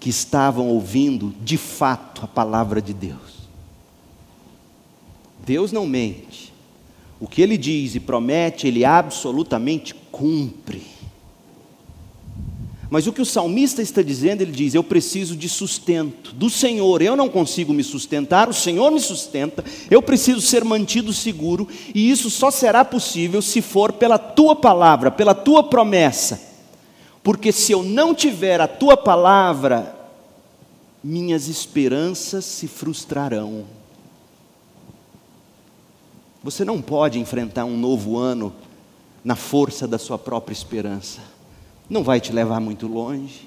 que 0.00 0.10
estavam 0.10 0.68
ouvindo 0.68 1.34
de 1.42 1.56
fato 1.56 2.22
a 2.24 2.28
palavra 2.28 2.80
de 2.80 2.92
Deus. 2.92 3.48
Deus 5.44 5.72
não 5.72 5.86
mente. 5.86 6.52
O 7.20 7.26
que 7.26 7.42
ele 7.42 7.56
diz 7.56 7.94
e 7.94 8.00
promete, 8.00 8.68
ele 8.68 8.84
absolutamente 8.84 9.94
cumpre. 10.12 10.82
Mas 12.90 13.06
o 13.06 13.12
que 13.12 13.20
o 13.20 13.26
salmista 13.26 13.82
está 13.82 14.00
dizendo, 14.00 14.40
ele 14.40 14.52
diz: 14.52 14.72
Eu 14.72 14.84
preciso 14.84 15.36
de 15.36 15.48
sustento 15.48 16.32
do 16.32 16.48
Senhor, 16.48 17.02
eu 17.02 17.16
não 17.16 17.28
consigo 17.28 17.74
me 17.74 17.82
sustentar, 17.82 18.48
o 18.48 18.54
Senhor 18.54 18.90
me 18.90 19.00
sustenta, 19.00 19.64
eu 19.90 20.00
preciso 20.00 20.40
ser 20.40 20.64
mantido 20.64 21.12
seguro, 21.12 21.68
e 21.94 22.08
isso 22.08 22.30
só 22.30 22.50
será 22.50 22.84
possível 22.84 23.42
se 23.42 23.60
for 23.60 23.92
pela 23.92 24.16
tua 24.16 24.54
palavra, 24.54 25.10
pela 25.10 25.34
tua 25.34 25.64
promessa 25.64 26.47
porque 27.28 27.52
se 27.52 27.72
eu 27.72 27.82
não 27.82 28.14
tiver 28.14 28.58
a 28.58 28.66
tua 28.66 28.96
palavra, 28.96 29.94
minhas 31.04 31.46
esperanças 31.46 32.42
se 32.46 32.66
frustrarão. 32.66 33.66
Você 36.42 36.64
não 36.64 36.80
pode 36.80 37.18
enfrentar 37.18 37.66
um 37.66 37.76
novo 37.76 38.16
ano 38.16 38.50
na 39.22 39.36
força 39.36 39.86
da 39.86 39.98
sua 39.98 40.16
própria 40.16 40.54
esperança, 40.54 41.20
não 41.86 42.02
vai 42.02 42.18
te 42.18 42.32
levar 42.32 42.60
muito 42.60 42.86
longe. 42.86 43.46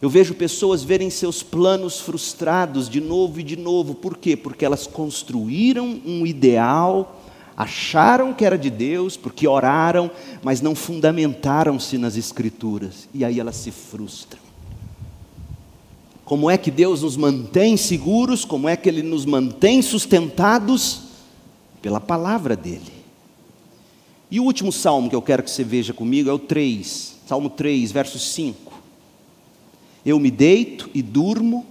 Eu 0.00 0.08
vejo 0.08 0.32
pessoas 0.32 0.82
verem 0.82 1.10
seus 1.10 1.42
planos 1.42 2.00
frustrados 2.00 2.88
de 2.88 3.02
novo 3.02 3.40
e 3.40 3.42
de 3.42 3.56
novo, 3.56 3.94
por 3.94 4.16
quê? 4.16 4.34
Porque 4.34 4.64
elas 4.64 4.86
construíram 4.86 6.00
um 6.06 6.26
ideal 6.26 7.19
acharam 7.60 8.32
que 8.32 8.44
era 8.44 8.56
de 8.56 8.70
Deus, 8.70 9.16
porque 9.18 9.46
oraram, 9.46 10.10
mas 10.42 10.62
não 10.62 10.74
fundamentaram-se 10.74 11.98
nas 11.98 12.16
Escrituras, 12.16 13.06
e 13.12 13.22
aí 13.22 13.38
elas 13.38 13.56
se 13.56 13.70
frustram. 13.70 14.40
Como 16.24 16.48
é 16.48 16.56
que 16.56 16.70
Deus 16.70 17.02
nos 17.02 17.16
mantém 17.16 17.76
seguros? 17.76 18.44
Como 18.44 18.68
é 18.68 18.76
que 18.76 18.88
Ele 18.88 19.02
nos 19.02 19.26
mantém 19.26 19.82
sustentados? 19.82 21.02
Pela 21.82 22.00
palavra 22.00 22.56
dEle. 22.56 23.00
E 24.30 24.40
o 24.40 24.44
último 24.44 24.72
salmo 24.72 25.10
que 25.10 25.16
eu 25.16 25.22
quero 25.22 25.42
que 25.42 25.50
você 25.50 25.64
veja 25.64 25.92
comigo 25.92 26.30
é 26.30 26.32
o 26.32 26.38
3, 26.38 27.16
Salmo 27.26 27.50
3, 27.50 27.92
verso 27.92 28.18
5. 28.18 28.72
Eu 30.06 30.18
me 30.18 30.30
deito 30.30 30.88
e 30.94 31.02
durmo, 31.02 31.66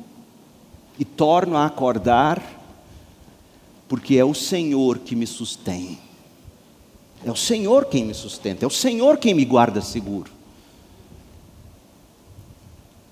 e 1.00 1.06
torno 1.06 1.56
a 1.56 1.66
acordar, 1.66 2.59
porque 3.90 4.16
é 4.16 4.24
o 4.24 4.36
Senhor 4.36 5.00
que 5.00 5.16
me 5.16 5.26
sustém. 5.26 5.98
É 7.26 7.32
o 7.32 7.36
Senhor 7.36 7.86
quem 7.86 8.06
me 8.06 8.14
sustenta, 8.14 8.64
é 8.64 8.68
o 8.68 8.72
Senhor 8.72 9.18
quem 9.18 9.34
me 9.34 9.44
guarda 9.44 9.82
seguro. 9.82 10.32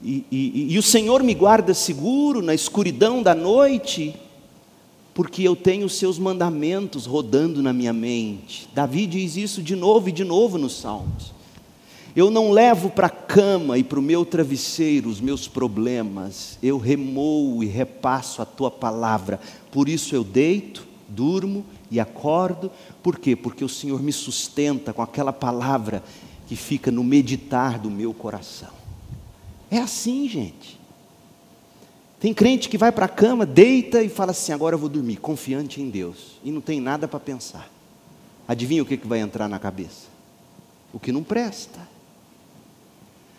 E, 0.01 0.23
e, 0.31 0.73
e, 0.73 0.77
o 0.77 0.83
Senhor 0.83 1.23
me 1.23 1.33
guarda 1.33 1.73
seguro 1.73 2.41
na 2.43 2.53
escuridão 2.53 3.23
da 3.23 3.33
noite, 3.33 4.15
porque 5.13 5.41
eu 5.41 5.55
tenho 5.55 5.87
os 5.87 5.95
seus 5.95 6.19
mandamentos 6.19 7.07
rodando 7.07 7.63
na 7.63 7.73
minha 7.73 7.91
mente. 7.91 8.69
Davi 8.75 9.07
diz 9.07 9.35
isso 9.35 9.63
de 9.63 9.75
novo 9.75 10.09
e 10.09 10.11
de 10.11 10.23
novo 10.23 10.59
nos 10.59 10.79
Salmos. 10.79 11.33
Eu 12.15 12.31
não 12.31 12.51
levo 12.51 12.89
para 12.89 13.07
a 13.07 13.11
cama 13.11 13.77
e 13.77 13.83
para 13.83 13.99
o 13.99 14.01
meu 14.01 14.25
travesseiro 14.25 15.09
os 15.09 15.21
meus 15.21 15.47
problemas, 15.47 16.57
eu 16.63 16.77
remoo 16.77 17.63
e 17.63 17.67
repasso 17.67 18.41
a 18.41 18.45
tua 18.45 18.71
palavra. 18.71 19.39
Por 19.71 19.87
isso 19.87 20.15
eu 20.15 20.23
deito, 20.23 20.87
durmo 21.07 21.63
e 21.91 21.99
acordo. 21.99 22.71
Por 23.03 23.19
quê? 23.19 23.35
Porque 23.35 23.63
o 23.63 23.69
Senhor 23.69 24.01
me 24.01 24.11
sustenta 24.11 24.93
com 24.93 25.01
aquela 25.01 25.31
palavra 25.31 26.03
que 26.47 26.55
fica 26.55 26.89
no 26.89 27.03
meditar 27.03 27.77
do 27.77 27.91
meu 27.91 28.13
coração. 28.13 28.71
É 29.69 29.77
assim, 29.77 30.27
gente. 30.27 30.79
Tem 32.19 32.33
crente 32.33 32.67
que 32.67 32.77
vai 32.77 32.91
para 32.91 33.05
a 33.05 33.09
cama, 33.09 33.45
deita 33.45 34.01
e 34.01 34.09
fala 34.09 34.31
assim: 34.31 34.51
agora 34.51 34.75
eu 34.75 34.79
vou 34.79 34.89
dormir, 34.89 35.17
confiante 35.17 35.81
em 35.81 35.89
Deus, 35.89 36.39
e 36.43 36.51
não 36.51 36.61
tem 36.61 36.81
nada 36.81 37.07
para 37.07 37.19
pensar. 37.19 37.69
Adivinha 38.47 38.81
o 38.81 38.85
que, 38.85 38.97
que 38.97 39.07
vai 39.07 39.19
entrar 39.19 39.47
na 39.47 39.59
cabeça? 39.59 40.07
O 40.93 40.99
que 40.99 41.11
não 41.11 41.21
presta. 41.21 41.79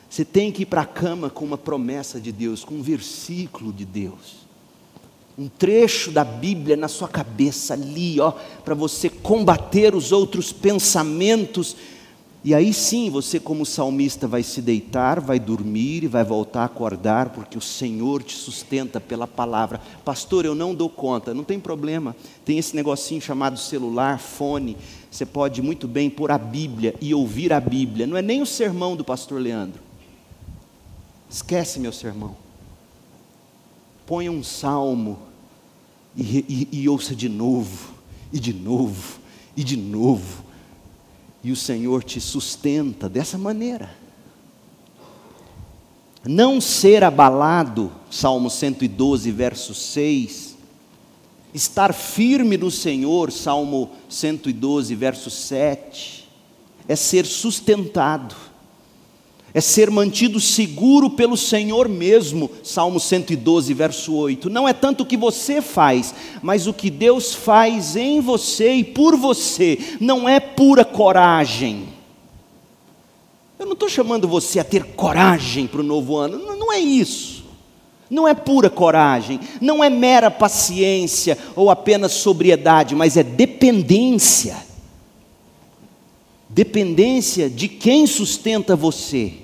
Você 0.08 0.24
tem 0.24 0.50
que 0.50 0.62
ir 0.62 0.66
para 0.66 0.82
a 0.82 0.86
cama 0.86 1.28
com 1.28 1.44
uma 1.44 1.58
promessa 1.58 2.20
de 2.20 2.32
Deus, 2.32 2.64
com 2.64 2.76
um 2.76 2.82
versículo 2.82 3.72
de 3.72 3.84
Deus. 3.84 4.48
Um 5.36 5.48
trecho 5.48 6.11
da 6.11 6.24
Bíblia 6.24 6.76
na 6.76 6.88
sua 6.88 7.06
cabeça 7.06 7.74
ali, 7.74 8.18
ó, 8.18 8.32
para 8.64 8.74
você 8.74 9.09
combater 9.09 9.94
os 9.94 10.11
outros 10.11 10.50
pensamentos. 10.50 11.76
E 12.42 12.54
aí 12.54 12.72
sim, 12.72 13.11
você 13.11 13.38
como 13.38 13.66
salmista 13.66 14.26
vai 14.26 14.42
se 14.42 14.62
deitar, 14.62 15.20
vai 15.20 15.38
dormir 15.38 16.04
e 16.04 16.09
vai 16.09 16.24
voltar 16.24 16.62
a 16.62 16.64
acordar, 16.64 17.28
porque 17.28 17.59
o 17.59 17.61
Senhor 17.61 18.22
te 18.22 18.34
sustenta 18.34 18.98
pela 18.98 19.26
palavra. 19.26 19.80
Pastor, 20.04 20.44
eu 20.44 20.54
não 20.54 20.74
dou 20.74 20.88
conta, 20.88 21.34
não 21.34 21.44
tem 21.44 21.61
problema. 21.61 22.16
Tem 22.44 22.59
esse 22.59 22.74
negocinho 22.74 23.20
chamado 23.20 23.59
celular, 23.59 24.18
fone. 24.18 24.76
Você 25.11 25.26
pode 25.26 25.61
muito 25.61 25.86
bem 25.86 26.09
pôr 26.09 26.32
a 26.32 26.38
Bíblia 26.38 26.94
e 27.00 27.14
ouvir 27.14 27.52
a 27.52 27.61
Bíblia. 27.61 28.06
Não 28.06 28.16
é 28.16 28.22
nem 28.22 28.40
o 28.40 28.46
sermão 28.46 28.96
do 28.96 29.04
pastor 29.04 29.40
Leandro. 29.40 29.88
Esquece 31.31 31.79
meu 31.79 31.93
sermão. 31.93 32.37
Ponha 34.07 34.33
um 34.33 34.43
salmo 34.43 35.18
e, 36.16 36.68
e, 36.72 36.81
e 36.81 36.89
ouça 36.89 37.14
de 37.14 37.29
novo, 37.29 37.95
e 38.33 38.41
de 38.41 38.53
novo, 38.53 39.20
e 39.57 39.62
de 39.62 39.76
novo. 39.76 40.45
E 41.45 41.53
o 41.53 41.57
Senhor 41.57 42.03
te 42.03 42.20
sustenta 42.20 43.09
dessa 43.09 43.37
maneira. 43.37 43.91
Não 46.26 46.61
ser 46.61 47.05
abalado, 47.05 47.93
Salmo 48.11 48.51
112, 48.51 49.31
verso 49.31 49.74
6, 49.74 50.57
Estar 51.55 51.95
firme 51.95 52.57
no 52.59 52.70
Senhor, 52.70 53.33
Salmo 53.33 53.91
112, 54.09 54.95
verso 54.95 55.31
7, 55.31 56.29
é 56.87 56.95
ser 56.95 57.24
sustentado, 57.24 58.35
é 59.55 59.61
ser 59.61 59.90
mantido 59.90 60.38
seguro 60.38 61.11
pelo 61.11 61.36
Senhor 61.36 61.88
mesmo, 61.88 62.51
Salmo 62.62 63.01
112, 63.01 63.72
verso 63.72 64.14
8. 64.14 64.51
Não 64.51 64.68
é 64.68 64.72
tanto 64.72 65.03
o 65.03 65.07
que 65.07 65.16
você 65.16 65.62
faz, 65.62 66.14
mas 66.42 66.66
o 66.66 66.72
que 66.72 66.90
Deus 66.90 67.34
faz 67.34 67.96
em 67.96 68.20
você 68.20 68.74
e 68.74 68.84
por 68.84 69.16
você, 69.16 69.78
não 70.01 70.28
é 70.28 70.38
pura 70.38 70.84
coragem. 70.84 71.88
Eu 73.59 73.66
não 73.66 73.72
estou 73.72 73.88
chamando 73.88 74.28
você 74.28 74.61
a 74.61 74.64
ter 74.64 74.84
coragem 74.84 75.66
para 75.66 75.80
o 75.80 75.84
novo 75.84 76.16
ano, 76.16 76.38
não, 76.38 76.72
é 76.72 76.78
isso. 76.78 77.44
Não 78.09 78.26
é 78.26 78.32
pura 78.32 78.70
coragem, 78.70 79.40
não 79.61 79.82
é 79.82 79.90
mera 79.90 80.30
paciência 80.30 81.36
ou 81.57 81.68
apenas 81.68 82.12
sobriedade, 82.12 82.94
mas 82.94 83.16
é 83.16 83.22
dependência. 83.22 84.57
Dependência 86.49 87.51
de 87.51 87.68
quem 87.68 88.07
sustenta 88.07 88.76
você. 88.76 89.38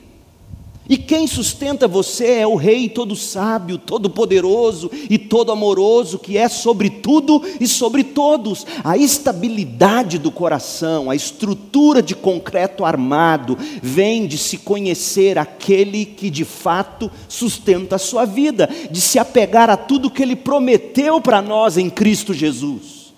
E 0.87 0.99
quem 0.99 1.27
sustenta 1.27 1.89
você 1.89 2.41
é 2.41 2.47
o 2.47 2.57
Rei 2.57 2.91
todo 2.91 3.17
sábio, 3.17 3.79
todo 3.79 4.11
poderoso 4.11 4.91
e 5.09 5.17
todo 5.17 5.51
amoroso, 5.51 6.19
que 6.19 6.37
é 6.37 6.47
sobre 6.47 6.91
tudo 6.91 7.43
e 7.59 7.67
sobre 7.67 8.05
todos. 8.05 8.67
A 8.85 8.99
estabilidade 8.99 10.19
do 10.19 10.31
coração, 10.31 11.11
a 11.11 11.17
estrutura 11.17 12.03
de 12.03 12.15
concreto 12.15 12.85
armado, 12.85 13.57
vem 13.83 14.27
de 14.27 14.37
se 14.37 14.59
conhecer 14.59 15.39
aquele 15.39 16.05
que 16.05 16.29
de 16.29 16.45
fato 16.45 17.11
sustenta 17.29 17.97
a 17.97 17.99
sua 17.99 18.27
vida, 18.27 18.69
de 18.91 19.01
se 19.01 19.19
apegar 19.19 19.71
a 19.71 19.79
tudo 19.79 20.11
que 20.11 20.23
ele 20.23 20.37
prometeu 20.37 21.19
para 21.19 21.41
nós 21.41 21.79
em 21.79 21.89
Cristo 21.89 22.35
Jesus. 22.35 23.15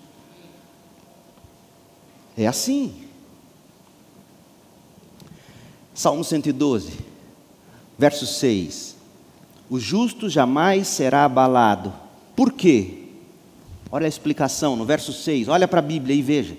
É 2.37 2.47
assim. 2.47 2.93
Salmo 5.93 6.23
112 6.23 7.06
verso 7.97 8.25
6. 8.25 8.95
O 9.69 9.79
justo 9.79 10.29
jamais 10.29 10.87
será 10.87 11.25
abalado. 11.25 11.93
Por 12.35 12.53
quê? 12.53 13.05
Olha 13.91 14.05
a 14.05 14.09
explicação 14.09 14.75
no 14.75 14.85
verso 14.85 15.11
6. 15.11 15.47
Olha 15.47 15.67
para 15.67 15.79
a 15.79 15.83
Bíblia 15.83 16.15
e 16.15 16.21
veja. 16.21 16.57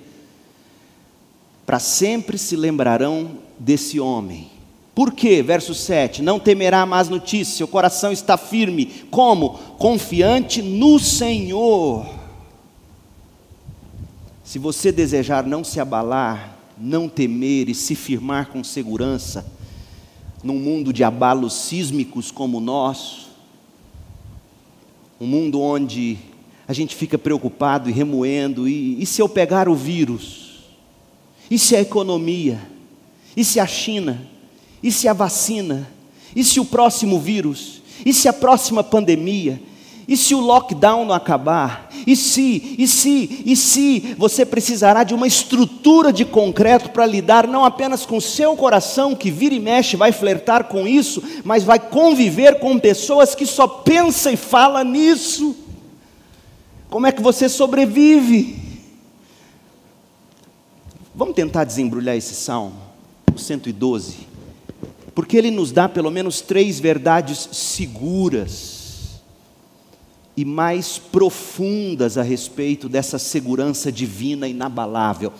Para 1.64 1.78
sempre 1.78 2.39
se 2.39 2.57
lembrarão 2.57 3.39
desse 3.59 4.01
homem. 4.01 4.51
Por 4.95 5.12
quê? 5.12 5.43
Verso 5.43 5.74
7. 5.74 6.22
Não 6.22 6.41
temerá 6.41 6.84
más 6.84 7.09
notícias, 7.09 7.57
seu 7.57 7.68
coração 7.68 8.11
está 8.11 8.36
firme. 8.36 8.86
Como? 9.11 9.51
Confiante 9.78 10.61
no 10.61 10.99
Senhor. 10.99 12.07
Se 14.43 14.59
você 14.59 14.91
desejar 14.91 15.47
não 15.47 15.62
se 15.62 15.78
abalar, 15.78 16.57
não 16.76 17.09
temer 17.09 17.68
e 17.68 17.74
se 17.74 17.95
firmar 17.95 18.49
com 18.49 18.64
segurança, 18.64 19.47
num 20.43 20.59
mundo 20.59 20.93
de 20.93 21.03
abalos 21.03 21.53
sísmicos 21.55 22.30
como 22.30 22.59
o 22.59 22.61
nosso, 22.61 23.28
um 25.20 25.26
mundo 25.26 25.61
onde 25.61 26.18
a 26.66 26.72
gente 26.72 26.95
fica 26.95 27.18
preocupado 27.18 27.89
e 27.89 27.93
remoendo, 27.93 28.68
e, 28.68 29.03
e 29.03 29.07
se 29.07 29.20
eu 29.20 29.28
pegar 29.28 29.68
o 29.68 29.74
vírus? 29.74 30.61
E 31.51 31.59
se 31.59 31.74
a 31.74 31.80
economia? 31.80 32.61
E 33.36 33.45
se 33.45 33.59
a 33.59 33.66
China? 33.66 34.26
E 34.82 34.93
se 34.93 35.09
a 35.09 35.12
vacina? 35.12 35.89
E 36.36 36.45
se 36.45 36.61
o 36.61 36.64
próximo 36.64 37.18
vírus? 37.18 37.82
E 38.05 38.12
se 38.12 38.28
a 38.28 38.32
próxima 38.32 38.84
pandemia? 38.84 39.61
E 40.07 40.16
se 40.16 40.34
o 40.34 40.41
lockdown 40.41 41.05
não 41.05 41.14
acabar? 41.14 41.88
E 42.07 42.16
se, 42.16 42.76
e 42.78 42.86
se, 42.86 43.42
e 43.44 43.57
se 43.57 44.14
você 44.16 44.44
precisará 44.44 45.05
de 45.05 45.14
uma 45.14 45.26
estrutura 45.26 46.12
de 46.12 46.24
concreto 46.24 46.90
para 46.90 47.07
lidar 47.07 47.46
não 47.46 47.64
apenas 47.64 48.07
com 48.07 48.20
seu 48.20 48.57
coração, 48.57 49.14
que 49.14 49.30
vira 49.30 49.55
e 49.55 49.61
mexe, 49.61 49.96
vai 49.96 50.12
flertar 50.12 50.64
com 50.64 50.86
isso, 50.86 51.22
mas 51.44 51.64
vai 51.64 51.78
conviver 51.78 52.59
com 52.59 52.78
pessoas 52.78 53.34
que 53.34 53.46
só 53.46 53.66
pensam 53.66 54.32
e 54.32 54.36
falam 54.36 54.84
nisso? 54.84 55.57
Como 56.88 57.07
é 57.07 57.12
que 57.12 57.22
você 57.22 57.49
sobrevive? 57.49 58.57
Vamos 61.14 61.34
tentar 61.34 61.64
desembrulhar 61.64 62.16
esse 62.16 62.34
salmo, 62.34 62.76
o 63.34 63.38
112, 63.38 64.16
porque 65.14 65.36
ele 65.36 65.51
nos 65.51 65.72
dá 65.72 65.88
pelo 65.88 66.11
menos 66.11 66.40
três 66.40 66.78
verdades 66.78 67.49
seguras 67.53 68.78
e 70.39 70.45
mais 70.45 70.99
profundas 70.99 72.16
a 72.16 72.22
respeito 72.22 72.89
dessa 72.89 73.18
segurança 73.18 73.91
divina 73.91 74.47
inabalável. 74.47 75.32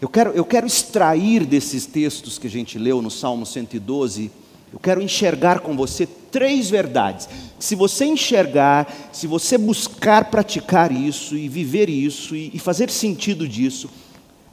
Eu 0.00 0.08
quero, 0.08 0.30
eu 0.30 0.44
quero 0.44 0.64
extrair 0.64 1.44
desses 1.44 1.86
textos 1.86 2.38
que 2.38 2.46
a 2.46 2.50
gente 2.50 2.78
leu 2.78 3.02
no 3.02 3.10
Salmo 3.10 3.44
112, 3.44 4.30
eu 4.72 4.78
quero 4.78 5.02
enxergar 5.02 5.58
com 5.58 5.76
você 5.76 6.06
três 6.06 6.70
verdades. 6.70 7.28
Se 7.58 7.74
você 7.74 8.04
enxergar, 8.04 8.86
se 9.12 9.26
você 9.26 9.58
buscar 9.58 10.30
praticar 10.30 10.92
isso 10.92 11.36
e 11.36 11.48
viver 11.48 11.90
isso 11.90 12.36
e, 12.36 12.52
e 12.54 12.58
fazer 12.60 12.90
sentido 12.90 13.48
disso, 13.48 13.90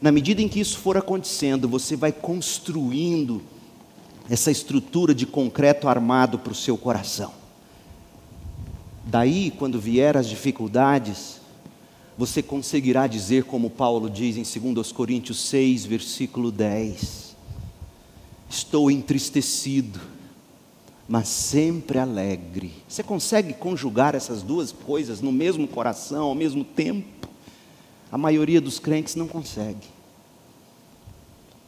na 0.02 0.12
medida 0.12 0.42
em 0.42 0.48
que 0.48 0.60
isso 0.60 0.80
for 0.80 0.98
acontecendo, 0.98 1.70
você 1.70 1.96
vai 1.96 2.12
construindo 2.12 3.40
essa 4.28 4.50
estrutura 4.50 5.14
de 5.14 5.28
concreto 5.28 5.88
armado 5.88 6.40
para 6.40 6.54
o 6.54 6.56
seu 6.56 6.76
coração. 6.76 7.41
Daí, 9.12 9.52
quando 9.52 9.78
vier 9.78 10.16
as 10.16 10.26
dificuldades, 10.26 11.42
você 12.18 12.42
conseguirá 12.42 13.08
dizer, 13.08 13.44
como 13.44 13.70
Paulo 13.70 14.10
diz 14.10 14.38
em 14.38 14.74
2 14.74 14.94
Coríntios 14.94 15.38
6, 15.50 15.86
versículo 15.86 16.50
10: 16.50 17.36
Estou 18.50 18.90
entristecido, 18.90 20.00
mas 21.10 21.28
sempre 21.28 22.00
alegre. 22.00 22.72
Você 22.88 23.04
consegue 23.04 23.52
conjugar 23.52 24.16
essas 24.16 24.42
duas 24.42 24.72
coisas 24.72 25.20
no 25.20 25.34
mesmo 25.34 25.68
coração, 25.68 26.28
ao 26.28 26.36
mesmo 26.36 26.64
tempo? 26.64 27.28
A 28.10 28.18
maioria 28.18 28.62
dos 28.62 28.80
crentes 28.80 29.18
não 29.18 29.28
consegue. 29.28 29.90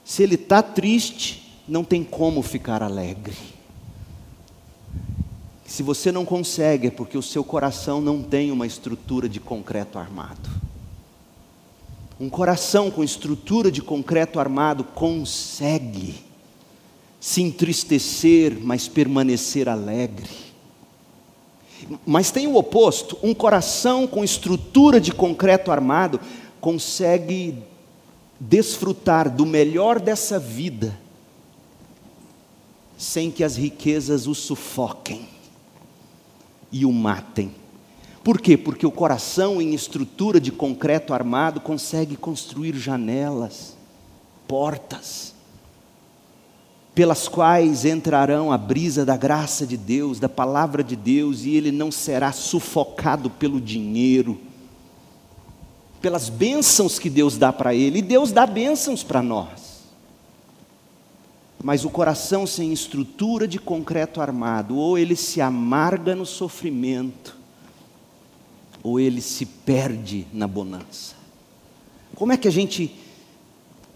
Se 0.06 0.24
ele 0.24 0.36
está 0.36 0.64
triste, 0.64 1.62
não 1.68 1.84
tem 1.84 2.06
como 2.06 2.42
ficar 2.42 2.82
alegre. 2.82 3.36
Se 5.74 5.82
você 5.82 6.12
não 6.12 6.24
consegue, 6.24 6.90
é 6.90 6.92
porque 6.92 7.18
o 7.18 7.22
seu 7.24 7.44
coração 7.44 8.00
não 8.00 8.22
tem 8.22 8.52
uma 8.52 8.68
estrutura 8.68 9.28
de 9.28 9.40
concreto 9.40 9.98
armado. 9.98 10.48
Um 12.20 12.30
coração 12.30 12.92
com 12.92 13.04
estrutura 13.04 13.72
de 13.72 13.82
concreto 13.82 14.40
armado 14.40 14.84
consegue 14.84 16.24
se 17.20 17.42
entristecer, 17.42 18.56
mas 18.62 18.88
permanecer 18.88 19.68
alegre. 19.68 20.30
Mas 22.06 22.30
tem 22.30 22.46
o 22.46 22.56
oposto: 22.56 23.18
um 23.24 23.34
coração 23.34 24.06
com 24.06 24.24
estrutura 24.24 25.02
de 25.02 25.12
concreto 25.12 25.72
armado 25.72 26.20
consegue 26.62 27.58
desfrutar 28.40 29.28
do 29.28 29.44
melhor 29.44 30.00
dessa 30.00 30.38
vida, 30.38 30.96
sem 32.96 33.32
que 33.32 33.44
as 33.44 33.56
riquezas 33.56 34.28
o 34.28 34.36
sufoquem 34.36 35.33
e 36.74 36.86
o 36.86 36.92
matem. 36.92 37.52
Por 38.24 38.42
quê? 38.42 38.58
Porque 38.58 38.86
o 38.86 38.92
coração, 38.92 39.62
em 39.62 39.74
estrutura 39.74 40.40
de 40.40 40.52
concreto 40.52 41.14
armado, 41.14 41.62
consegue 41.62 42.18
construir 42.18 42.76
janelas, 42.76 43.78
portas, 44.48 45.34
pelas 46.96 47.28
quais 47.28 47.86
entrarão 47.86 48.52
a 48.52 48.58
brisa 48.58 49.06
da 49.06 49.18
graça 49.18 49.66
de 49.66 49.76
Deus, 49.76 50.20
da 50.20 50.30
palavra 50.30 50.84
de 50.84 50.96
Deus, 50.96 51.44
e 51.44 51.56
ele 51.56 51.72
não 51.72 51.92
será 51.92 52.32
sufocado 52.32 53.30
pelo 53.30 53.60
dinheiro, 53.60 54.40
pelas 56.02 56.30
bênçãos 56.30 57.00
que 57.00 57.10
Deus 57.10 57.38
dá 57.38 57.52
para 57.52 57.74
ele, 57.74 58.00
e 58.00 58.02
Deus 58.02 58.32
dá 58.32 58.46
bênçãos 58.46 59.04
para 59.04 59.22
nós. 59.22 59.63
Mas 61.64 61.86
o 61.86 61.90
coração 61.90 62.46
sem 62.46 62.74
estrutura 62.74 63.48
de 63.48 63.58
concreto 63.58 64.20
armado, 64.20 64.76
ou 64.76 64.98
ele 64.98 65.16
se 65.16 65.40
amarga 65.40 66.14
no 66.14 66.26
sofrimento, 66.26 67.38
ou 68.84 69.00
ele 69.00 69.22
se 69.22 69.46
perde 69.46 70.28
na 70.34 70.46
bonança. 70.46 71.16
Como 72.14 72.34
é 72.34 72.38
que 72.38 72.50
a 72.50 72.52
gente 72.52 72.94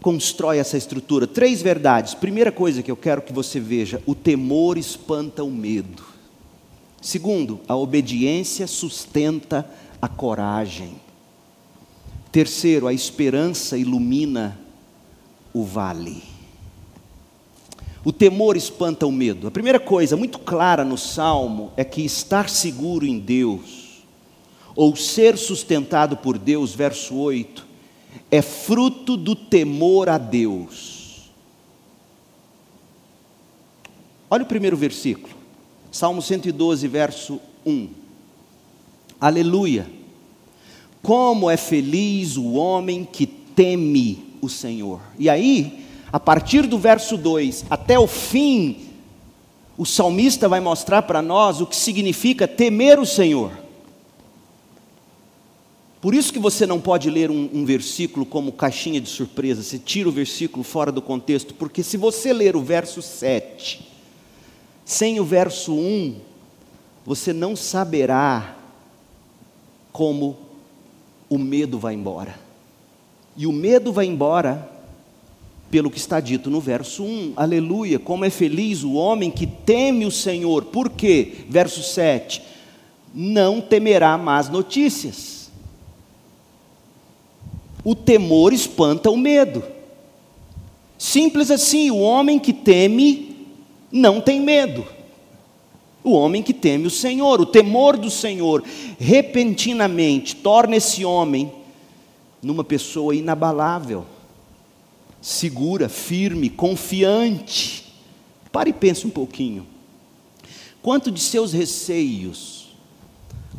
constrói 0.00 0.56
essa 0.56 0.78
estrutura? 0.78 1.26
Três 1.26 1.60
verdades. 1.60 2.14
Primeira 2.14 2.50
coisa 2.50 2.82
que 2.82 2.90
eu 2.90 2.96
quero 2.96 3.20
que 3.20 3.34
você 3.34 3.60
veja: 3.60 4.02
o 4.06 4.14
temor 4.14 4.78
espanta 4.78 5.44
o 5.44 5.50
medo. 5.50 6.02
Segundo, 7.02 7.60
a 7.68 7.76
obediência 7.76 8.66
sustenta 8.66 9.68
a 10.00 10.08
coragem. 10.08 10.96
Terceiro, 12.32 12.86
a 12.86 12.94
esperança 12.94 13.76
ilumina 13.76 14.58
o 15.52 15.64
vale. 15.64 16.22
O 18.04 18.12
temor 18.12 18.56
espanta 18.56 19.06
o 19.06 19.12
medo. 19.12 19.48
A 19.48 19.50
primeira 19.50 19.80
coisa 19.80 20.16
muito 20.16 20.38
clara 20.38 20.84
no 20.84 20.96
salmo 20.96 21.72
é 21.76 21.84
que 21.84 22.02
estar 22.02 22.48
seguro 22.48 23.04
em 23.04 23.18
Deus, 23.18 24.04
ou 24.74 24.94
ser 24.94 25.36
sustentado 25.36 26.16
por 26.16 26.38
Deus, 26.38 26.74
verso 26.74 27.16
8, 27.16 27.66
é 28.30 28.40
fruto 28.40 29.16
do 29.16 29.34
temor 29.34 30.08
a 30.08 30.16
Deus. 30.18 31.30
Olha 34.30 34.44
o 34.44 34.46
primeiro 34.46 34.76
versículo, 34.76 35.34
Salmo 35.90 36.22
112, 36.22 36.86
verso 36.86 37.40
1. 37.66 37.88
Aleluia! 39.20 39.90
Como 41.02 41.50
é 41.50 41.56
feliz 41.56 42.36
o 42.36 42.52
homem 42.52 43.04
que 43.04 43.26
teme 43.26 44.36
o 44.40 44.48
Senhor. 44.48 45.00
E 45.18 45.28
aí, 45.28 45.87
a 46.12 46.18
partir 46.18 46.66
do 46.66 46.78
verso 46.78 47.16
2 47.16 47.66
até 47.68 47.98
o 47.98 48.06
fim, 48.06 48.88
o 49.76 49.84
salmista 49.84 50.48
vai 50.48 50.60
mostrar 50.60 51.02
para 51.02 51.22
nós 51.22 51.60
o 51.60 51.66
que 51.66 51.76
significa 51.76 52.48
temer 52.48 52.98
o 52.98 53.06
Senhor. 53.06 53.52
Por 56.00 56.14
isso 56.14 56.32
que 56.32 56.38
você 56.38 56.64
não 56.64 56.80
pode 56.80 57.10
ler 57.10 57.30
um, 57.30 57.50
um, 57.52 57.64
versículo 57.64 58.24
como 58.24 58.52
caixinha 58.52 59.00
de 59.00 59.08
surpresa, 59.08 59.62
você 59.62 59.78
tira 59.78 60.08
o 60.08 60.12
versículo 60.12 60.62
fora 60.62 60.92
do 60.92 61.02
contexto, 61.02 61.54
porque 61.54 61.82
se 61.82 61.96
você 61.96 62.32
ler 62.32 62.54
o 62.54 62.62
verso 62.62 63.02
7, 63.02 63.86
sem 64.84 65.18
o 65.18 65.24
verso 65.24 65.74
1, 65.74 66.16
você 67.04 67.32
não 67.32 67.56
saberá 67.56 68.56
como 69.92 70.38
o 71.28 71.36
medo 71.36 71.78
vai 71.78 71.94
embora. 71.94 72.38
E 73.36 73.46
o 73.46 73.52
medo 73.52 73.92
vai 73.92 74.06
embora 74.06 74.77
pelo 75.70 75.90
que 75.90 75.98
está 75.98 76.20
dito 76.20 76.50
no 76.50 76.60
verso 76.60 77.04
1. 77.04 77.34
Aleluia, 77.36 77.98
como 77.98 78.24
é 78.24 78.30
feliz 78.30 78.82
o 78.82 78.94
homem 78.94 79.30
que 79.30 79.46
teme 79.46 80.06
o 80.06 80.10
Senhor. 80.10 80.66
Por 80.66 80.90
quê? 80.90 81.44
Verso 81.48 81.82
7. 81.82 82.42
Não 83.14 83.60
temerá 83.60 84.16
más 84.18 84.48
notícias 84.48 85.38
o 87.84 87.94
temor 87.94 88.52
espanta 88.52 89.10
o 89.10 89.16
medo. 89.16 89.62
Simples 90.98 91.50
assim, 91.50 91.90
o 91.90 92.00
homem 92.00 92.38
que 92.38 92.52
teme 92.52 93.46
não 93.90 94.20
tem 94.20 94.40
medo. 94.40 94.84
O 96.04 96.10
homem 96.12 96.42
que 96.42 96.52
teme 96.52 96.86
o 96.86 96.90
Senhor, 96.90 97.40
o 97.40 97.46
temor 97.46 97.96
do 97.96 98.10
Senhor, 98.10 98.62
repentinamente 98.98 100.36
torna 100.36 100.76
esse 100.76 101.02
homem 101.02 101.50
numa 102.42 102.62
pessoa 102.62 103.14
inabalável, 103.14 104.04
segura, 105.20 105.88
firme, 105.88 106.48
confiante. 106.48 107.92
Pare 108.50 108.70
e 108.70 108.72
pense 108.72 109.06
um 109.06 109.10
pouquinho. 109.10 109.66
Quanto 110.80 111.10
de 111.10 111.20
seus 111.20 111.52
receios, 111.52 112.68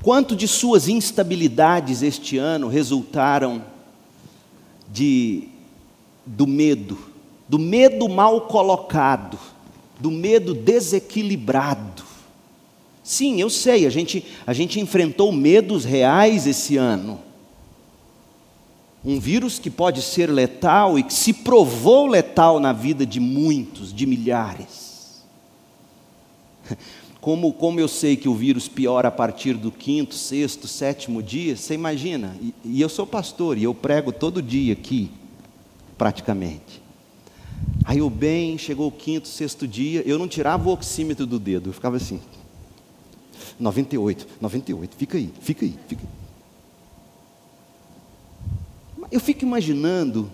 quanto 0.01 0.35
de 0.35 0.47
suas 0.47 0.87
instabilidades 0.87 2.01
este 2.01 2.37
ano 2.37 2.67
resultaram 2.67 3.63
de, 4.91 5.49
do 6.25 6.47
medo, 6.47 6.97
do 7.47 7.59
medo 7.59 8.07
mal 8.07 8.41
colocado, 8.41 9.37
do 9.99 10.09
medo 10.09 10.53
desequilibrado. 10.53 12.03
Sim, 13.03 13.41
eu 13.41 13.49
sei, 13.49 13.85
a 13.85 13.89
gente, 13.89 14.25
a 14.45 14.53
gente 14.53 14.79
enfrentou 14.79 15.31
medos 15.31 15.83
reais 15.83 16.47
esse 16.47 16.77
ano. 16.77 17.19
Um 19.03 19.19
vírus 19.19 19.59
que 19.59 19.69
pode 19.69 20.01
ser 20.01 20.29
letal 20.29 20.99
e 20.99 21.03
que 21.03 21.13
se 21.13 21.33
provou 21.33 22.07
letal 22.07 22.59
na 22.59 22.73
vida 22.73 23.05
de 23.05 23.19
muitos, 23.19 23.93
de 23.93 24.05
milhares. 24.05 25.23
Como, 27.21 27.51
como 27.51 27.81
eu 27.81 27.87
sei 27.89 28.15
que 28.15 28.29
o 28.29 28.33
vírus 28.33 28.69
piora 28.69 29.09
a 29.09 29.11
partir 29.11 29.55
do 29.55 29.73
quinto, 29.73 30.15
sexto, 30.15 30.69
sétimo 30.69 31.21
dia, 31.21 31.57
você 31.57 31.73
imagina? 31.73 32.33
E, 32.41 32.53
e 32.63 32.81
eu 32.81 32.87
sou 32.87 33.05
pastor 33.05 33.57
e 33.57 33.63
eu 33.65 33.75
prego 33.75 34.13
todo 34.13 34.41
dia 34.41 34.71
aqui, 34.71 35.11
praticamente. 35.97 36.81
Aí 37.83 38.01
o 38.01 38.09
bem, 38.09 38.57
chegou 38.57 38.87
o 38.87 38.91
quinto, 38.91 39.27
sexto 39.27 39.67
dia, 39.67 40.01
eu 40.05 40.17
não 40.17 40.29
tirava 40.29 40.69
o 40.69 40.71
oxímetro 40.71 41.25
do 41.25 41.37
dedo, 41.37 41.71
eu 41.71 41.73
ficava 41.73 41.97
assim. 41.97 42.21
98, 43.59 44.25
98, 44.39 44.95
fica 44.95 45.17
aí, 45.17 45.29
fica 45.41 45.65
aí, 45.65 45.75
fica 45.87 46.01
aí. 46.01 46.28
Eu 49.11 49.19
fico 49.19 49.43
imaginando 49.43 50.31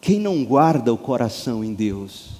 quem 0.00 0.18
não 0.18 0.44
guarda 0.44 0.92
o 0.92 0.98
coração 0.98 1.64
em 1.64 1.72
Deus 1.72 2.38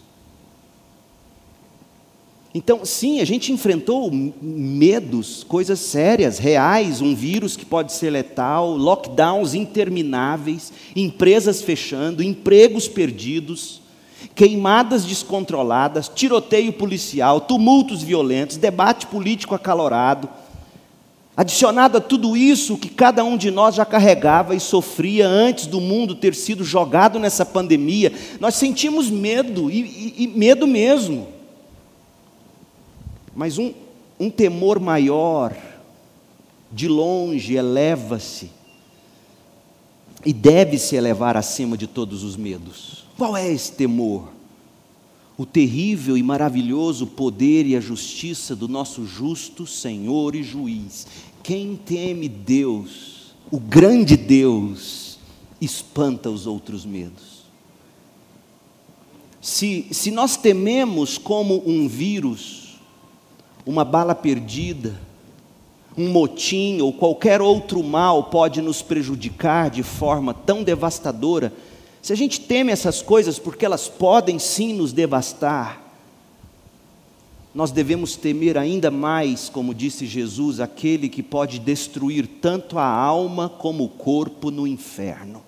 então, 2.54 2.84
sim, 2.84 3.20
a 3.20 3.24
gente 3.26 3.52
enfrentou 3.52 4.10
medos, 4.10 5.44
coisas 5.44 5.78
sérias, 5.78 6.38
reais, 6.38 7.00
um 7.00 7.14
vírus 7.14 7.56
que 7.56 7.64
pode 7.64 7.92
ser 7.92 8.10
letal, 8.10 8.74
lockdowns 8.74 9.54
intermináveis, 9.54 10.72
empresas 10.96 11.60
fechando, 11.60 12.22
empregos 12.22 12.88
perdidos, 12.88 13.82
queimadas 14.34 15.04
descontroladas, 15.04 16.08
tiroteio 16.08 16.72
policial, 16.72 17.42
tumultos 17.42 18.02
violentos, 18.02 18.56
debate 18.56 19.06
político 19.06 19.54
acalorado. 19.54 20.28
Adicionado 21.38 21.98
a 21.98 22.00
tudo 22.00 22.36
isso 22.36 22.76
que 22.76 22.88
cada 22.88 23.22
um 23.22 23.36
de 23.36 23.48
nós 23.48 23.76
já 23.76 23.86
carregava 23.86 24.56
e 24.56 24.60
sofria 24.60 25.28
antes 25.28 25.66
do 25.66 25.80
mundo 25.80 26.16
ter 26.16 26.34
sido 26.34 26.64
jogado 26.64 27.16
nessa 27.20 27.46
pandemia, 27.46 28.12
nós 28.40 28.56
sentimos 28.56 29.08
medo, 29.08 29.70
e, 29.70 29.82
e, 29.82 30.24
e 30.24 30.26
medo 30.26 30.66
mesmo. 30.66 31.28
Mas 33.36 33.56
um, 33.56 33.72
um 34.18 34.28
temor 34.28 34.80
maior, 34.80 35.56
de 36.72 36.88
longe, 36.88 37.54
eleva-se 37.54 38.50
e 40.26 40.32
deve 40.32 40.76
se 40.76 40.96
elevar 40.96 41.36
acima 41.36 41.78
de 41.78 41.86
todos 41.86 42.24
os 42.24 42.36
medos. 42.36 43.04
Qual 43.16 43.36
é 43.36 43.48
esse 43.48 43.70
temor? 43.70 44.36
O 45.38 45.46
terrível 45.46 46.18
e 46.18 46.22
maravilhoso 46.22 47.06
poder 47.06 47.64
e 47.64 47.76
a 47.76 47.80
justiça 47.80 48.56
do 48.56 48.66
nosso 48.66 49.06
justo 49.06 49.68
Senhor 49.68 50.34
e 50.34 50.42
juiz. 50.42 51.06
Quem 51.48 51.76
teme 51.76 52.28
Deus, 52.28 53.34
o 53.50 53.58
grande 53.58 54.18
Deus, 54.18 55.18
espanta 55.58 56.28
os 56.28 56.46
outros 56.46 56.84
medos. 56.84 57.44
Se, 59.40 59.86
se 59.90 60.10
nós 60.10 60.36
tememos 60.36 61.16
como 61.16 61.62
um 61.66 61.88
vírus, 61.88 62.78
uma 63.64 63.82
bala 63.82 64.14
perdida, 64.14 65.00
um 65.96 66.10
motim 66.10 66.82
ou 66.82 66.92
qualquer 66.92 67.40
outro 67.40 67.82
mal 67.82 68.24
pode 68.24 68.60
nos 68.60 68.82
prejudicar 68.82 69.70
de 69.70 69.82
forma 69.82 70.34
tão 70.34 70.62
devastadora, 70.62 71.50
se 72.02 72.12
a 72.12 72.16
gente 72.16 72.42
teme 72.42 72.72
essas 72.72 73.00
coisas 73.00 73.38
porque 73.38 73.64
elas 73.64 73.88
podem 73.88 74.38
sim 74.38 74.74
nos 74.74 74.92
devastar, 74.92 75.87
nós 77.58 77.72
devemos 77.72 78.14
temer 78.14 78.56
ainda 78.56 78.88
mais, 78.88 79.48
como 79.48 79.74
disse 79.74 80.06
Jesus, 80.06 80.60
aquele 80.60 81.08
que 81.08 81.24
pode 81.24 81.58
destruir 81.58 82.24
tanto 82.40 82.78
a 82.78 82.86
alma 82.86 83.48
como 83.48 83.82
o 83.82 83.88
corpo 83.88 84.48
no 84.48 84.64
inferno. 84.64 85.42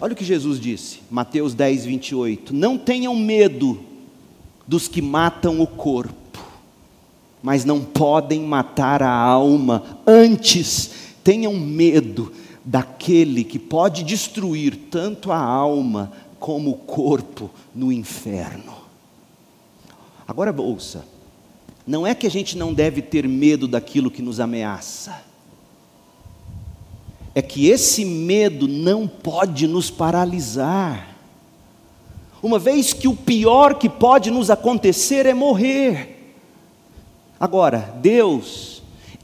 Olha 0.00 0.12
o 0.12 0.16
que 0.16 0.24
Jesus 0.24 0.58
disse, 0.58 0.98
Mateus 1.08 1.54
10, 1.54 1.84
28. 1.84 2.52
Não 2.52 2.76
tenham 2.76 3.14
medo 3.14 3.78
dos 4.66 4.88
que 4.88 5.00
matam 5.00 5.60
o 5.60 5.68
corpo, 5.68 6.44
mas 7.40 7.64
não 7.64 7.80
podem 7.80 8.40
matar 8.40 9.04
a 9.04 9.14
alma. 9.14 10.00
Antes, 10.04 10.90
tenham 11.22 11.54
medo 11.54 12.32
daquele 12.64 13.44
que 13.44 13.60
pode 13.60 14.02
destruir 14.02 14.74
tanto 14.90 15.30
a 15.30 15.38
alma 15.38 16.10
como 16.40 16.72
o 16.72 16.76
corpo 16.76 17.48
no 17.72 17.92
inferno. 17.92 18.79
Agora 20.30 20.54
ouça, 20.56 21.04
não 21.84 22.06
é 22.06 22.14
que 22.14 22.24
a 22.24 22.30
gente 22.30 22.56
não 22.56 22.72
deve 22.72 23.02
ter 23.02 23.26
medo 23.26 23.66
daquilo 23.66 24.12
que 24.12 24.22
nos 24.22 24.38
ameaça, 24.38 25.24
é 27.34 27.42
que 27.42 27.66
esse 27.66 28.04
medo 28.04 28.68
não 28.68 29.08
pode 29.08 29.66
nos 29.66 29.90
paralisar. 29.90 31.16
Uma 32.40 32.60
vez 32.60 32.92
que 32.92 33.08
o 33.08 33.16
pior 33.16 33.74
que 33.74 33.88
pode 33.88 34.30
nos 34.30 34.50
acontecer 34.50 35.26
é 35.26 35.34
morrer. 35.34 36.36
Agora, 37.40 37.92
Deus, 38.00 38.79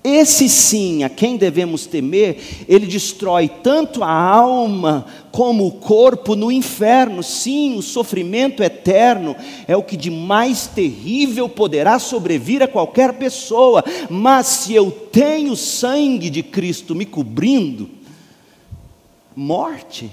esse 0.06 0.48
sim 0.48 1.02
a 1.02 1.08
quem 1.08 1.36
devemos 1.36 1.86
temer, 1.86 2.38
ele 2.68 2.86
destrói 2.86 3.48
tanto 3.48 4.04
a 4.04 4.10
alma 4.10 5.06
como 5.32 5.66
o 5.66 5.72
corpo 5.72 6.36
no 6.36 6.50
inferno. 6.52 7.22
Sim, 7.22 7.76
o 7.76 7.82
sofrimento 7.82 8.62
eterno 8.62 9.34
é 9.66 9.76
o 9.76 9.82
que 9.82 9.96
de 9.96 10.10
mais 10.10 10.66
terrível 10.66 11.48
poderá 11.48 11.98
sobrevir 11.98 12.62
a 12.62 12.68
qualquer 12.68 13.14
pessoa, 13.14 13.84
mas 14.08 14.46
se 14.46 14.74
eu 14.74 14.90
tenho 14.90 15.52
o 15.52 15.56
sangue 15.56 16.30
de 16.30 16.42
Cristo 16.42 16.94
me 16.94 17.04
cobrindo, 17.04 17.90
morte 19.34 20.10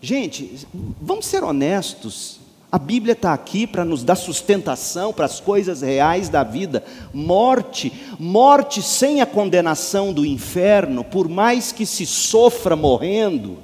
Gente, 0.00 0.66
vamos 1.00 1.26
ser 1.26 1.42
honestos. 1.42 2.38
A 2.70 2.78
Bíblia 2.78 3.12
está 3.12 3.32
aqui 3.32 3.66
para 3.66 3.84
nos 3.84 4.02
dar 4.02 4.16
sustentação 4.16 5.12
para 5.12 5.24
as 5.24 5.38
coisas 5.38 5.82
reais 5.82 6.28
da 6.28 6.42
vida. 6.42 6.84
Morte, 7.14 7.92
morte 8.18 8.82
sem 8.82 9.20
a 9.20 9.26
condenação 9.26 10.12
do 10.12 10.26
inferno, 10.26 11.04
por 11.04 11.28
mais 11.28 11.70
que 11.70 11.86
se 11.86 12.04
sofra 12.04 12.74
morrendo. 12.74 13.58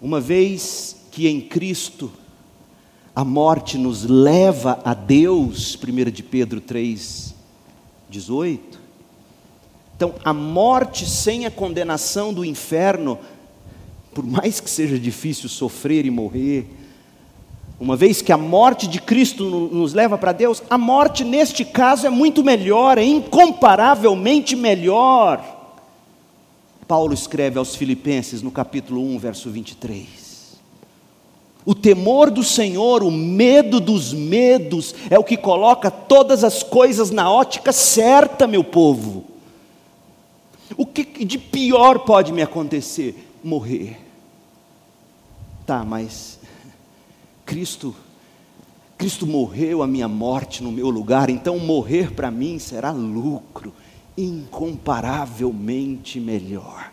Uma 0.00 0.20
vez 0.20 0.96
que 1.10 1.26
em 1.26 1.40
Cristo 1.40 2.12
a 3.14 3.24
morte 3.24 3.76
nos 3.76 4.04
leva 4.04 4.80
a 4.84 4.94
Deus, 4.94 5.76
1 5.76 6.10
de 6.10 6.22
Pedro 6.22 6.60
3, 6.60 7.34
18. 8.08 8.80
Então, 9.96 10.14
a 10.24 10.32
morte 10.32 11.08
sem 11.08 11.46
a 11.46 11.50
condenação 11.50 12.32
do 12.32 12.44
inferno, 12.44 13.18
por 14.12 14.24
mais 14.24 14.60
que 14.60 14.70
seja 14.70 14.98
difícil 14.98 15.48
sofrer 15.48 16.06
e 16.06 16.10
morrer, 16.10 16.68
uma 17.84 17.96
vez 17.96 18.22
que 18.22 18.32
a 18.32 18.38
morte 18.38 18.88
de 18.88 18.98
Cristo 18.98 19.44
nos 19.44 19.92
leva 19.92 20.16
para 20.16 20.32
Deus, 20.32 20.62
a 20.70 20.78
morte 20.78 21.22
neste 21.22 21.66
caso 21.66 22.06
é 22.06 22.10
muito 22.10 22.42
melhor, 22.42 22.96
é 22.96 23.04
incomparavelmente 23.04 24.56
melhor. 24.56 25.44
Paulo 26.88 27.12
escreve 27.12 27.58
aos 27.58 27.76
Filipenses 27.76 28.40
no 28.40 28.50
capítulo 28.50 29.02
1, 29.02 29.18
verso 29.18 29.50
23. 29.50 30.56
O 31.66 31.74
temor 31.74 32.30
do 32.30 32.42
Senhor, 32.42 33.02
o 33.02 33.10
medo 33.10 33.78
dos 33.80 34.14
medos, 34.14 34.94
é 35.10 35.18
o 35.18 35.24
que 35.24 35.36
coloca 35.36 35.90
todas 35.90 36.42
as 36.42 36.62
coisas 36.62 37.10
na 37.10 37.30
ótica 37.30 37.70
certa, 37.70 38.46
meu 38.46 38.64
povo. 38.64 39.24
O 40.74 40.86
que 40.86 41.22
de 41.22 41.36
pior 41.36 41.98
pode 41.98 42.32
me 42.32 42.40
acontecer? 42.40 43.30
Morrer. 43.44 43.98
Tá, 45.66 45.84
mas 45.84 46.38
Cristo, 47.54 47.94
Cristo 48.98 49.24
morreu 49.28 49.80
a 49.80 49.86
minha 49.86 50.08
morte 50.08 50.60
no 50.60 50.72
meu 50.72 50.90
lugar, 50.90 51.30
então 51.30 51.56
morrer 51.56 52.10
para 52.10 52.28
mim 52.28 52.58
será 52.58 52.90
lucro 52.90 53.72
incomparavelmente 54.18 56.18
melhor. 56.18 56.90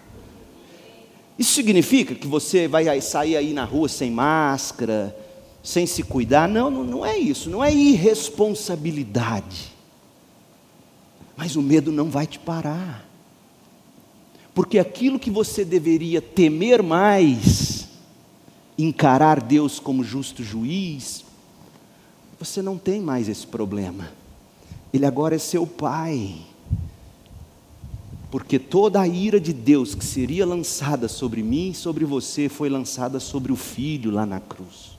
Isso 1.39 1.53
significa 1.53 2.13
que 2.13 2.27
você 2.27 2.67
vai 2.67 3.01
sair 3.01 3.37
aí 3.37 3.53
na 3.53 3.65
rua 3.65 3.89
sem 3.89 4.11
máscara, 4.11 5.17
sem 5.63 5.87
se 5.87 6.03
cuidar? 6.03 6.47
Não, 6.47 6.69
não, 6.69 6.83
não 6.83 7.03
é 7.03 7.17
isso, 7.17 7.49
não 7.49 7.63
é 7.63 7.73
irresponsabilidade. 7.73 9.71
Mas 11.35 11.55
o 11.55 11.61
medo 11.63 11.91
não 11.91 12.07
vai 12.07 12.27
te 12.27 12.37
parar. 12.37 13.03
Porque 14.53 14.77
aquilo 14.77 15.17
que 15.17 15.31
você 15.31 15.65
deveria 15.65 16.21
temer 16.21 16.83
mais, 16.83 17.80
encarar 18.77 19.41
Deus 19.41 19.79
como 19.79 20.03
justo 20.03 20.43
juiz, 20.43 21.23
você 22.39 22.61
não 22.61 22.77
tem 22.77 22.99
mais 23.01 23.29
esse 23.29 23.45
problema. 23.45 24.11
Ele 24.93 25.05
agora 25.05 25.35
é 25.35 25.39
seu 25.39 25.65
pai. 25.67 26.35
Porque 28.29 28.57
toda 28.57 29.01
a 29.01 29.07
ira 29.07 29.39
de 29.39 29.53
Deus 29.53 29.93
que 29.93 30.05
seria 30.05 30.45
lançada 30.45 31.07
sobre 31.07 31.43
mim 31.43 31.71
e 31.71 31.75
sobre 31.75 32.05
você 32.05 32.47
foi 32.47 32.69
lançada 32.69 33.19
sobre 33.19 33.51
o 33.51 33.55
filho 33.55 34.09
lá 34.09 34.25
na 34.25 34.39
cruz. 34.39 34.91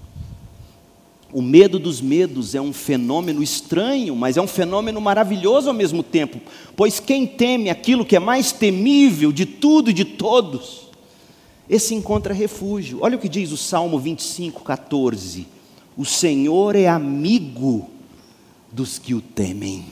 O 1.32 1.40
medo 1.40 1.78
dos 1.78 2.02
medos 2.02 2.54
é 2.54 2.60
um 2.60 2.74
fenômeno 2.74 3.42
estranho, 3.42 4.14
mas 4.14 4.36
é 4.36 4.42
um 4.42 4.46
fenômeno 4.46 5.00
maravilhoso 5.00 5.68
ao 5.68 5.74
mesmo 5.74 6.02
tempo, 6.02 6.38
pois 6.76 7.00
quem 7.00 7.26
teme 7.26 7.70
aquilo 7.70 8.04
que 8.04 8.14
é 8.14 8.20
mais 8.20 8.52
temível 8.52 9.32
de 9.32 9.46
tudo 9.46 9.88
e 9.88 9.94
de 9.94 10.04
todos, 10.04 10.81
esse 11.68 11.94
encontra 11.94 12.34
refúgio. 12.34 12.98
Olha 13.02 13.16
o 13.16 13.20
que 13.20 13.28
diz 13.28 13.52
o 13.52 13.56
Salmo 13.56 13.98
25, 13.98 14.62
14: 14.62 15.46
O 15.96 16.04
Senhor 16.04 16.76
é 16.76 16.88
amigo 16.88 17.88
dos 18.70 18.98
que 18.98 19.14
o 19.14 19.20
temem. 19.20 19.86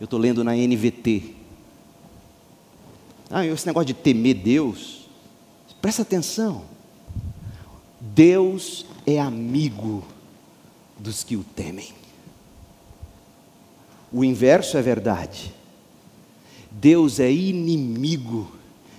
Eu 0.00 0.04
estou 0.04 0.18
lendo 0.18 0.42
na 0.42 0.54
NVT. 0.54 1.34
Ah, 3.30 3.44
esse 3.46 3.66
negócio 3.66 3.86
de 3.86 3.94
temer 3.94 4.34
Deus, 4.34 5.08
presta 5.80 6.02
atenção. 6.02 6.62
Deus 8.00 8.86
é 9.06 9.18
amigo 9.18 10.04
dos 10.98 11.24
que 11.24 11.36
o 11.36 11.42
temem. 11.42 11.88
O 14.12 14.24
inverso 14.24 14.76
é 14.76 14.82
verdade. 14.82 15.52
Deus 16.70 17.18
é 17.18 17.30
inimigo 17.30 18.52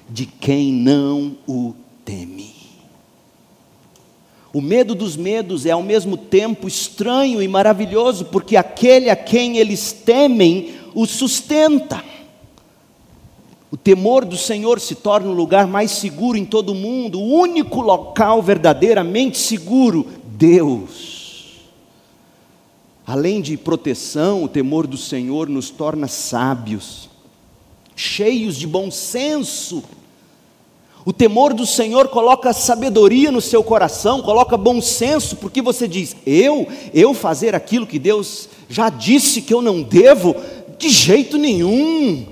de 0.09 0.25
quem 0.25 0.73
não 0.73 1.37
o 1.47 1.73
teme. 2.05 2.53
O 4.53 4.61
medo 4.61 4.95
dos 4.95 5.17
medos 5.17 5.65
é 5.65 5.71
ao 5.71 5.83
mesmo 5.83 6.15
tempo 6.15 6.65
estranho 6.65 7.41
e 7.41 7.47
maravilhoso, 7.47 8.25
porque 8.25 8.55
aquele 8.55 9.09
a 9.09 9.15
quem 9.15 9.57
eles 9.57 9.91
temem 9.91 10.75
o 10.93 11.05
sustenta. 11.05 12.01
O 13.69 13.75
temor 13.75 14.23
do 14.23 14.37
Senhor 14.37 14.79
se 14.79 14.95
torna 14.95 15.29
o 15.29 15.33
lugar 15.33 15.67
mais 15.67 15.91
seguro 15.91 16.37
em 16.37 16.45
todo 16.45 16.69
o 16.69 16.75
mundo, 16.75 17.19
o 17.19 17.33
único 17.33 17.81
local 17.81 18.41
verdadeiramente 18.41 19.37
seguro, 19.37 20.07
Deus. 20.23 21.65
Além 23.05 23.41
de 23.41 23.57
proteção, 23.57 24.41
o 24.41 24.47
temor 24.47 24.87
do 24.87 24.97
Senhor 24.97 25.49
nos 25.49 25.69
torna 25.69 26.07
sábios, 26.07 27.09
cheios 27.93 28.55
de 28.55 28.65
bom 28.65 28.89
senso 28.89 29.83
o 31.05 31.13
temor 31.13 31.53
do 31.53 31.67
Senhor 31.67 32.07
coloca 32.07 32.51
sabedoria 32.51 33.31
no 33.31 33.39
seu 33.39 33.63
coração, 33.63 34.23
coloca 34.23 34.57
bom 34.57 34.81
senso, 34.81 35.35
porque 35.35 35.61
você 35.61 35.87
diz: 35.87 36.15
eu, 36.25 36.67
eu 36.91 37.13
fazer 37.13 37.53
aquilo 37.53 37.85
que 37.85 37.99
Deus 37.99 38.49
já 38.67 38.89
disse 38.89 39.43
que 39.43 39.53
eu 39.53 39.61
não 39.61 39.83
devo, 39.83 40.35
de 40.79 40.89
jeito 40.89 41.37
nenhum. 41.37 42.25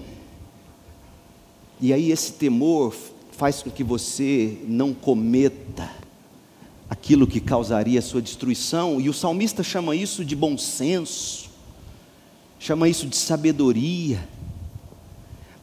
E 1.80 1.94
aí 1.94 2.12
esse 2.12 2.32
temor 2.34 2.96
faz 3.32 3.62
com 3.62 3.70
que 3.70 3.84
você 3.84 4.58
não 4.68 4.92
cometa 4.92 5.92
aquilo 6.90 7.28
que 7.28 7.40
causaria 7.40 8.00
a 8.00 8.04
sua 8.04 8.24
destruição, 8.24 9.00
e 9.00 9.08
o 9.08 9.14
salmista 9.14 9.62
chama 9.62 9.96
isso 9.96 10.26
de 10.26 10.36
bom 10.36 10.58
senso, 10.58 11.50
chama 12.60 12.90
isso 12.90 13.06
de 13.06 13.18
sabedoria. 13.18 14.28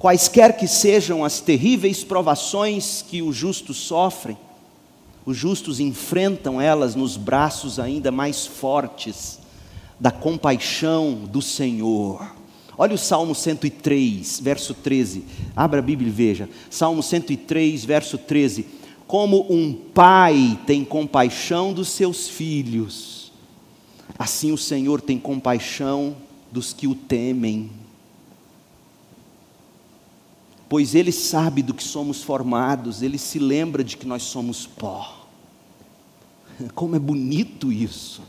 Quaisquer 0.01 0.57
que 0.57 0.67
sejam 0.67 1.23
as 1.23 1.41
terríveis 1.41 2.03
provações 2.03 3.05
que 3.07 3.21
os 3.21 3.37
justos 3.37 3.77
sofrem, 3.77 4.35
os 5.27 5.37
justos 5.37 5.79
enfrentam 5.79 6.59
elas 6.59 6.95
nos 6.95 7.19
braços 7.19 7.79
ainda 7.79 8.11
mais 8.11 8.47
fortes 8.47 9.39
da 10.01 10.11
compaixão 10.11 11.27
do 11.31 11.43
Senhor. 11.43 12.35
Olha 12.79 12.95
o 12.95 12.99
Salmo 12.99 13.35
103, 13.35 14.41
verso 14.41 14.73
13. 14.73 15.23
Abra 15.55 15.81
a 15.81 15.83
Bíblia 15.83 16.09
e 16.09 16.13
veja. 16.13 16.49
Salmo 16.71 17.03
103, 17.03 17.85
verso 17.85 18.17
13. 18.17 18.65
Como 19.07 19.53
um 19.53 19.75
pai 19.75 20.59
tem 20.67 20.83
compaixão 20.83 21.75
dos 21.75 21.89
seus 21.89 22.27
filhos, 22.27 23.31
assim 24.19 24.51
o 24.51 24.57
Senhor 24.57 25.03
tem 25.03 25.19
compaixão 25.19 26.17
dos 26.51 26.73
que 26.73 26.87
o 26.87 26.95
temem 26.95 27.80
pois 30.71 30.95
Ele 30.95 31.11
sabe 31.11 31.65
do 31.65 31.75
que 31.75 31.83
somos 31.83 32.23
formados, 32.23 33.03
Ele 33.03 33.19
se 33.19 33.41
lembra 33.41 33.83
de 33.83 33.97
que 33.97 34.07
nós 34.07 34.23
somos 34.23 34.69
pó. 34.69 35.27
Como 36.77 36.95
é 36.95 36.99
bonito 36.99 37.73
isso. 37.73 38.23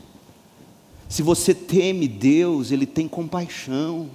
Se 1.08 1.22
você 1.22 1.54
teme 1.54 2.08
Deus, 2.08 2.72
Ele 2.72 2.84
tem 2.84 3.06
compaixão. 3.06 4.10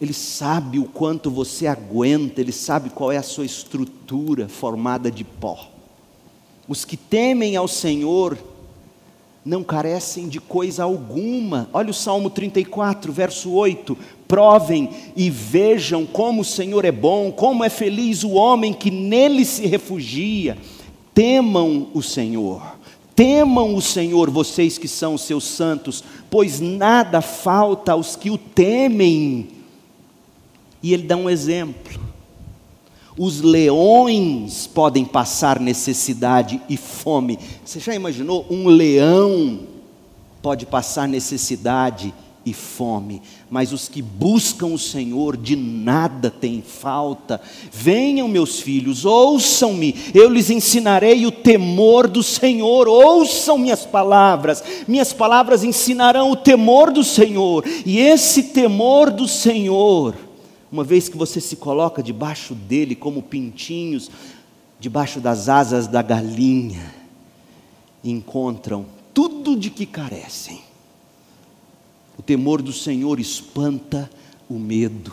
Ele 0.00 0.14
sabe 0.14 0.78
o 0.78 0.86
quanto 0.86 1.30
você 1.30 1.66
aguenta, 1.66 2.40
Ele 2.40 2.52
sabe 2.52 2.88
qual 2.88 3.12
é 3.12 3.18
a 3.18 3.22
sua 3.22 3.44
estrutura 3.44 4.48
formada 4.48 5.10
de 5.10 5.24
pó. 5.24 5.68
Os 6.66 6.86
que 6.86 6.96
temem 6.96 7.54
ao 7.54 7.68
Senhor 7.68 8.38
não 9.44 9.62
carecem 9.62 10.26
de 10.26 10.40
coisa 10.40 10.84
alguma. 10.84 11.68
Olha 11.72 11.90
o 11.90 11.94
Salmo 11.94 12.30
34, 12.30 13.12
verso 13.12 13.50
8: 13.50 13.98
provem 14.32 14.88
e 15.14 15.28
vejam 15.28 16.06
como 16.06 16.40
o 16.40 16.44
Senhor 16.44 16.86
é 16.86 16.90
bom, 16.90 17.30
como 17.30 17.62
é 17.62 17.68
feliz 17.68 18.24
o 18.24 18.30
homem 18.30 18.72
que 18.72 18.90
nele 18.90 19.44
se 19.44 19.66
refugia. 19.66 20.56
Temam 21.12 21.90
o 21.92 22.02
Senhor. 22.02 22.62
Temam 23.14 23.74
o 23.74 23.82
Senhor, 23.82 24.30
vocês 24.30 24.78
que 24.78 24.88
são 24.88 25.18
seus 25.18 25.44
santos, 25.44 26.02
pois 26.30 26.60
nada 26.60 27.20
falta 27.20 27.92
aos 27.92 28.16
que 28.16 28.30
o 28.30 28.38
temem. 28.38 29.48
E 30.82 30.94
ele 30.94 31.02
dá 31.02 31.14
um 31.14 31.28
exemplo. 31.28 32.00
Os 33.18 33.42
leões 33.42 34.66
podem 34.66 35.04
passar 35.04 35.60
necessidade 35.60 36.58
e 36.70 36.78
fome. 36.78 37.38
Você 37.62 37.78
já 37.78 37.94
imaginou? 37.94 38.46
Um 38.48 38.66
leão 38.68 39.60
pode 40.40 40.64
passar 40.64 41.06
necessidade 41.06 42.14
e 42.44 42.52
fome, 42.52 43.22
mas 43.48 43.72
os 43.72 43.88
que 43.88 44.02
buscam 44.02 44.66
o 44.66 44.78
Senhor 44.78 45.36
de 45.36 45.54
nada 45.54 46.30
têm 46.30 46.60
falta. 46.60 47.40
Venham, 47.70 48.26
meus 48.26 48.60
filhos, 48.60 49.04
ouçam-me, 49.04 49.94
eu 50.12 50.28
lhes 50.28 50.50
ensinarei 50.50 51.24
o 51.24 51.30
temor 51.30 52.08
do 52.08 52.22
Senhor, 52.22 52.88
ouçam 52.88 53.58
minhas 53.58 53.86
palavras, 53.86 54.62
minhas 54.88 55.12
palavras 55.12 55.62
ensinarão 55.62 56.30
o 56.30 56.36
temor 56.36 56.90
do 56.90 57.04
Senhor, 57.04 57.64
e 57.86 57.98
esse 57.98 58.44
temor 58.44 59.10
do 59.10 59.28
Senhor, 59.28 60.16
uma 60.70 60.82
vez 60.82 61.08
que 61.08 61.16
você 61.16 61.40
se 61.40 61.56
coloca 61.56 62.02
debaixo 62.02 62.54
dele 62.54 62.96
como 62.96 63.22
pintinhos, 63.22 64.10
debaixo 64.80 65.20
das 65.20 65.48
asas 65.48 65.86
da 65.86 66.02
galinha, 66.02 66.92
encontram 68.02 68.84
tudo 69.14 69.54
de 69.54 69.70
que 69.70 69.86
carecem 69.86 70.71
o 72.22 72.24
temor 72.24 72.62
do 72.62 72.72
Senhor 72.72 73.18
espanta 73.18 74.08
o 74.48 74.54
medo. 74.54 75.12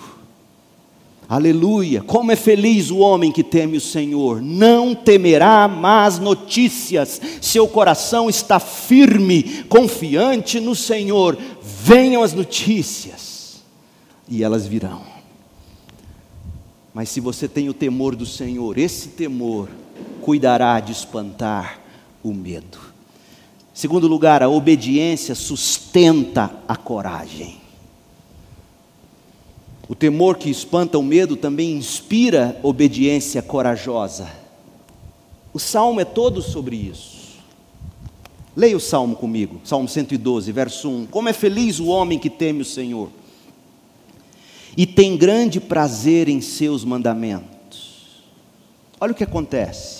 Aleluia! 1.27 2.03
Como 2.03 2.31
é 2.31 2.35
feliz 2.35 2.91
o 2.91 2.99
homem 2.99 3.31
que 3.31 3.43
teme 3.43 3.77
o 3.77 3.81
Senhor, 3.81 4.39
não 4.39 4.93
temerá 4.93 5.67
más 5.67 6.19
notícias, 6.19 7.19
seu 7.41 7.67
coração 7.67 8.29
está 8.29 8.59
firme, 8.59 9.63
confiante 9.63 10.59
no 10.59 10.75
Senhor. 10.75 11.35
Venham 11.63 12.21
as 12.21 12.33
notícias, 12.33 13.63
e 14.27 14.43
elas 14.43 14.67
virão. 14.67 15.01
Mas 16.93 17.09
se 17.09 17.19
você 17.19 17.47
tem 17.47 17.69
o 17.69 17.73
temor 17.73 18.15
do 18.15 18.25
Senhor, 18.25 18.77
esse 18.77 19.09
temor 19.09 19.67
cuidará 20.21 20.79
de 20.79 20.91
espantar 20.91 21.79
o 22.21 22.31
medo. 22.31 22.88
Segundo 23.79 24.09
lugar, 24.09 24.43
a 24.43 24.49
obediência 24.49 25.33
sustenta 25.33 26.51
a 26.67 26.75
coragem. 26.75 27.61
O 29.87 29.95
temor 29.95 30.35
que 30.37 30.49
espanta 30.49 30.99
o 30.99 31.01
medo 31.01 31.37
também 31.37 31.77
inspira 31.77 32.59
obediência 32.61 33.41
corajosa. 33.41 34.29
O 35.53 35.59
salmo 35.59 36.01
é 36.01 36.03
todo 36.03 36.41
sobre 36.41 36.75
isso. 36.75 37.39
Leia 38.53 38.75
o 38.75 38.81
salmo 38.81 39.15
comigo, 39.15 39.61
Salmo 39.63 39.87
112, 39.87 40.51
verso 40.51 40.89
1. 40.89 41.05
Como 41.05 41.29
é 41.29 41.33
feliz 41.33 41.79
o 41.79 41.85
homem 41.85 42.19
que 42.19 42.29
teme 42.29 42.63
o 42.63 42.65
Senhor 42.65 43.09
e 44.75 44.85
tem 44.85 45.15
grande 45.15 45.61
prazer 45.61 46.27
em 46.27 46.41
seus 46.41 46.83
mandamentos. 46.83 48.25
Olha 48.99 49.13
o 49.13 49.15
que 49.15 49.23
acontece. 49.23 49.98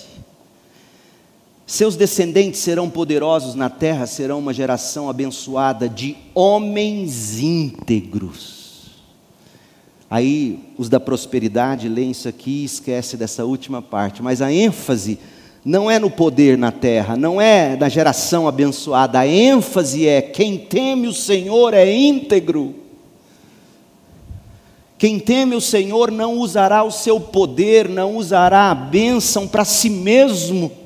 Seus 1.70 1.94
descendentes 1.94 2.58
serão 2.58 2.90
poderosos 2.90 3.54
na 3.54 3.70
terra, 3.70 4.04
serão 4.04 4.40
uma 4.40 4.52
geração 4.52 5.08
abençoada 5.08 5.88
de 5.88 6.16
homens 6.34 7.38
íntegros. 7.38 8.90
Aí 10.10 10.58
os 10.76 10.88
da 10.88 10.98
prosperidade 10.98 11.88
leem 11.88 12.10
isso 12.10 12.28
aqui 12.28 12.62
e 12.62 12.64
esquece 12.64 13.16
dessa 13.16 13.44
última 13.44 13.80
parte, 13.80 14.20
mas 14.20 14.42
a 14.42 14.52
ênfase 14.52 15.16
não 15.64 15.88
é 15.88 16.00
no 16.00 16.10
poder 16.10 16.58
na 16.58 16.72
terra, 16.72 17.16
não 17.16 17.40
é 17.40 17.76
na 17.76 17.88
geração 17.88 18.48
abençoada, 18.48 19.20
a 19.20 19.26
ênfase 19.28 20.08
é 20.08 20.20
quem 20.20 20.58
teme 20.58 21.06
o 21.06 21.14
Senhor 21.14 21.72
é 21.72 21.88
íntegro. 21.88 22.74
Quem 24.98 25.20
teme 25.20 25.54
o 25.54 25.60
Senhor 25.60 26.10
não 26.10 26.36
usará 26.38 26.82
o 26.82 26.90
seu 26.90 27.20
poder, 27.20 27.88
não 27.88 28.16
usará 28.16 28.72
a 28.72 28.74
bênção 28.74 29.46
para 29.46 29.64
si 29.64 29.88
mesmo 29.88 30.79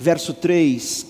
Verso 0.00 0.32
3: 0.32 1.06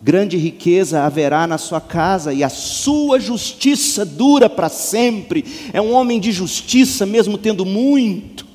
Grande 0.00 0.36
riqueza 0.36 1.02
haverá 1.02 1.44
na 1.44 1.58
sua 1.58 1.80
casa, 1.80 2.32
e 2.32 2.44
a 2.44 2.48
sua 2.48 3.18
justiça 3.18 4.04
dura 4.04 4.48
para 4.48 4.68
sempre. 4.68 5.44
É 5.72 5.80
um 5.80 5.92
homem 5.92 6.20
de 6.20 6.30
justiça, 6.30 7.04
mesmo 7.04 7.36
tendo 7.36 7.66
muito. 7.66 8.46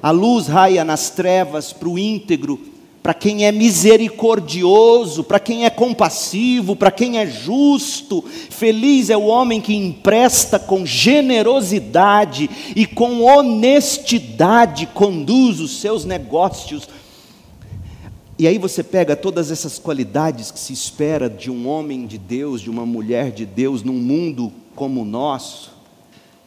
A 0.00 0.12
luz 0.12 0.46
raia 0.46 0.84
nas 0.84 1.10
trevas 1.10 1.72
para 1.72 1.88
o 1.88 1.98
íntegro, 1.98 2.60
para 3.02 3.12
quem 3.12 3.44
é 3.44 3.50
misericordioso, 3.50 5.24
para 5.24 5.40
quem 5.40 5.64
é 5.64 5.70
compassivo, 5.70 6.76
para 6.76 6.92
quem 6.92 7.18
é 7.18 7.26
justo. 7.26 8.24
Feliz 8.50 9.10
é 9.10 9.16
o 9.16 9.26
homem 9.26 9.60
que 9.60 9.74
empresta 9.74 10.60
com 10.60 10.86
generosidade 10.86 12.48
e 12.76 12.86
com 12.86 13.24
honestidade 13.24 14.86
conduz 14.86 15.58
os 15.58 15.80
seus 15.80 16.04
negócios 16.04 16.88
e 18.38 18.46
aí 18.46 18.56
você 18.56 18.84
pega 18.84 19.16
todas 19.16 19.50
essas 19.50 19.80
qualidades 19.80 20.52
que 20.52 20.60
se 20.60 20.72
espera 20.72 21.28
de 21.28 21.50
um 21.50 21.66
homem 21.66 22.06
de 22.06 22.16
Deus, 22.16 22.60
de 22.60 22.70
uma 22.70 22.86
mulher 22.86 23.32
de 23.32 23.44
Deus, 23.44 23.82
num 23.82 23.94
mundo 23.94 24.52
como 24.76 25.02
o 25.02 25.04
nosso. 25.04 25.72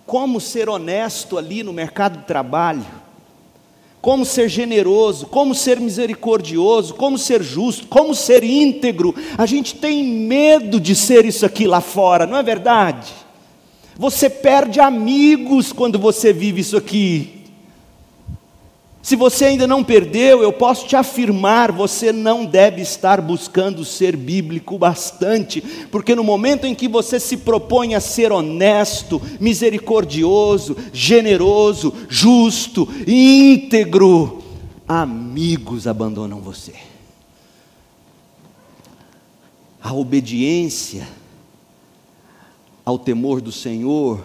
Como 0.06 0.40
ser 0.40 0.70
honesto 0.70 1.38
ali 1.38 1.64
no 1.64 1.74
mercado 1.74 2.20
de 2.20 2.26
trabalho, 2.26 2.86
como 4.02 4.26
ser 4.26 4.48
generoso, 4.48 5.26
como 5.26 5.54
ser 5.54 5.82
misericordioso, 5.82 6.94
como 6.96 7.18
ser 7.18 7.44
justo, 7.44 7.88
como 7.88 8.16
ser 8.16 8.42
íntegro. 8.42 9.14
A 9.38 9.46
gente 9.46 9.76
tem 9.76 10.02
medo 10.02 10.80
de 10.80 10.96
ser 10.96 11.26
isso 11.26 11.46
aqui 11.46 11.68
lá 11.68 11.82
fora, 11.82 12.26
não 12.26 12.38
é 12.38 12.44
verdade? 12.44 13.12
Você 13.98 14.30
perde 14.30 14.80
amigos 14.80 15.74
quando 15.74 16.00
você 16.00 16.32
vive 16.32 16.62
isso 16.62 16.78
aqui. 16.78 17.41
Se 19.02 19.16
você 19.16 19.46
ainda 19.46 19.66
não 19.66 19.84
perdeu, 19.84 20.44
eu 20.44 20.54
posso 20.54 20.88
te 20.88 20.96
afirmar, 20.96 21.72
você 21.72 22.12
não 22.12 22.46
deve 22.46 22.82
estar 22.82 23.20
buscando 23.20 23.84
ser 23.84 24.16
bíblico 24.16 24.78
bastante, 24.78 25.60
porque 25.92 26.14
no 26.14 26.24
momento 26.24 26.68
em 26.68 26.76
que 26.76 26.88
você 26.88 27.20
se 27.20 27.38
propõe 27.38 27.96
a 27.96 28.00
ser 28.00 28.32
honesto, 28.32 29.20
misericordioso, 29.40 30.78
generoso, 30.94 31.94
justo, 32.08 32.88
íntegro, 33.08 34.44
amigos 34.88 35.88
abandonam 35.88 36.40
você. 36.40 36.74
A 39.82 39.94
obediência 39.94 41.08
ao 42.86 43.00
temor 43.00 43.42
do 43.42 43.52
Senhor 43.52 44.24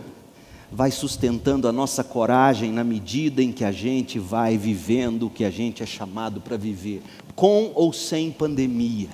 vai 0.71 0.91
sustentando 0.91 1.69
a 1.69 1.73
nossa 1.73 2.03
coragem 2.03 2.73
na 2.73 2.83
medida 2.83 3.43
em 3.43 3.53
que 3.53 3.65
a 3.65 3.73
gente 3.73 4.19
vai 4.19 4.59
vivendo 4.59 5.27
o 5.27 5.31
que 5.31 5.45
a 5.45 5.51
gente 5.51 5.83
é 5.83 5.87
chamado 5.87 6.41
para 6.41 6.57
viver, 6.57 7.03
com 7.35 7.73
ou 7.75 7.93
sem 7.93 8.31
pandemia. 8.31 9.09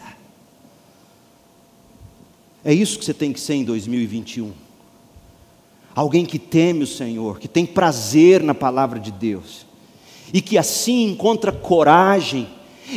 É 2.64 2.72
isso 2.72 2.98
que 2.98 3.04
você 3.04 3.14
tem 3.14 3.32
que 3.32 3.40
ser 3.40 3.54
em 3.54 3.64
2021. 3.64 4.52
Alguém 5.94 6.24
que 6.24 6.38
teme 6.38 6.84
o 6.84 6.86
Senhor, 6.86 7.38
que 7.38 7.48
tem 7.48 7.66
prazer 7.66 8.42
na 8.42 8.54
palavra 8.54 8.98
de 8.98 9.10
Deus, 9.10 9.66
e 10.32 10.40
que 10.40 10.56
assim 10.56 11.10
encontra 11.10 11.52
coragem 11.52 12.48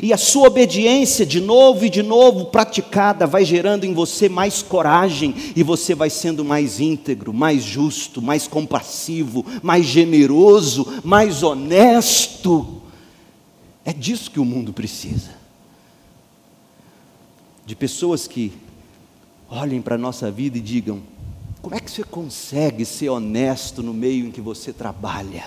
e 0.01 0.11
a 0.11 0.17
sua 0.17 0.47
obediência, 0.47 1.25
de 1.25 1.39
novo 1.39 1.85
e 1.85 1.89
de 1.89 2.03
novo 2.03 2.45
praticada, 2.45 3.25
vai 3.25 3.45
gerando 3.45 3.85
em 3.85 3.93
você 3.93 4.27
mais 4.27 4.61
coragem, 4.61 5.33
e 5.55 5.63
você 5.63 5.95
vai 5.95 6.09
sendo 6.09 6.43
mais 6.43 6.79
íntegro, 6.79 7.33
mais 7.33 7.63
justo, 7.63 8.21
mais 8.21 8.47
compassivo, 8.47 9.45
mais 9.61 9.85
generoso, 9.85 11.01
mais 11.03 11.43
honesto. 11.43 12.81
É 13.83 13.93
disso 13.93 14.31
que 14.31 14.39
o 14.39 14.45
mundo 14.45 14.73
precisa. 14.73 15.35
De 17.65 17.75
pessoas 17.75 18.27
que 18.27 18.51
olhem 19.49 19.81
para 19.81 19.95
a 19.95 19.99
nossa 19.99 20.29
vida 20.29 20.57
e 20.57 20.61
digam: 20.61 21.01
como 21.61 21.75
é 21.75 21.79
que 21.79 21.89
você 21.89 22.03
consegue 22.03 22.85
ser 22.85 23.09
honesto 23.09 23.81
no 23.81 23.93
meio 23.93 24.27
em 24.27 24.31
que 24.31 24.41
você 24.41 24.73
trabalha? 24.73 25.45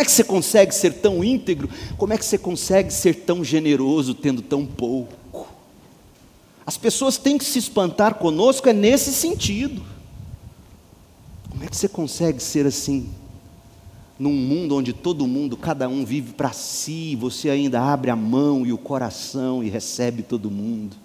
Como 0.00 0.06
é 0.06 0.06
que 0.06 0.12
você 0.12 0.24
consegue 0.24 0.74
ser 0.74 0.94
tão 0.94 1.22
íntegro? 1.22 1.68
Como 1.98 2.14
é 2.14 2.16
que 2.16 2.24
você 2.24 2.38
consegue 2.38 2.90
ser 2.90 3.16
tão 3.16 3.44
generoso 3.44 4.14
tendo 4.14 4.40
tão 4.40 4.64
pouco? 4.64 5.46
As 6.64 6.78
pessoas 6.78 7.18
têm 7.18 7.36
que 7.36 7.44
se 7.44 7.58
espantar 7.58 8.14
conosco 8.14 8.66
é 8.66 8.72
nesse 8.72 9.12
sentido. 9.12 9.82
Como 11.50 11.62
é 11.62 11.66
que 11.66 11.76
você 11.76 11.86
consegue 11.86 12.42
ser 12.42 12.64
assim? 12.64 13.10
Num 14.18 14.32
mundo 14.32 14.74
onde 14.74 14.94
todo 14.94 15.26
mundo, 15.26 15.54
cada 15.54 15.86
um 15.86 16.02
vive 16.02 16.32
para 16.32 16.50
si, 16.50 17.14
você 17.14 17.50
ainda 17.50 17.82
abre 17.82 18.10
a 18.10 18.16
mão 18.16 18.64
e 18.64 18.72
o 18.72 18.78
coração 18.78 19.62
e 19.62 19.68
recebe 19.68 20.22
todo 20.22 20.50
mundo. 20.50 20.96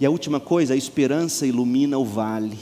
E 0.00 0.04
a 0.04 0.10
última 0.10 0.40
coisa, 0.40 0.74
a 0.74 0.76
esperança 0.76 1.46
ilumina 1.46 1.96
o 1.96 2.04
vale. 2.04 2.58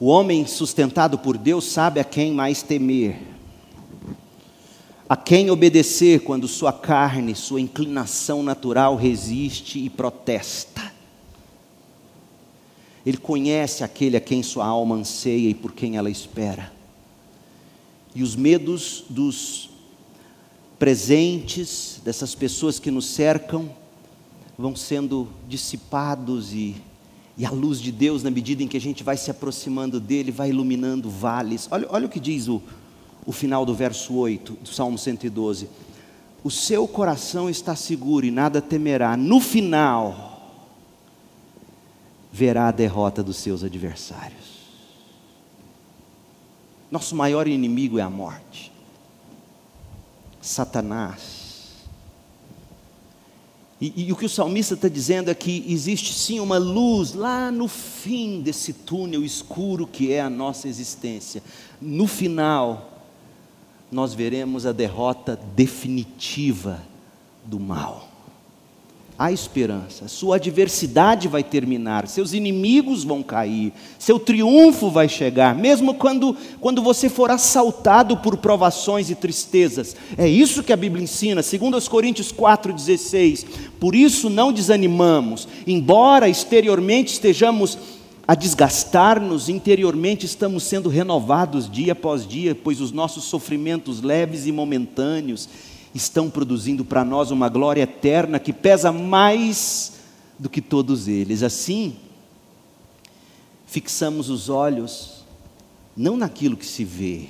O 0.00 0.06
homem 0.06 0.46
sustentado 0.46 1.18
por 1.18 1.36
Deus 1.36 1.64
sabe 1.64 1.98
a 1.98 2.04
quem 2.04 2.32
mais 2.32 2.62
temer, 2.62 3.18
a 5.08 5.16
quem 5.16 5.50
obedecer 5.50 6.20
quando 6.20 6.46
sua 6.46 6.72
carne, 6.72 7.34
sua 7.34 7.60
inclinação 7.60 8.42
natural 8.42 8.94
resiste 8.94 9.78
e 9.80 9.90
protesta. 9.90 10.92
Ele 13.04 13.16
conhece 13.16 13.82
aquele 13.82 14.16
a 14.16 14.20
quem 14.20 14.42
sua 14.42 14.66
alma 14.66 14.94
anseia 14.94 15.48
e 15.48 15.54
por 15.54 15.72
quem 15.72 15.96
ela 15.96 16.10
espera. 16.10 16.70
E 18.14 18.22
os 18.22 18.36
medos 18.36 19.04
dos 19.08 19.70
presentes 20.78 22.00
dessas 22.04 22.34
pessoas 22.34 22.78
que 22.78 22.90
nos 22.90 23.06
cercam 23.06 23.68
vão 24.56 24.76
sendo 24.76 25.28
dissipados 25.48 26.52
e, 26.52 26.76
e 27.38 27.46
a 27.46 27.50
luz 27.50 27.80
de 27.80 27.92
Deus, 27.92 28.24
na 28.24 28.32
medida 28.32 28.64
em 28.64 28.68
que 28.68 28.76
a 28.76 28.80
gente 28.80 29.04
vai 29.04 29.16
se 29.16 29.30
aproximando 29.30 30.00
dele, 30.00 30.32
vai 30.32 30.50
iluminando 30.50 31.08
vales. 31.08 31.68
Olha, 31.70 31.86
olha 31.88 32.06
o 32.06 32.08
que 32.08 32.18
diz 32.18 32.48
o, 32.48 32.60
o 33.24 33.30
final 33.30 33.64
do 33.64 33.72
verso 33.72 34.12
8 34.14 34.54
do 34.54 34.68
Salmo 34.68 34.98
112. 34.98 35.68
O 36.42 36.50
seu 36.50 36.88
coração 36.88 37.48
está 37.48 37.76
seguro 37.76 38.26
e 38.26 38.32
nada 38.32 38.60
temerá. 38.60 39.16
No 39.16 39.40
final, 39.40 40.52
verá 42.32 42.66
a 42.66 42.72
derrota 42.72 43.22
dos 43.22 43.36
seus 43.36 43.62
adversários. 43.62 44.58
Nosso 46.90 47.14
maior 47.14 47.46
inimigo 47.46 48.00
é 48.00 48.02
a 48.02 48.10
morte. 48.10 48.72
Satanás. 50.40 51.37
E, 53.80 54.08
e, 54.08 54.12
o 54.12 54.16
que 54.16 54.26
o 54.26 54.28
salmista 54.28 54.74
está 54.74 54.88
dizendo 54.88 55.30
é 55.30 55.34
que 55.34 55.64
existe 55.68 56.12
sim 56.12 56.40
uma 56.40 56.58
luz 56.58 57.14
lá 57.14 57.50
no 57.52 57.68
fim 57.68 58.40
desse 58.40 58.72
túnel 58.72 59.24
escuro 59.24 59.86
que 59.86 60.12
é 60.12 60.20
a 60.20 60.28
nossa 60.28 60.66
existência. 60.66 61.42
No 61.80 62.08
final, 62.08 63.04
nós 63.90 64.14
veremos 64.14 64.66
a 64.66 64.72
derrota 64.72 65.38
definitiva 65.54 66.82
do 67.44 67.60
mal 67.60 68.07
há 69.18 69.32
esperança. 69.32 70.06
Sua 70.06 70.36
adversidade 70.36 71.26
vai 71.26 71.42
terminar, 71.42 72.06
seus 72.06 72.32
inimigos 72.32 73.02
vão 73.02 73.20
cair, 73.20 73.72
seu 73.98 74.16
triunfo 74.16 74.90
vai 74.90 75.08
chegar, 75.08 75.56
mesmo 75.56 75.94
quando, 75.94 76.36
quando 76.60 76.80
você 76.80 77.08
for 77.08 77.28
assaltado 77.28 78.18
por 78.18 78.36
provações 78.36 79.10
e 79.10 79.16
tristezas. 79.16 79.96
É 80.16 80.28
isso 80.28 80.62
que 80.62 80.72
a 80.72 80.76
Bíblia 80.76 81.02
ensina, 81.02 81.42
segundo 81.42 81.76
os 81.76 81.88
Coríntios 81.88 82.30
4:16. 82.30 83.44
Por 83.80 83.96
isso 83.96 84.30
não 84.30 84.52
desanimamos, 84.52 85.48
embora 85.66 86.28
exteriormente 86.28 87.14
estejamos 87.14 87.76
a 88.26 88.34
desgastar-nos, 88.34 89.48
interiormente 89.48 90.26
estamos 90.26 90.62
sendo 90.62 90.88
renovados 90.88 91.68
dia 91.68 91.92
após 91.92 92.26
dia, 92.26 92.54
pois 92.54 92.80
os 92.80 92.92
nossos 92.92 93.24
sofrimentos 93.24 94.02
leves 94.02 94.46
e 94.46 94.52
momentâneos 94.52 95.48
estão 95.98 96.30
produzindo 96.30 96.84
para 96.84 97.04
nós 97.04 97.30
uma 97.30 97.48
glória 97.48 97.82
eterna 97.82 98.38
que 98.38 98.52
pesa 98.52 98.90
mais 98.90 99.94
do 100.38 100.48
que 100.48 100.62
todos 100.62 101.08
eles. 101.08 101.42
Assim, 101.42 101.96
fixamos 103.66 104.30
os 104.30 104.48
olhos 104.48 105.24
não 105.96 106.16
naquilo 106.16 106.56
que 106.56 106.64
se 106.64 106.84
vê, 106.84 107.26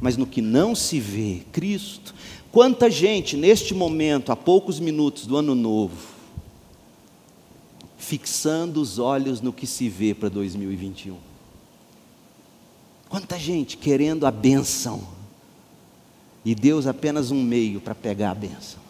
mas 0.00 0.16
no 0.16 0.26
que 0.26 0.42
não 0.42 0.74
se 0.74 0.98
vê, 0.98 1.42
Cristo. 1.52 2.14
Quanta 2.50 2.90
gente 2.90 3.36
neste 3.36 3.72
momento, 3.72 4.32
há 4.32 4.36
poucos 4.36 4.80
minutos 4.80 5.24
do 5.26 5.36
ano 5.36 5.54
novo, 5.54 6.08
fixando 7.96 8.80
os 8.80 8.98
olhos 8.98 9.40
no 9.40 9.52
que 9.52 9.66
se 9.66 9.88
vê 9.88 10.12
para 10.12 10.28
2021. 10.28 11.16
Quanta 13.08 13.38
gente 13.38 13.76
querendo 13.76 14.26
a 14.26 14.30
bênção, 14.30 15.19
e 16.44 16.54
Deus 16.54 16.86
apenas 16.86 17.30
um 17.30 17.42
meio 17.42 17.80
para 17.80 17.94
pegar 17.94 18.30
a 18.30 18.34
bênção. 18.34 18.80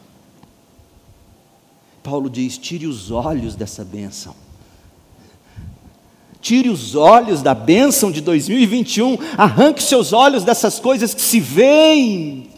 Paulo 2.03 2.31
diz: 2.31 2.57
tire 2.57 2.87
os 2.87 3.11
olhos 3.11 3.55
dessa 3.55 3.85
bênção. 3.85 4.35
Tire 6.41 6.71
os 6.71 6.95
olhos 6.95 7.43
da 7.43 7.55
bênção 7.55 8.11
de 8.11 8.23
2021, 8.23 9.19
arranque 9.37 9.83
seus 9.83 10.13
olhos 10.13 10.43
dessas 10.43 10.79
coisas 10.79 11.13
que 11.13 11.21
se 11.21 11.39
veem, 11.39 12.50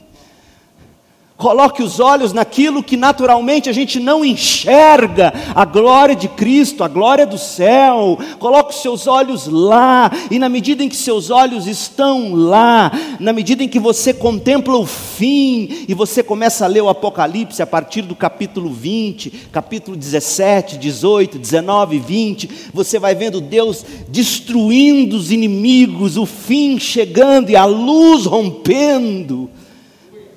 Coloque 1.42 1.82
os 1.82 1.98
olhos 1.98 2.32
naquilo 2.32 2.84
que 2.84 2.96
naturalmente 2.96 3.68
a 3.68 3.72
gente 3.72 3.98
não 3.98 4.24
enxerga, 4.24 5.34
a 5.56 5.64
glória 5.64 6.14
de 6.14 6.28
Cristo, 6.28 6.84
a 6.84 6.88
glória 6.88 7.26
do 7.26 7.36
céu. 7.36 8.16
Coloque 8.38 8.72
os 8.72 8.80
seus 8.80 9.08
olhos 9.08 9.48
lá, 9.48 10.08
e 10.30 10.38
na 10.38 10.48
medida 10.48 10.84
em 10.84 10.88
que 10.88 10.94
seus 10.94 11.30
olhos 11.30 11.66
estão 11.66 12.32
lá, 12.32 12.92
na 13.18 13.32
medida 13.32 13.64
em 13.64 13.68
que 13.68 13.80
você 13.80 14.14
contempla 14.14 14.76
o 14.76 14.86
fim, 14.86 15.84
e 15.88 15.94
você 15.94 16.22
começa 16.22 16.64
a 16.64 16.68
ler 16.68 16.82
o 16.82 16.88
Apocalipse 16.88 17.60
a 17.60 17.66
partir 17.66 18.02
do 18.02 18.14
capítulo 18.14 18.70
20, 18.70 19.48
capítulo 19.50 19.96
17, 19.96 20.78
18, 20.78 21.40
19, 21.40 21.98
20, 21.98 22.50
você 22.72 23.00
vai 23.00 23.16
vendo 23.16 23.40
Deus 23.40 23.84
destruindo 24.08 25.16
os 25.16 25.32
inimigos, 25.32 26.16
o 26.16 26.24
fim 26.24 26.78
chegando 26.78 27.50
e 27.50 27.56
a 27.56 27.64
luz 27.64 28.26
rompendo. 28.26 29.50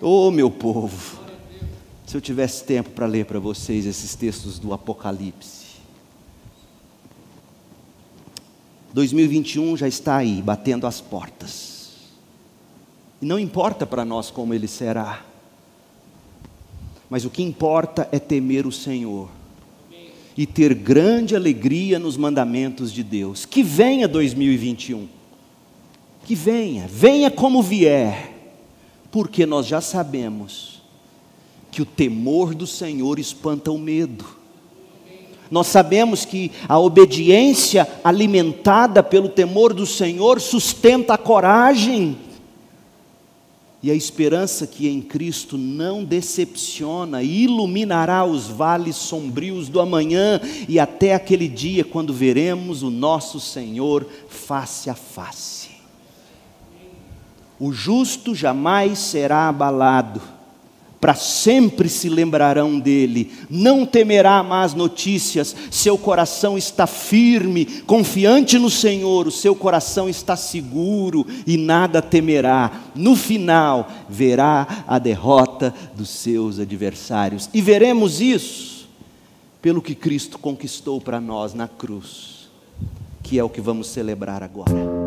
Oh, 0.07 0.29
meu 0.29 0.51
povo, 0.51 1.19
se 2.05 2.15
eu 2.15 2.21
tivesse 2.21 2.63
tempo 2.63 2.91
para 2.91 3.07
ler 3.07 3.25
para 3.25 3.39
vocês 3.39 3.87
esses 3.87 4.13
textos 4.13 4.59
do 4.59 4.71
Apocalipse. 4.71 5.65
2021 8.93 9.75
já 9.75 9.87
está 9.87 10.17
aí, 10.17 10.43
batendo 10.43 10.85
as 10.85 11.01
portas. 11.01 11.93
E 13.19 13.25
não 13.25 13.39
importa 13.39 13.83
para 13.83 14.05
nós 14.05 14.29
como 14.29 14.53
ele 14.53 14.67
será, 14.67 15.25
mas 17.09 17.25
o 17.25 17.31
que 17.31 17.41
importa 17.41 18.07
é 18.11 18.19
temer 18.19 18.67
o 18.67 18.71
Senhor 18.71 19.27
e 20.37 20.45
ter 20.45 20.75
grande 20.75 21.35
alegria 21.35 21.97
nos 21.97 22.15
mandamentos 22.15 22.93
de 22.93 23.01
Deus. 23.01 23.43
Que 23.43 23.63
venha 23.63 24.07
2021, 24.07 25.07
que 26.25 26.35
venha, 26.35 26.87
venha 26.87 27.31
como 27.31 27.63
vier 27.63 28.34
porque 29.15 29.45
nós 29.45 29.65
já 29.65 29.79
sabemos 29.79 30.81
que 31.71 31.81
o 31.81 31.85
temor 31.85 32.53
do 32.53 32.67
Senhor 32.67 33.17
espanta 33.17 33.71
o 33.71 33.77
medo. 33.77 34.25
Nós 35.49 35.67
sabemos 35.67 36.25
que 36.25 36.51
a 36.67 36.77
obediência 36.77 37.87
alimentada 38.03 39.01
pelo 39.01 39.29
temor 39.29 39.73
do 39.73 39.85
Senhor 39.85 40.41
sustenta 40.41 41.13
a 41.13 41.17
coragem. 41.17 42.17
E 43.81 43.89
a 43.89 43.95
esperança 43.95 44.67
que 44.67 44.89
em 44.89 45.01
Cristo 45.01 45.57
não 45.57 46.03
decepciona, 46.03 47.23
iluminará 47.23 48.25
os 48.25 48.47
vales 48.47 48.97
sombrios 48.97 49.69
do 49.69 49.79
amanhã 49.79 50.41
e 50.67 50.77
até 50.77 51.13
aquele 51.13 51.47
dia 51.47 51.85
quando 51.85 52.13
veremos 52.13 52.83
o 52.83 52.89
nosso 52.89 53.39
Senhor 53.39 54.05
face 54.27 54.89
a 54.89 54.93
face. 54.93 55.54
O 57.59 57.71
justo 57.71 58.35
jamais 58.35 58.99
será 58.99 59.47
abalado, 59.47 60.21
para 60.99 61.13
sempre 61.13 61.87
se 61.87 62.09
lembrarão 62.09 62.79
dele, 62.79 63.31
não 63.47 63.85
temerá 63.85 64.41
más 64.41 64.73
notícias, 64.73 65.55
seu 65.69 65.97
coração 65.97 66.57
está 66.57 66.87
firme, 66.87 67.65
confiante 67.85 68.57
no 68.57 68.71
Senhor, 68.71 69.27
o 69.27 69.31
seu 69.31 69.55
coração 69.55 70.09
está 70.09 70.35
seguro 70.35 71.27
e 71.45 71.57
nada 71.57 72.01
temerá. 72.01 72.71
No 72.95 73.15
final, 73.15 73.87
verá 74.09 74.83
a 74.87 74.97
derrota 74.97 75.73
dos 75.95 76.09
seus 76.09 76.59
adversários, 76.59 77.49
e 77.53 77.61
veremos 77.61 78.19
isso 78.19 78.89
pelo 79.61 79.81
que 79.81 79.95
Cristo 79.95 80.39
conquistou 80.39 80.99
para 80.99 81.21
nós 81.21 81.53
na 81.53 81.67
cruz, 81.67 82.49
que 83.21 83.37
é 83.37 83.43
o 83.43 83.49
que 83.49 83.61
vamos 83.61 83.87
celebrar 83.87 84.41
agora. 84.41 85.04